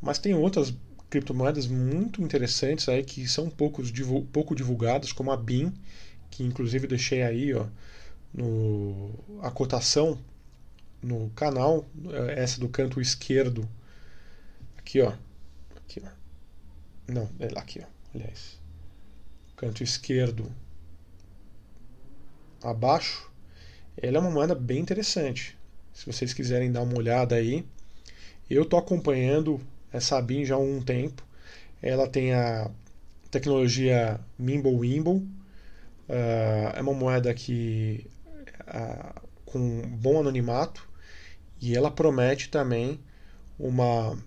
mas 0.00 0.18
tem 0.18 0.34
outras 0.34 0.72
criptomoedas 1.08 1.66
muito 1.66 2.22
interessantes 2.22 2.88
aí 2.88 3.02
que 3.02 3.26
são 3.28 3.48
poucos, 3.48 3.92
pouco 4.32 4.54
divulgadas, 4.54 5.12
como 5.12 5.30
a 5.30 5.36
BIM, 5.36 5.72
que 6.30 6.42
inclusive 6.42 6.86
deixei 6.86 7.22
aí 7.22 7.54
ó, 7.54 7.66
no, 8.32 9.14
a 9.42 9.50
cotação 9.50 10.18
no 11.02 11.30
canal, 11.30 11.84
é 12.28 12.42
essa 12.42 12.58
do 12.58 12.68
canto 12.68 13.00
esquerdo, 13.00 13.68
aqui 14.76 15.00
ó, 15.00 15.12
aqui 15.76 16.02
ó, 16.04 16.08
não, 17.06 17.28
é 17.38 17.48
lá 17.52 17.60
aqui 17.60 17.80
ó, 17.80 17.86
aliás, 18.14 18.58
canto 19.56 19.82
esquerdo 19.82 20.50
abaixo, 22.62 23.30
ela 24.00 24.18
é 24.18 24.20
uma 24.20 24.30
moeda 24.30 24.54
bem 24.54 24.78
interessante. 24.80 25.56
Se 25.92 26.06
vocês 26.06 26.34
quiserem 26.34 26.70
dar 26.70 26.82
uma 26.82 26.96
olhada 26.96 27.34
aí, 27.36 27.64
eu 28.48 28.64
tô 28.64 28.76
acompanhando 28.76 29.60
essa 29.92 30.20
BIM 30.20 30.44
já 30.44 30.54
há 30.54 30.58
um 30.58 30.82
tempo. 30.82 31.22
Ela 31.82 32.06
tem 32.06 32.32
a 32.34 32.70
tecnologia 33.30 34.20
Mimblewimble, 34.38 35.16
uh, 36.08 36.74
é 36.74 36.80
uma 36.80 36.94
moeda 36.94 37.32
que 37.34 38.06
uh, 38.62 39.20
com 39.44 39.82
bom 39.82 40.20
anonimato 40.20 40.88
e 41.60 41.76
ela 41.76 41.90
promete 41.90 42.48
também 42.48 43.00
uma 43.58 44.18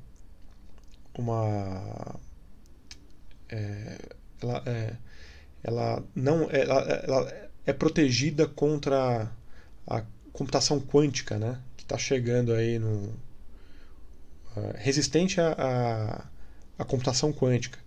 uma 1.14 2.20
é, 3.50 3.98
ela, 4.42 4.64
é, 4.66 4.94
ela 5.64 6.04
não 6.16 6.50
ela, 6.50 6.82
ela 6.82 7.50
é 7.66 7.74
protegida 7.74 8.48
contra 8.48 9.30
a 9.90 10.04
computação 10.32 10.80
quântica, 10.80 11.38
né, 11.38 11.60
que 11.76 11.84
está 11.84 11.98
chegando 11.98 12.54
aí 12.54 12.80
no 12.80 13.10
uh, 14.56 14.74
resistente 14.76 15.42
à, 15.42 16.26
computação 16.88 17.34
quântica, 17.34 17.80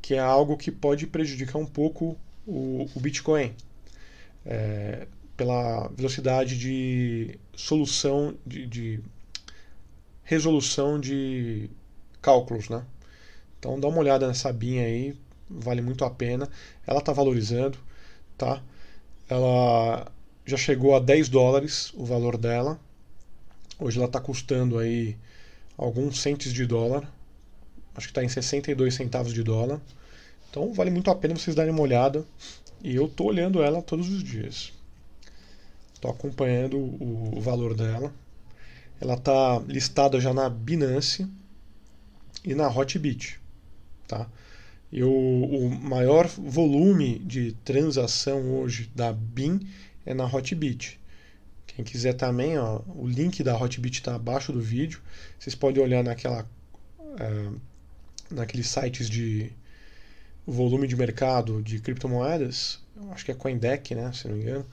que 0.00 0.14
é 0.14 0.18
algo 0.18 0.56
que 0.56 0.72
pode 0.72 1.06
prejudicar 1.06 1.58
um 1.58 1.66
pouco 1.66 2.18
o, 2.46 2.88
o 2.94 3.00
Bitcoin. 3.00 3.54
É, 4.44 5.06
pela 5.36 5.88
velocidade 5.88 6.58
de 6.58 7.38
solução, 7.54 8.36
de, 8.46 8.66
de 8.66 9.00
resolução 10.22 11.00
de 11.00 11.70
cálculos, 12.20 12.68
né? 12.68 12.84
Então 13.58 13.78
dá 13.78 13.88
uma 13.88 13.98
olhada 13.98 14.26
nessa 14.26 14.52
BIM 14.52 14.78
aí, 14.78 15.16
vale 15.48 15.80
muito 15.80 16.04
a 16.04 16.10
pena. 16.10 16.48
Ela 16.86 16.98
está 16.98 17.12
valorizando, 17.12 17.78
tá? 18.36 18.62
Ela 19.28 20.11
já 20.44 20.56
chegou 20.56 20.94
a 20.94 20.98
10 20.98 21.28
dólares 21.28 21.92
o 21.94 22.04
valor 22.04 22.36
dela. 22.36 22.78
Hoje 23.78 23.98
ela 23.98 24.06
está 24.06 24.20
custando 24.20 24.78
aí 24.78 25.16
alguns 25.76 26.20
centes 26.20 26.52
de 26.52 26.66
dólar. 26.66 27.10
Acho 27.94 28.06
que 28.06 28.10
está 28.10 28.24
em 28.24 28.28
62 28.28 28.94
centavos 28.94 29.32
de 29.32 29.42
dólar. 29.42 29.80
Então 30.50 30.72
vale 30.72 30.90
muito 30.90 31.10
a 31.10 31.14
pena 31.14 31.34
vocês 31.36 31.56
darem 31.56 31.72
uma 31.72 31.82
olhada. 31.82 32.24
E 32.82 32.94
eu 32.94 33.06
estou 33.06 33.28
olhando 33.28 33.62
ela 33.62 33.80
todos 33.80 34.08
os 34.08 34.22
dias. 34.22 34.72
Estou 35.94 36.10
acompanhando 36.10 36.78
o, 36.78 37.38
o 37.38 37.40
valor 37.40 37.74
dela. 37.74 38.12
Ela 39.00 39.14
está 39.14 39.58
listada 39.66 40.20
já 40.20 40.32
na 40.32 40.48
Binance 40.48 41.26
e 42.44 42.54
na 42.54 42.68
Hotbit. 42.68 43.40
Tá? 44.06 44.28
E 44.92 45.02
o, 45.02 45.70
maior 45.80 46.26
volume 46.26 47.18
de 47.20 47.52
transação 47.64 48.58
hoje 48.60 48.90
da 48.94 49.12
BIM 49.12 49.60
é 50.04 50.14
na 50.14 50.24
Hotbit. 50.24 51.00
Quem 51.66 51.84
quiser 51.84 52.14
também, 52.14 52.58
ó, 52.58 52.82
o 52.94 53.06
link 53.06 53.42
da 53.42 53.56
Hotbit 53.56 54.00
está 54.00 54.14
abaixo 54.14 54.52
do 54.52 54.60
vídeo. 54.60 55.00
Vocês 55.38 55.54
podem 55.54 55.82
olhar 55.82 56.04
naquela, 56.04 56.46
é, 57.18 57.50
naqueles 58.30 58.68
sites 58.68 59.08
de 59.08 59.52
volume 60.46 60.86
de 60.86 60.96
mercado 60.96 61.62
de 61.62 61.78
criptomoedas. 61.78 62.80
Acho 63.10 63.24
que 63.24 63.30
é 63.30 63.34
CoinDeck, 63.34 63.94
né? 63.94 64.12
Se 64.12 64.28
não 64.28 64.36
me 64.36 64.42
engano. 64.42 64.66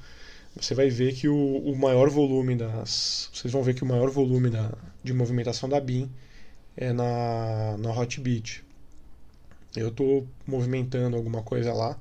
Você 0.55 0.73
vai 0.73 0.89
ver 0.89 1.13
que 1.13 1.27
o, 1.27 1.57
o 1.57 1.77
maior 1.77 2.09
volume 2.09 2.55
das. 2.55 3.29
Vocês 3.33 3.53
vão 3.53 3.63
ver 3.63 3.75
que 3.75 3.83
o 3.83 3.87
maior 3.87 4.09
volume 4.09 4.49
da, 4.49 4.73
de 5.03 5.13
movimentação 5.13 5.69
da 5.69 5.79
BIM 5.79 6.09
é 6.75 6.91
na, 6.91 7.77
na 7.77 7.91
Hotbit. 7.91 8.63
Eu 9.75 9.89
estou 9.89 10.27
movimentando 10.47 11.15
alguma 11.15 11.43
coisa 11.43 11.73
lá, 11.73 11.97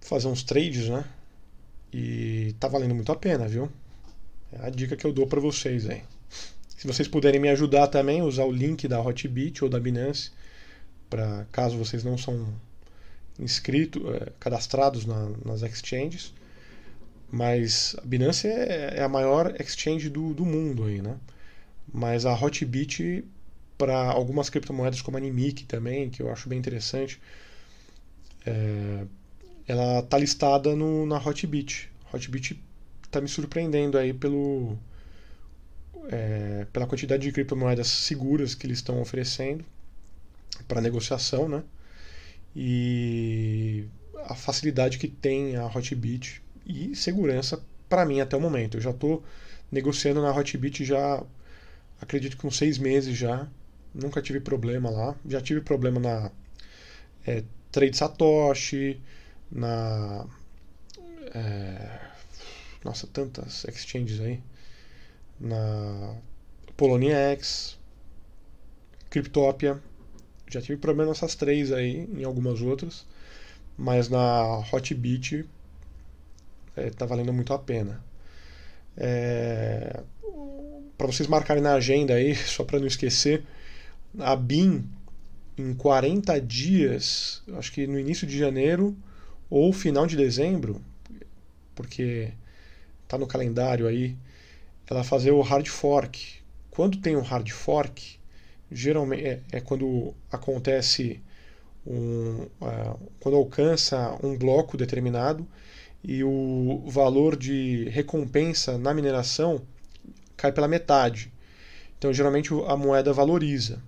fazer 0.00 0.26
uns 0.26 0.42
trades, 0.42 0.88
né? 0.88 1.04
E 1.96 2.56
tá 2.58 2.66
valendo 2.66 2.92
muito 2.92 3.12
a 3.12 3.14
pena, 3.14 3.46
viu? 3.46 3.70
É 4.52 4.66
a 4.66 4.68
dica 4.68 4.96
que 4.96 5.06
eu 5.06 5.12
dou 5.12 5.28
para 5.28 5.38
vocês 5.40 5.88
aí. 5.88 6.02
Se 6.76 6.88
vocês 6.88 7.06
puderem 7.06 7.40
me 7.40 7.48
ajudar 7.50 7.86
também, 7.86 8.20
usar 8.20 8.44
o 8.44 8.50
link 8.50 8.88
da 8.88 9.00
Hotbit 9.00 9.62
ou 9.62 9.70
da 9.70 9.78
Binance, 9.78 10.32
para 11.08 11.46
caso 11.52 11.78
vocês 11.78 12.02
não 12.02 12.18
são 12.18 12.52
inscritos, 13.38 14.02
é, 14.12 14.32
cadastrados 14.40 15.06
na, 15.06 15.30
nas 15.44 15.62
exchanges. 15.62 16.34
Mas 17.30 17.94
a 17.96 18.04
Binance 18.04 18.48
é, 18.48 18.94
é 18.96 19.02
a 19.04 19.08
maior 19.08 19.54
exchange 19.60 20.08
do, 20.08 20.34
do 20.34 20.44
mundo 20.44 20.86
aí, 20.86 21.00
né? 21.00 21.16
Mas 21.92 22.26
a 22.26 22.34
Hotbit 22.34 23.24
para 23.78 24.10
algumas 24.10 24.50
criptomoedas 24.50 25.00
como 25.00 25.16
a 25.16 25.20
Nimic 25.20 25.64
também, 25.66 26.10
que 26.10 26.20
eu 26.20 26.28
acho 26.32 26.48
bem 26.48 26.58
interessante. 26.58 27.20
É, 28.44 29.04
ela 29.66 30.00
está 30.00 30.18
listada 30.18 30.74
no, 30.76 31.06
na 31.06 31.16
Hotbit. 31.16 31.90
Hotbit 32.12 32.62
está 33.04 33.20
me 33.20 33.28
surpreendendo 33.28 33.96
aí 33.98 34.12
pelo, 34.12 34.76
é, 36.08 36.66
pela 36.72 36.86
quantidade 36.86 37.22
de 37.22 37.32
criptomoedas 37.32 37.86
seguras 37.88 38.54
que 38.54 38.66
eles 38.66 38.78
estão 38.78 39.00
oferecendo 39.00 39.64
para 40.68 40.80
negociação, 40.80 41.48
né? 41.48 41.62
E 42.54 43.86
a 44.26 44.34
facilidade 44.34 44.98
que 44.98 45.08
tem 45.08 45.56
a 45.56 45.66
Hotbit 45.66 46.42
e 46.66 46.94
segurança 46.94 47.60
para 47.88 48.04
mim 48.04 48.20
até 48.20 48.36
o 48.36 48.40
momento. 48.40 48.76
Eu 48.76 48.80
já 48.80 48.90
estou 48.90 49.22
negociando 49.70 50.22
na 50.22 50.30
Hotbit 50.30 50.84
já 50.84 51.22
acredito 52.00 52.36
que 52.36 52.46
uns 52.46 52.56
seis 52.56 52.78
meses 52.78 53.16
já 53.16 53.48
nunca 53.94 54.22
tive 54.22 54.40
problema 54.40 54.90
lá. 54.90 55.14
Já 55.26 55.40
tive 55.40 55.60
problema 55.60 56.00
na 56.00 56.30
é, 57.26 57.42
Trade 57.70 57.96
Satoshi, 57.96 59.00
na. 59.54 60.26
É, 61.32 62.00
nossa, 62.84 63.06
tantas 63.06 63.64
exchanges 63.64 64.20
aí. 64.20 64.40
Na 65.40 66.16
Poloniex, 66.76 67.78
Cryptopia. 69.08 69.80
Já 70.50 70.60
tive 70.60 70.76
problema 70.76 71.10
nessas 71.10 71.34
três 71.34 71.72
aí, 71.72 72.08
em 72.12 72.24
algumas 72.24 72.60
outras. 72.60 73.06
Mas 73.76 74.08
na 74.08 74.58
Hotbit 74.72 75.48
é, 76.76 76.90
tá 76.90 77.06
valendo 77.06 77.32
muito 77.32 77.52
a 77.52 77.58
pena. 77.58 78.04
É, 78.96 80.00
para 80.96 81.06
vocês 81.06 81.28
marcarem 81.28 81.62
na 81.62 81.74
agenda 81.74 82.14
aí, 82.14 82.34
só 82.46 82.64
para 82.64 82.78
não 82.78 82.86
esquecer, 82.86 83.44
a 84.18 84.36
BIM 84.36 84.84
em 85.56 85.74
40 85.74 86.40
dias, 86.40 87.42
acho 87.54 87.72
que 87.72 87.86
no 87.86 87.98
início 87.98 88.26
de 88.26 88.36
janeiro 88.36 88.96
ou 89.48 89.72
final 89.72 90.06
de 90.06 90.16
dezembro, 90.16 90.80
porque 91.74 92.32
tá 93.06 93.18
no 93.18 93.26
calendário 93.26 93.86
aí, 93.86 94.16
ela 94.86 95.04
fazer 95.04 95.30
o 95.30 95.40
hard 95.40 95.66
fork. 95.68 96.42
Quando 96.70 96.98
tem 96.98 97.16
o 97.16 97.20
hard 97.20 97.48
fork, 97.50 98.18
geralmente 98.70 99.26
é, 99.26 99.40
é 99.52 99.60
quando 99.60 100.14
acontece 100.30 101.20
um, 101.86 102.46
uh, 102.60 102.98
quando 103.20 103.36
alcança 103.36 104.18
um 104.22 104.36
bloco 104.36 104.76
determinado 104.76 105.46
e 106.02 106.22
o 106.24 106.82
valor 106.86 107.36
de 107.36 107.88
recompensa 107.90 108.76
na 108.76 108.92
mineração 108.92 109.62
cai 110.36 110.52
pela 110.52 110.68
metade. 110.68 111.32
Então, 111.98 112.12
geralmente 112.12 112.50
a 112.66 112.76
moeda 112.76 113.12
valoriza. 113.12 113.82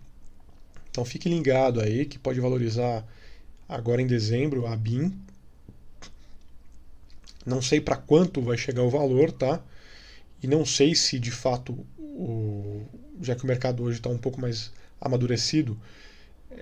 Então 0.97 1.05
fique 1.05 1.29
ligado 1.29 1.79
aí 1.79 2.07
que 2.07 2.19
pode 2.19 2.41
valorizar 2.41 3.07
agora 3.69 4.01
em 4.01 4.07
dezembro 4.07 4.67
a 4.67 4.75
BIM. 4.75 5.13
Não 7.47 7.63
sei 7.63 7.81
para 7.81 7.97
quanto 7.97 8.43
vai 8.43 8.59
chegar 8.59 8.83
o 8.83 8.91
valor, 8.91 9.31
tá? 9.31 9.63
E 10.43 10.47
não 10.47 10.67
sei 10.67 10.95
se 10.95 11.19
de 11.19 11.31
fato, 11.31 11.87
o, 11.99 12.83
já 13.23 13.35
que 13.37 13.45
o 13.45 13.47
mercado 13.47 13.85
hoje 13.85 13.99
está 13.99 14.11
um 14.11 14.19
pouco 14.19 14.41
mais 14.41 14.73
amadurecido, 15.01 15.79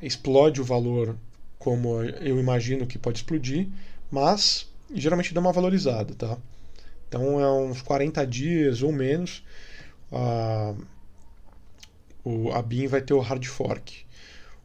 explode 0.02 0.60
o 0.60 0.64
valor 0.64 1.16
como 1.58 2.02
eu 2.02 2.38
imagino 2.38 2.86
que 2.86 2.98
pode 2.98 3.18
explodir, 3.18 3.68
mas 4.10 4.68
geralmente 4.94 5.32
dá 5.32 5.40
uma 5.40 5.52
valorizada, 5.52 6.14
tá? 6.14 6.36
Então 7.08 7.40
é 7.40 7.50
uns 7.50 7.80
40 7.80 8.26
dias 8.26 8.82
ou 8.82 8.92
menos, 8.92 9.42
a, 10.12 10.74
a 12.54 12.62
BIM 12.62 12.86
vai 12.86 13.00
ter 13.00 13.14
o 13.14 13.20
hard 13.20 13.44
fork. 13.46 14.04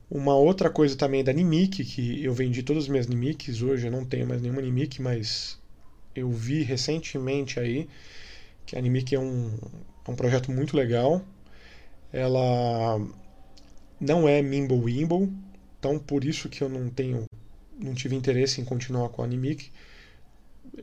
Uma 0.09 0.35
outra 0.35 0.69
coisa 0.69 0.95
também 0.95 1.23
da 1.23 1.31
Nimic, 1.31 1.85
que 1.85 2.23
eu 2.23 2.33
vendi 2.33 2.63
todas 2.63 2.83
as 2.83 2.89
minhas 2.89 3.07
Nimics, 3.07 3.61
hoje 3.61 3.87
eu 3.87 3.91
não 3.91 4.03
tenho 4.03 4.27
mais 4.27 4.41
nenhuma 4.41 4.61
Nimic, 4.61 5.01
mas 5.01 5.59
eu 6.19 6.31
vi 6.31 6.63
recentemente 6.63 7.59
aí 7.59 7.87
que 8.65 8.77
a 8.77 8.81
Nimic 8.81 9.15
é 9.15 9.19
um, 9.19 9.57
é 10.07 10.11
um 10.11 10.15
projeto 10.15 10.51
muito 10.51 10.75
legal. 10.75 11.23
Ela 12.11 12.99
não 13.99 14.27
é 14.27 14.41
Mimble 14.41 14.77
Wimble, 14.77 15.31
então 15.79 15.99
por 15.99 16.23
isso 16.23 16.49
que 16.49 16.61
eu 16.61 16.69
não 16.69 16.89
tenho 16.89 17.25
não 17.79 17.93
tive 17.93 18.15
interesse 18.15 18.59
em 18.59 18.65
continuar 18.65 19.09
com 19.09 19.23
a 19.23 19.27
Nimic. 19.27 19.71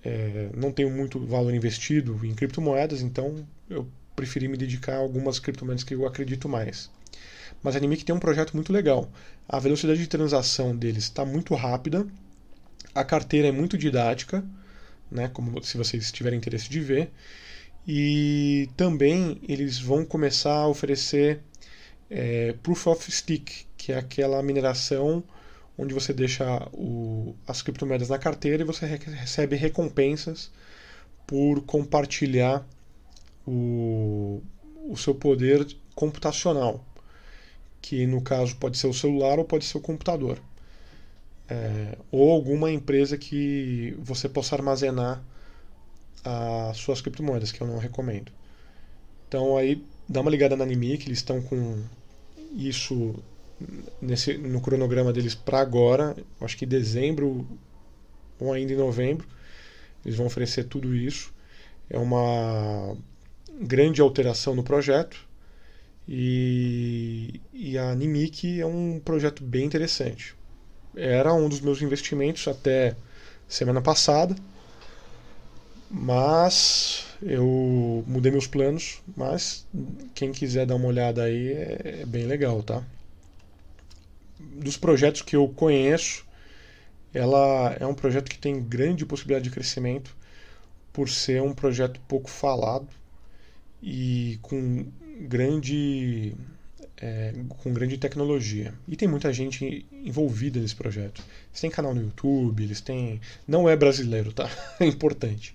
É, 0.04 0.50
não 0.54 0.72
tenho 0.72 0.90
muito 0.90 1.18
valor 1.20 1.54
investido 1.54 2.24
em 2.24 2.34
criptomoedas, 2.34 3.02
então 3.02 3.46
eu 3.68 3.86
preferi 4.14 4.48
me 4.48 4.56
dedicar 4.56 4.94
a 4.94 4.98
algumas 4.98 5.38
criptomoedas 5.38 5.84
que 5.84 5.94
eu 5.94 6.06
acredito 6.06 6.48
mais. 6.48 6.90
Mas 7.62 7.74
a 7.74 7.78
Animic 7.78 8.04
tem 8.04 8.14
um 8.14 8.18
projeto 8.20 8.54
muito 8.54 8.72
legal. 8.72 9.10
A 9.48 9.58
velocidade 9.58 10.00
de 10.00 10.08
transação 10.08 10.74
deles 10.76 11.04
está 11.04 11.24
muito 11.24 11.54
rápida, 11.54 12.06
a 12.94 13.04
carteira 13.04 13.48
é 13.48 13.52
muito 13.52 13.76
didática, 13.76 14.44
né, 15.10 15.28
como 15.28 15.62
se 15.62 15.76
vocês 15.76 16.10
tiverem 16.12 16.38
interesse 16.38 16.68
de 16.68 16.80
ver. 16.80 17.10
E 17.86 18.68
também 18.76 19.40
eles 19.48 19.78
vão 19.78 20.04
começar 20.04 20.56
a 20.56 20.68
oferecer 20.68 21.40
é, 22.10 22.54
Proof 22.62 22.86
of 22.88 23.12
Stick, 23.12 23.66
que 23.76 23.92
é 23.92 23.98
aquela 23.98 24.42
mineração 24.42 25.22
onde 25.78 25.94
você 25.94 26.12
deixa 26.12 26.68
o, 26.72 27.34
as 27.46 27.62
criptomoedas 27.62 28.08
na 28.08 28.18
carteira 28.18 28.62
e 28.62 28.66
você 28.66 28.86
recebe 28.86 29.56
recompensas 29.56 30.50
por 31.26 31.62
compartilhar 31.62 32.66
o, 33.46 34.42
o 34.88 34.96
seu 34.96 35.14
poder 35.14 35.66
computacional 35.94 36.84
que 37.86 38.04
no 38.04 38.20
caso 38.20 38.56
pode 38.56 38.76
ser 38.76 38.88
o 38.88 38.92
celular 38.92 39.38
ou 39.38 39.44
pode 39.44 39.64
ser 39.64 39.78
o 39.78 39.80
computador. 39.80 40.40
É, 41.48 41.96
ou 42.10 42.32
alguma 42.32 42.70
empresa 42.70 43.16
que 43.16 43.94
você 44.00 44.28
possa 44.28 44.56
armazenar 44.56 45.22
as 46.24 46.76
suas 46.78 47.00
criptomoedas, 47.00 47.52
que 47.52 47.60
eu 47.60 47.66
não 47.66 47.78
recomendo. 47.78 48.32
Então 49.28 49.56
aí 49.56 49.84
dá 50.08 50.20
uma 50.20 50.30
ligada 50.30 50.56
na 50.56 50.64
Animic, 50.64 51.06
eles 51.06 51.18
estão 51.18 51.40
com 51.42 51.82
isso 52.54 53.14
nesse, 54.00 54.38
no 54.38 54.60
cronograma 54.60 55.12
deles 55.12 55.34
para 55.34 55.60
agora, 55.60 56.16
acho 56.40 56.56
que 56.56 56.66
dezembro 56.66 57.46
ou 58.38 58.52
ainda 58.52 58.72
em 58.72 58.76
novembro, 58.76 59.26
eles 60.04 60.16
vão 60.16 60.26
oferecer 60.26 60.64
tudo 60.64 60.94
isso. 60.94 61.32
É 61.90 61.98
uma 61.98 62.96
grande 63.60 64.00
alteração 64.00 64.54
no 64.54 64.62
projeto 64.64 65.26
e, 66.08 67.40
e 67.52 67.72
e 67.72 67.78
a 67.78 67.94
Nimic 67.94 68.60
é 68.60 68.66
um 68.66 69.00
projeto 69.00 69.42
bem 69.44 69.64
interessante. 69.66 70.36
Era 70.96 71.34
um 71.34 71.48
dos 71.48 71.60
meus 71.60 71.82
investimentos 71.82 72.48
até 72.48 72.96
semana 73.46 73.82
passada, 73.82 74.34
mas 75.90 77.04
eu 77.22 78.02
mudei 78.06 78.32
meus 78.32 78.46
planos. 78.46 79.02
Mas 79.14 79.66
quem 80.14 80.32
quiser 80.32 80.66
dar 80.66 80.76
uma 80.76 80.88
olhada 80.88 81.22
aí 81.24 81.52
é, 81.52 82.00
é 82.02 82.06
bem 82.06 82.24
legal, 82.24 82.62
tá? 82.62 82.82
Dos 84.38 84.76
projetos 84.78 85.20
que 85.20 85.36
eu 85.36 85.46
conheço, 85.48 86.24
ela 87.12 87.76
é 87.78 87.86
um 87.86 87.94
projeto 87.94 88.30
que 88.30 88.38
tem 88.38 88.62
grande 88.62 89.04
possibilidade 89.04 89.44
de 89.44 89.54
crescimento 89.54 90.16
por 90.92 91.10
ser 91.10 91.42
um 91.42 91.52
projeto 91.52 92.00
pouco 92.08 92.30
falado 92.30 92.88
e 93.82 94.38
com 94.42 94.86
grande 95.20 96.34
é, 96.98 97.32
com 97.48 97.72
grande 97.72 97.98
tecnologia. 97.98 98.74
E 98.88 98.96
tem 98.96 99.08
muita 99.08 99.32
gente 99.32 99.86
envolvida 99.92 100.60
nesse 100.60 100.74
projeto. 100.74 101.22
Eles 101.50 101.60
têm 101.60 101.70
canal 101.70 101.94
no 101.94 102.02
YouTube, 102.02 102.62
eles 102.62 102.80
têm. 102.80 103.20
Não 103.46 103.68
é 103.68 103.76
brasileiro, 103.76 104.32
tá? 104.32 104.48
É 104.80 104.86
importante. 104.86 105.54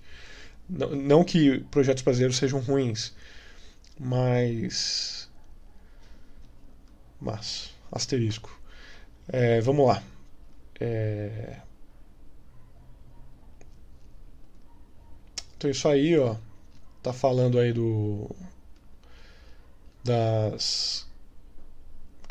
Não, 0.68 0.90
não 0.94 1.24
que 1.24 1.60
projetos 1.70 2.02
brasileiros 2.02 2.36
sejam 2.36 2.60
ruins, 2.60 3.12
mas. 3.98 5.28
Mas. 7.20 7.70
Asterisco. 7.90 8.58
É, 9.28 9.60
vamos 9.60 9.86
lá. 9.86 10.02
É... 10.80 11.60
Então 15.56 15.70
isso 15.70 15.86
aí, 15.88 16.18
ó, 16.18 16.36
tá 17.02 17.12
falando 17.12 17.58
aí 17.58 17.72
do 17.72 18.28
das 20.02 21.06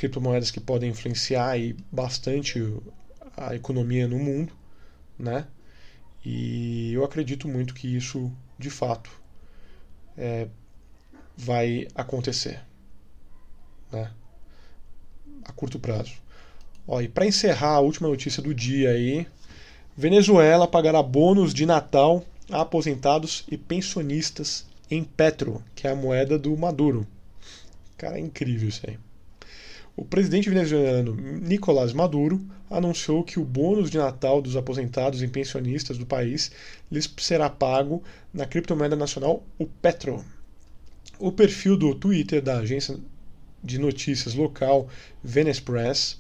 criptomoedas 0.02 0.50
que 0.50 0.60
podem 0.60 0.90
influenciar 0.90 1.52
aí 1.52 1.76
bastante 1.92 2.60
a 3.38 3.54
economia 3.54 4.08
no 4.08 4.18
mundo, 4.18 4.52
né? 5.18 5.46
E 6.26 6.92
eu 6.92 7.04
acredito 7.04 7.48
muito 7.48 7.76
que 7.76 7.96
isso, 7.96 8.32
de 8.58 8.72
fato, 8.72 9.12
é, 10.18 10.48
vai 11.38 11.88
acontecer, 11.94 12.60
né? 13.92 14.12
A 15.46 15.52
curto 15.52 15.78
prazo. 15.78 16.14
Ó, 16.88 17.00
e 17.00 17.08
para 17.08 17.28
encerrar 17.28 17.76
a 17.76 17.80
última 17.80 18.10
notícia 18.10 18.42
do 18.42 18.56
dia 18.56 18.90
aí, 18.90 19.28
Venezuela 19.96 20.68
pagará 20.68 21.04
bônus 21.04 21.54
de 21.54 21.64
Natal 21.64 22.26
a 22.50 22.62
aposentados 22.62 23.46
e 23.52 23.56
pensionistas 23.56 24.66
em 24.90 25.04
Petro, 25.04 25.64
que 25.76 25.86
é 25.86 25.92
a 25.92 25.96
moeda 25.96 26.40
do 26.40 26.58
Maduro. 26.58 27.06
Cara, 27.98 28.18
é 28.18 28.20
incrível 28.20 28.68
isso 28.68 28.82
aí. 28.88 28.98
O 29.96 30.06
presidente 30.06 30.50
venezuelano 30.50 31.14
Nicolás 31.14 31.92
Maduro 31.92 32.42
anunciou 32.70 33.24
que 33.24 33.40
o 33.40 33.44
bônus 33.44 33.92
de 33.92 33.98
Natal 33.98 34.42
dos 34.42 34.56
aposentados 34.56 35.22
e 35.22 35.28
pensionistas 35.28 35.98
do 35.98 36.06
país 36.06 36.52
lhes 36.90 37.14
será 37.18 37.50
pago 37.50 38.02
na 38.34 38.46
criptomoeda 38.46 38.96
nacional, 38.96 39.44
o 39.60 39.66
Petro. 39.66 40.24
O 41.20 41.32
perfil 41.32 41.76
do 41.76 41.94
Twitter 41.94 42.42
da 42.42 42.60
agência 42.60 42.98
de 43.64 43.78
notícias 43.78 44.34
local 44.34 44.88
Venespress 45.24 46.20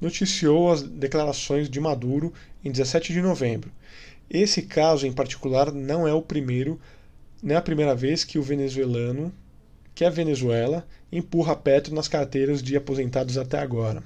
noticiou 0.00 0.70
as 0.70 0.82
declarações 0.82 1.68
de 1.68 1.78
Maduro 1.78 2.32
em 2.64 2.70
17 2.70 3.12
de 3.12 3.20
novembro. 3.20 3.70
Esse 4.30 4.62
caso 4.62 5.06
em 5.06 5.12
particular 5.12 5.72
não 5.72 6.06
é 6.06 6.14
o 6.14 6.22
primeiro, 6.22 6.80
não 7.42 7.54
é 7.56 7.58
a 7.58 7.62
primeira 7.62 7.94
vez 7.94 8.24
que 8.24 8.38
o 8.38 8.42
venezuelano, 8.42 9.32
que 10.00 10.04
a 10.06 10.08
Venezuela, 10.08 10.88
empurra 11.12 11.54
Petro 11.54 11.94
nas 11.94 12.08
carteiras 12.08 12.62
de 12.62 12.74
aposentados 12.74 13.36
até 13.36 13.58
agora. 13.58 14.02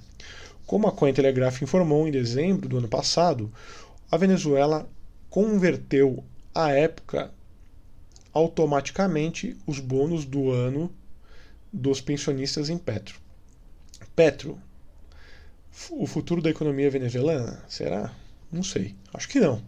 Como 0.66 0.88
a 0.88 0.92
Cointelegraph 0.92 1.62
informou 1.62 2.08
em 2.08 2.10
dezembro 2.10 2.68
do 2.68 2.78
ano 2.78 2.88
passado, 2.88 3.48
a 4.10 4.16
Venezuela 4.16 4.90
converteu 5.30 6.24
à 6.52 6.72
época 6.72 7.30
automaticamente 8.32 9.56
os 9.68 9.78
bônus 9.78 10.24
do 10.24 10.50
ano 10.50 10.92
dos 11.72 12.00
pensionistas 12.00 12.68
em 12.68 12.76
Petro. 12.76 13.20
Petro, 14.16 14.58
o 15.92 16.08
futuro 16.08 16.42
da 16.42 16.50
economia 16.50 16.90
venezuelana? 16.90 17.62
Será? 17.68 18.12
Não 18.50 18.64
sei. 18.64 18.96
Acho 19.12 19.28
que 19.28 19.38
não. 19.38 19.62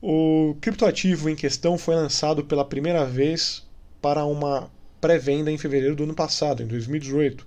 O 0.00 0.56
criptoativo 0.60 1.28
em 1.28 1.34
questão 1.34 1.76
foi 1.76 1.96
lançado 1.96 2.44
pela 2.44 2.64
primeira 2.64 3.04
vez 3.04 3.66
para 4.00 4.24
uma 4.24 4.70
pré-venda 5.06 5.52
em 5.52 5.56
fevereiro 5.56 5.94
do 5.94 6.02
ano 6.02 6.14
passado, 6.14 6.64
em 6.64 6.66
2018, 6.66 7.46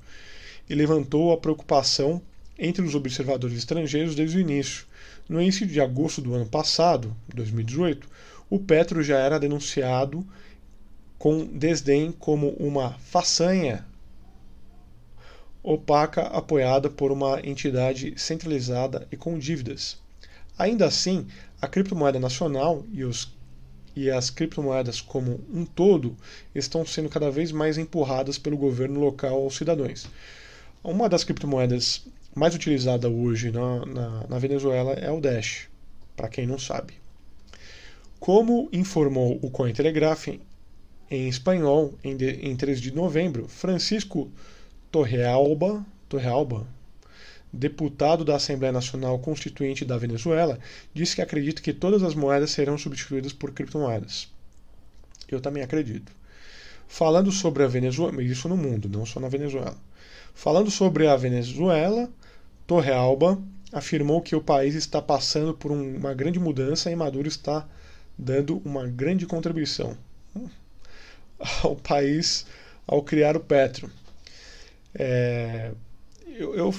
e 0.69 0.73
levantou 0.73 1.33
a 1.33 1.37
preocupação 1.37 2.21
entre 2.57 2.81
os 2.81 2.95
observadores 2.95 3.57
estrangeiros 3.57 4.15
desde 4.15 4.37
o 4.37 4.39
início. 4.39 4.85
No 5.27 5.41
início 5.41 5.67
de 5.67 5.81
agosto 5.81 6.21
do 6.21 6.33
ano 6.33 6.45
passado, 6.45 7.13
2018, 7.35 8.07
o 8.49 8.59
Petro 8.59 9.03
já 9.03 9.17
era 9.17 9.37
denunciado 9.37 10.25
com 11.17 11.45
desdém 11.45 12.13
como 12.13 12.51
uma 12.51 12.93
façanha 12.99 13.85
opaca 15.61 16.21
apoiada 16.27 16.89
por 16.89 17.11
uma 17.11 17.41
entidade 17.45 18.13
centralizada 18.15 19.05
e 19.11 19.17
com 19.17 19.37
dívidas. 19.37 19.97
Ainda 20.57 20.85
assim, 20.85 21.27
a 21.61 21.67
criptomoeda 21.67 22.21
nacional 22.21 22.85
e, 22.93 23.03
os, 23.03 23.37
e 23.99 24.09
as 24.09 24.29
criptomoedas 24.29 25.01
como 25.01 25.41
um 25.53 25.65
todo 25.65 26.15
estão 26.55 26.85
sendo 26.85 27.09
cada 27.09 27.29
vez 27.29 27.51
mais 27.51 27.77
empurradas 27.77 28.37
pelo 28.37 28.55
governo 28.55 28.97
local 28.97 29.43
aos 29.43 29.57
cidadãos. 29.57 30.07
Uma 30.81 31.09
das 31.09 31.25
criptomoedas 31.25 32.07
mais 32.33 32.55
utilizada 32.55 33.09
hoje 33.09 33.51
na, 33.51 33.85
na, 33.85 34.27
na 34.29 34.39
Venezuela 34.39 34.93
é 34.93 35.11
o 35.11 35.19
Dash, 35.19 35.67
para 36.15 36.29
quem 36.29 36.47
não 36.47 36.57
sabe. 36.57 36.93
Como 38.21 38.69
informou 38.71 39.37
o 39.41 39.51
Cointelegraph 39.51 40.29
em 41.11 41.27
espanhol 41.27 41.93
em, 42.01 42.15
de, 42.15 42.29
em 42.47 42.55
3 42.55 42.79
de 42.79 42.93
novembro, 42.93 43.49
Francisco 43.49 44.31
Torrealba, 44.89 45.85
Torrealba, 46.07 46.65
deputado 47.51 48.23
da 48.23 48.35
Assembleia 48.35 48.71
Nacional 48.71 49.17
Constituinte 49.19 49.83
da 49.83 49.97
Venezuela, 49.97 50.59
disse 50.93 51.15
que 51.15 51.21
acredita 51.21 51.61
que 51.61 51.73
todas 51.73 52.03
as 52.03 52.13
moedas 52.13 52.51
serão 52.51 52.77
substituídas 52.77 53.33
por 53.33 53.51
criptomoedas. 53.51 54.31
Eu 55.27 55.41
também 55.41 55.63
acredito. 55.63 56.11
Falando 56.87 57.31
sobre 57.31 57.63
a 57.63 57.67
Venezuela, 57.67 58.23
isso 58.23 58.47
no 58.47 58.57
mundo, 58.57 58.89
não 58.89 59.05
só 59.05 59.19
na 59.19 59.29
Venezuela. 59.29 59.77
Falando 60.33 60.71
sobre 60.71 61.07
a 61.07 61.15
Venezuela, 61.15 62.09
Torrealba 62.65 63.41
afirmou 63.71 64.21
que 64.21 64.35
o 64.35 64.41
país 64.41 64.75
está 64.75 65.01
passando 65.01 65.53
por 65.53 65.71
uma 65.71 66.13
grande 66.13 66.39
mudança 66.39 66.89
e 66.89 66.95
Maduro 66.95 67.27
está 67.27 67.67
dando 68.17 68.61
uma 68.65 68.87
grande 68.87 69.25
contribuição 69.25 69.95
ao 71.63 71.75
país 71.75 72.45
ao 72.87 73.03
criar 73.03 73.37
o 73.37 73.39
Petro. 73.39 73.89
É, 74.93 75.71
eu, 76.25 76.55
eu 76.55 76.73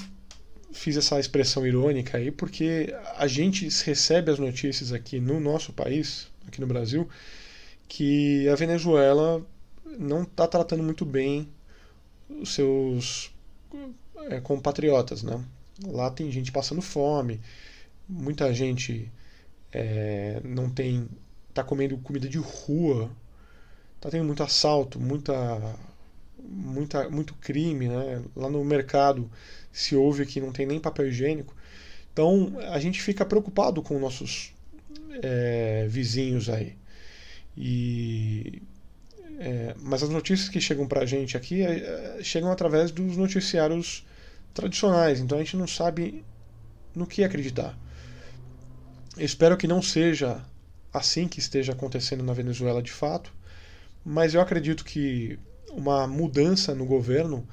fiz 0.73 0.97
essa 0.97 1.19
expressão 1.19 1.67
irônica 1.67 2.17
aí 2.17 2.31
porque 2.31 2.95
a 3.17 3.27
gente 3.27 3.69
recebe 3.85 4.31
as 4.31 4.39
notícias 4.39 4.93
aqui 4.93 5.21
no 5.21 5.41
nosso 5.41 5.73
país, 5.73 6.29
aqui 6.47 6.61
no 6.61 6.67
Brasil, 6.67 7.09
que 7.89 8.49
a 8.49 8.55
Venezuela 8.55 9.45
não 9.99 10.23
está 10.23 10.47
tratando 10.47 10.83
muito 10.83 11.05
bem 11.05 11.49
os 12.29 12.55
seus 12.55 13.33
é, 14.29 14.41
compatriotas, 14.41 15.23
né? 15.23 15.45
Lá 15.85 16.11
tem 16.11 16.31
gente 16.31 16.53
passando 16.53 16.83
fome, 16.83 17.41
muita 18.09 18.53
gente 18.55 19.11
é, 19.73 20.41
não 20.45 20.71
tem, 20.71 21.09
está 21.49 21.65
comendo 21.65 21.97
comida 21.99 22.29
de 22.29 22.39
rua, 22.39 23.11
está 23.97 24.11
tendo 24.11 24.25
muito 24.25 24.43
assalto, 24.43 25.01
muita 25.01 25.35
muita, 26.49 27.09
muito 27.09 27.35
crime, 27.35 27.89
né? 27.89 28.23
Lá 28.35 28.49
no 28.49 28.65
mercado 28.65 29.31
se 29.73 29.95
ouve 29.95 30.27
que 30.27 30.41
não 30.41 30.53
tem 30.53 30.67
nem 30.67 30.81
papel 30.81 31.09
higiênico. 31.09 31.55
Então 32.13 32.53
a 32.71 32.79
gente 32.79 33.01
fica 33.01 33.25
preocupado 33.25 33.83
com 33.83 33.99
nossos 33.99 34.53
é, 35.23 35.87
vizinhos 35.89 36.49
aí. 36.49 36.77
E, 37.57 38.63
é, 39.39 39.75
mas 39.79 40.03
as 40.03 40.11
notícias 40.11 40.49
que 40.49 40.61
chegam 40.61 40.87
para 40.87 41.03
a 41.03 41.07
gente 41.07 41.37
aqui 41.37 41.63
é, 41.63 42.19
é, 42.19 42.23
chegam 42.23 42.51
através 42.51 42.91
dos 42.91 43.17
noticiários 43.17 44.07
tradicionais, 44.53 45.21
então 45.21 45.39
a 45.39 45.41
gente 45.43 45.57
não 45.57 45.67
sabe 45.67 46.25
no 46.95 47.07
que 47.07 47.23
acreditar. 47.23 47.79
Espero 49.17 49.57
que 49.57 49.67
não 49.67 49.83
seja 49.83 50.45
assim 50.93 51.29
que 51.29 51.39
esteja 51.39 51.73
acontecendo 51.73 52.25
na 52.25 52.33
Venezuela 52.33 52.83
de 52.83 52.91
fato, 52.91 53.33
mas 54.05 54.35
eu 54.35 54.41
acredito 54.41 54.85
que 54.85 55.39
uma 55.73 56.07
mudança 56.07 56.75
no 56.75 56.85
governo 56.85 57.47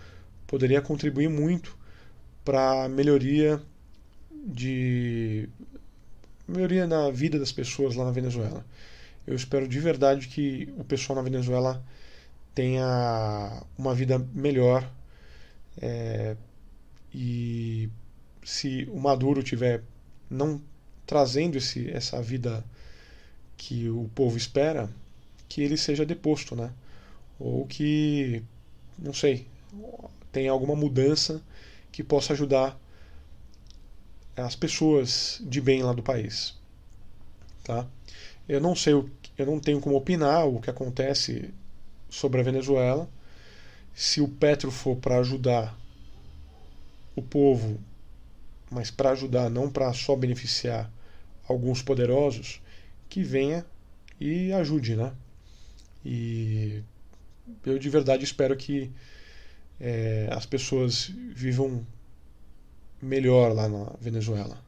poderia 0.45 0.81
contribuir 0.81 1.29
muito 1.29 1.77
para 2.43 2.87
melhoria 2.87 3.61
de 4.31 5.49
melhoria 6.47 6.87
na 6.87 7.11
vida 7.11 7.37
das 7.37 7.51
pessoas 7.51 7.95
lá 7.95 8.05
na 8.05 8.11
Venezuela. 8.11 8.65
Eu 9.25 9.35
espero 9.35 9.67
de 9.67 9.79
verdade 9.79 10.27
que 10.27 10.73
o 10.77 10.83
pessoal 10.83 11.17
na 11.17 11.21
Venezuela 11.21 11.83
tenha 12.55 13.63
uma 13.77 13.93
vida 13.93 14.17
melhor, 14.33 14.89
é, 15.81 16.35
e 17.13 17.89
se 18.43 18.87
o 18.91 18.99
Maduro 18.99 19.43
tiver 19.43 19.83
não 20.29 20.61
trazendo 21.05 21.57
esse, 21.57 21.89
essa 21.91 22.21
vida 22.21 22.63
que 23.57 23.89
o 23.89 24.09
povo 24.15 24.37
espera, 24.37 24.89
que 25.49 25.61
ele 25.61 25.77
seja 25.77 26.05
deposto, 26.05 26.55
né? 26.55 26.71
Ou 27.39 27.65
que, 27.65 28.43
não 28.97 29.13
sei, 29.13 29.47
tenha 30.31 30.51
alguma 30.51 30.75
mudança 30.75 31.41
que 31.91 32.03
possa 32.03 32.33
ajudar 32.33 32.79
as 34.35 34.55
pessoas 34.55 35.41
de 35.43 35.59
bem 35.59 35.83
lá 35.83 35.93
do 35.93 36.03
país, 36.03 36.55
tá? 37.63 37.87
Eu 38.47 38.61
não 38.61 38.75
sei, 38.75 38.93
eu 38.93 39.45
não 39.45 39.59
tenho 39.59 39.81
como 39.81 39.95
opinar 39.95 40.47
o 40.47 40.61
que 40.61 40.69
acontece 40.69 41.53
sobre 42.09 42.39
a 42.39 42.43
Venezuela. 42.43 43.09
Se 43.93 44.21
o 44.21 44.27
Petro 44.27 44.71
for 44.71 44.95
para 44.95 45.17
ajudar 45.17 45.77
o 47.15 47.21
povo, 47.21 47.79
mas 48.69 48.91
para 48.91 49.11
ajudar, 49.11 49.49
não 49.49 49.69
para 49.69 49.91
só 49.93 50.15
beneficiar 50.15 50.91
alguns 51.47 51.81
poderosos, 51.81 52.61
que 53.09 53.23
venha 53.23 53.65
e 54.19 54.51
ajude, 54.53 54.95
né? 54.95 55.13
E 56.05 56.83
eu 57.65 57.77
de 57.77 57.89
verdade 57.89 58.23
espero 58.23 58.55
que 58.55 58.91
é, 59.79 60.27
as 60.31 60.45
pessoas 60.45 61.11
vivam 61.33 61.85
melhor 63.01 63.53
lá 63.53 63.67
na 63.69 63.93
Venezuela, 64.01 64.63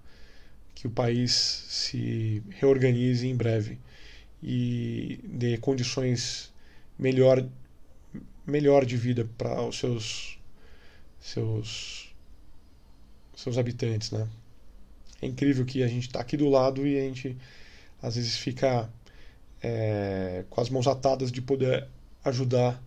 que 0.76 0.88
o 0.88 0.90
país 0.90 1.32
se 1.34 2.44
reorganize 2.50 3.28
em 3.28 3.36
breve 3.36 3.80
e 4.42 5.20
dê 5.24 5.58
condições 5.58 6.52
melhor 6.98 7.46
melhor 8.46 8.86
de 8.86 8.98
vida 8.98 9.30
para 9.38 9.62
os 9.62 9.78
seus 9.78 10.40
seus 11.20 12.16
seus 13.36 13.58
habitantes, 13.58 14.12
né? 14.12 14.28
É 15.22 15.28
incrível 15.28 15.66
que 15.66 15.84
a 15.84 15.88
gente 15.88 16.08
está 16.08 16.20
aqui 16.20 16.38
do 16.38 16.50
lado 16.50 16.86
e 16.88 16.98
a 16.98 17.02
gente 17.02 17.38
às 18.02 18.16
vezes 18.16 18.38
fica 18.38 18.90
é, 19.62 20.46
com 20.50 20.62
as 20.62 20.70
mãos 20.70 20.88
atadas 20.88 21.32
de 21.32 21.42
poder 21.42 21.88
ajudar 22.24 22.82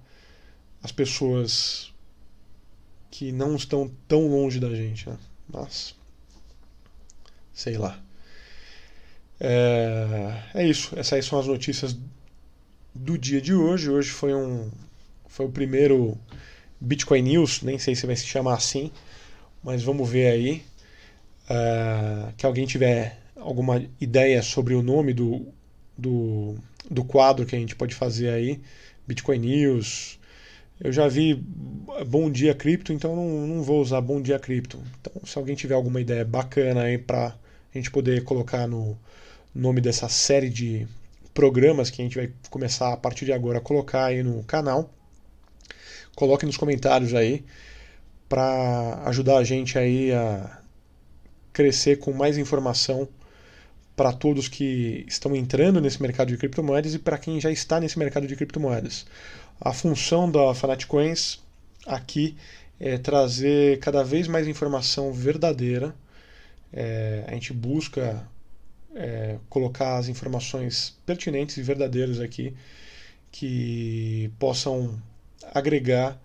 as 0.83 0.93
pessoas 0.93 1.93
que 3.11 3.30
não 3.30 3.57
estão 3.57 3.91
tão 4.09 4.26
longe 4.26 4.59
da 4.59 4.74
gente. 4.74 5.09
Né? 5.09 5.16
Mas, 5.49 5.95
sei 7.53 7.76
lá. 7.76 8.01
É, 9.39 10.43
é 10.55 10.66
isso. 10.66 10.99
Essas 10.99 11.12
aí 11.14 11.22
são 11.22 11.39
as 11.39 11.47
notícias 11.47 11.97
do 12.95 13.18
dia 13.18 13.41
de 13.41 13.55
hoje. 13.55 13.91
Hoje 13.91 14.11
foi 14.11 14.35
um 14.35 14.70
foi 15.26 15.47
o 15.47 15.51
primeiro 15.51 16.18
Bitcoin 16.78 17.22
News, 17.22 17.62
nem 17.62 17.78
sei 17.78 17.95
se 17.95 18.07
vai 18.07 18.14
se 18.14 18.26
chamar 18.26 18.55
assim, 18.55 18.93
mas 19.62 19.83
vamos 19.83 20.09
ver 20.09 20.26
aí. 20.26 20.62
É, 21.49 22.33
que 22.37 22.45
alguém 22.45 22.66
tiver 22.66 23.18
alguma 23.37 23.83
ideia 24.01 24.43
sobre 24.43 24.74
o 24.74 24.83
nome 24.83 25.14
do, 25.14 25.47
do, 25.97 26.55
do 26.91 27.03
quadro 27.03 27.47
que 27.47 27.57
a 27.57 27.59
gente 27.59 27.74
pode 27.74 27.95
fazer 27.95 28.28
aí, 28.28 28.61
Bitcoin 29.07 29.38
News. 29.38 30.18
Eu 30.80 30.92
já 30.92 31.07
vi 31.09 31.34
Bom 32.07 32.30
Dia 32.30 32.55
Cripto, 32.55 32.92
então 32.92 33.14
não, 33.14 33.46
não 33.46 33.62
vou 33.62 33.80
usar 33.80 34.00
Bom 34.00 34.20
Dia 34.20 34.38
Cripto. 34.38 34.82
Então, 35.00 35.22
se 35.24 35.38
alguém 35.38 35.55
tiver 35.55 35.74
alguma 35.74 36.00
ideia 36.00 36.24
bacana 36.24 36.82
aí 36.82 36.98
para 36.98 37.28
a 37.28 37.78
gente 37.78 37.90
poder 37.90 38.24
colocar 38.24 38.66
no 38.66 38.98
nome 39.55 39.80
dessa 39.80 40.09
série 40.09 40.48
de 40.48 40.86
programas 41.32 41.90
que 41.90 42.03
a 42.03 42.05
gente 42.05 42.16
vai 42.16 42.32
começar 42.50 42.92
a 42.92 42.96
partir 42.96 43.24
de 43.24 43.32
agora 43.32 43.59
a 43.59 43.61
colocar 43.61 44.07
aí 44.07 44.22
no 44.22 44.42
canal, 44.44 44.92
coloque 46.14 46.44
nos 46.44 46.57
comentários 46.57 47.14
aí 47.14 47.44
para 48.28 49.03
ajudar 49.07 49.38
a 49.38 49.44
gente 49.44 49.78
aí 49.78 50.12
a 50.12 50.59
crescer 51.53 51.98
com 51.98 52.12
mais 52.12 52.38
informação 52.38 53.09
para 54.03 54.12
todos 54.12 54.48
que 54.48 55.05
estão 55.07 55.36
entrando 55.36 55.80
nesse 55.80 56.03
mercado 56.03 56.26
de 56.26 56.36
criptomoedas 56.36 56.92
e 56.92 56.98
para 56.98 57.16
quem 57.16 57.40
já 57.40 57.53
está 57.53 57.78
nesse 57.78 57.96
mercado 57.96 58.26
de 58.26 58.34
criptomoedas. 58.34 59.07
A 59.61 59.72
função 59.72 60.28
da 60.28 60.53
Fanatcoins 60.53 61.38
aqui 61.86 62.36
é 62.80 62.98
trazer 62.98 63.78
cada 63.78 64.03
vez 64.03 64.26
mais 64.26 64.48
informação 64.48 65.12
verdadeira. 65.12 65.94
É, 66.72 67.22
a 67.28 67.32
gente 67.34 67.53
busca 67.53 68.28
é, 68.92 69.38
colocar 69.48 69.98
as 69.98 70.09
informações 70.09 70.98
pertinentes 71.07 71.57
e 71.57 71.62
verdadeiras 71.62 72.18
aqui 72.18 72.57
que 73.30 74.32
possam 74.36 75.00
agregar 75.55 76.20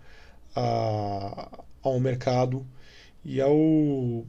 a, 0.52 1.62
ao 1.80 2.00
mercado 2.00 2.66
e 3.24 3.40
ao, 3.40 4.26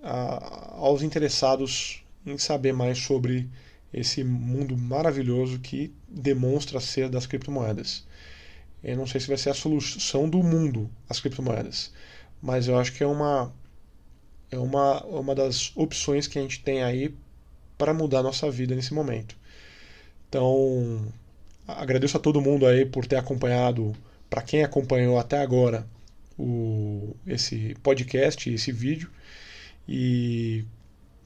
a, 0.00 0.76
aos 0.76 1.02
interessados 1.02 2.04
em 2.32 2.38
saber 2.38 2.72
mais 2.72 2.98
sobre 2.98 3.48
esse 3.92 4.22
mundo 4.22 4.76
maravilhoso 4.76 5.58
que 5.58 5.92
demonstra 6.08 6.80
ser 6.80 7.08
das 7.08 7.26
criptomoedas. 7.26 8.06
Eu 8.82 8.96
não 8.96 9.06
sei 9.06 9.20
se 9.20 9.28
vai 9.28 9.36
ser 9.36 9.50
a 9.50 9.54
solução 9.54 10.28
do 10.28 10.42
mundo 10.42 10.90
as 11.08 11.20
criptomoedas, 11.20 11.92
mas 12.40 12.68
eu 12.68 12.78
acho 12.78 12.92
que 12.92 13.02
é 13.02 13.06
uma 13.06 13.52
é 14.50 14.58
uma, 14.58 15.04
uma 15.04 15.34
das 15.34 15.72
opções 15.76 16.26
que 16.26 16.38
a 16.38 16.42
gente 16.42 16.62
tem 16.62 16.82
aí 16.82 17.14
para 17.76 17.92
mudar 17.92 18.20
a 18.20 18.22
nossa 18.22 18.50
vida 18.50 18.74
nesse 18.74 18.94
momento. 18.94 19.36
Então, 20.28 21.06
agradeço 21.66 22.16
a 22.16 22.20
todo 22.20 22.40
mundo 22.40 22.66
aí 22.66 22.86
por 22.86 23.06
ter 23.06 23.16
acompanhado, 23.16 23.94
para 24.30 24.42
quem 24.42 24.62
acompanhou 24.62 25.18
até 25.18 25.38
agora 25.40 25.86
o, 26.38 27.14
esse 27.26 27.74
podcast, 27.82 28.50
esse 28.50 28.72
vídeo. 28.72 29.10
E 29.86 30.64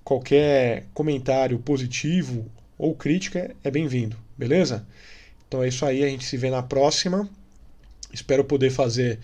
qualquer 0.05 0.87
comentário 0.93 1.59
positivo 1.59 2.51
ou 2.77 2.95
crítica 2.95 3.55
é 3.63 3.71
bem-vindo, 3.71 4.17
beleza? 4.37 4.87
Então 5.47 5.63
é 5.63 5.69
isso 5.69 5.85
aí, 5.85 6.03
a 6.03 6.09
gente 6.09 6.25
se 6.25 6.37
vê 6.37 6.51
na 6.51 6.63
próxima. 6.63 7.29
Espero 8.13 8.45
poder 8.45 8.71
fazer 8.71 9.19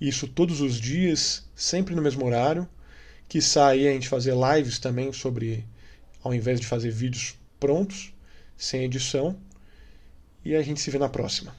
isso 0.00 0.26
todos 0.28 0.60
os 0.60 0.80
dias, 0.80 1.44
sempre 1.54 1.94
no 1.94 2.02
mesmo 2.02 2.24
horário. 2.24 2.68
Que 3.28 3.40
saia 3.40 3.90
a 3.90 3.92
gente 3.92 4.08
fazer 4.08 4.34
lives 4.34 4.78
também 4.78 5.12
sobre, 5.12 5.64
ao 6.22 6.34
invés 6.34 6.60
de 6.60 6.66
fazer 6.66 6.90
vídeos 6.90 7.36
prontos, 7.58 8.12
sem 8.56 8.84
edição. 8.84 9.36
E 10.44 10.54
a 10.54 10.62
gente 10.62 10.80
se 10.80 10.90
vê 10.90 10.98
na 10.98 11.08
próxima. 11.08 11.54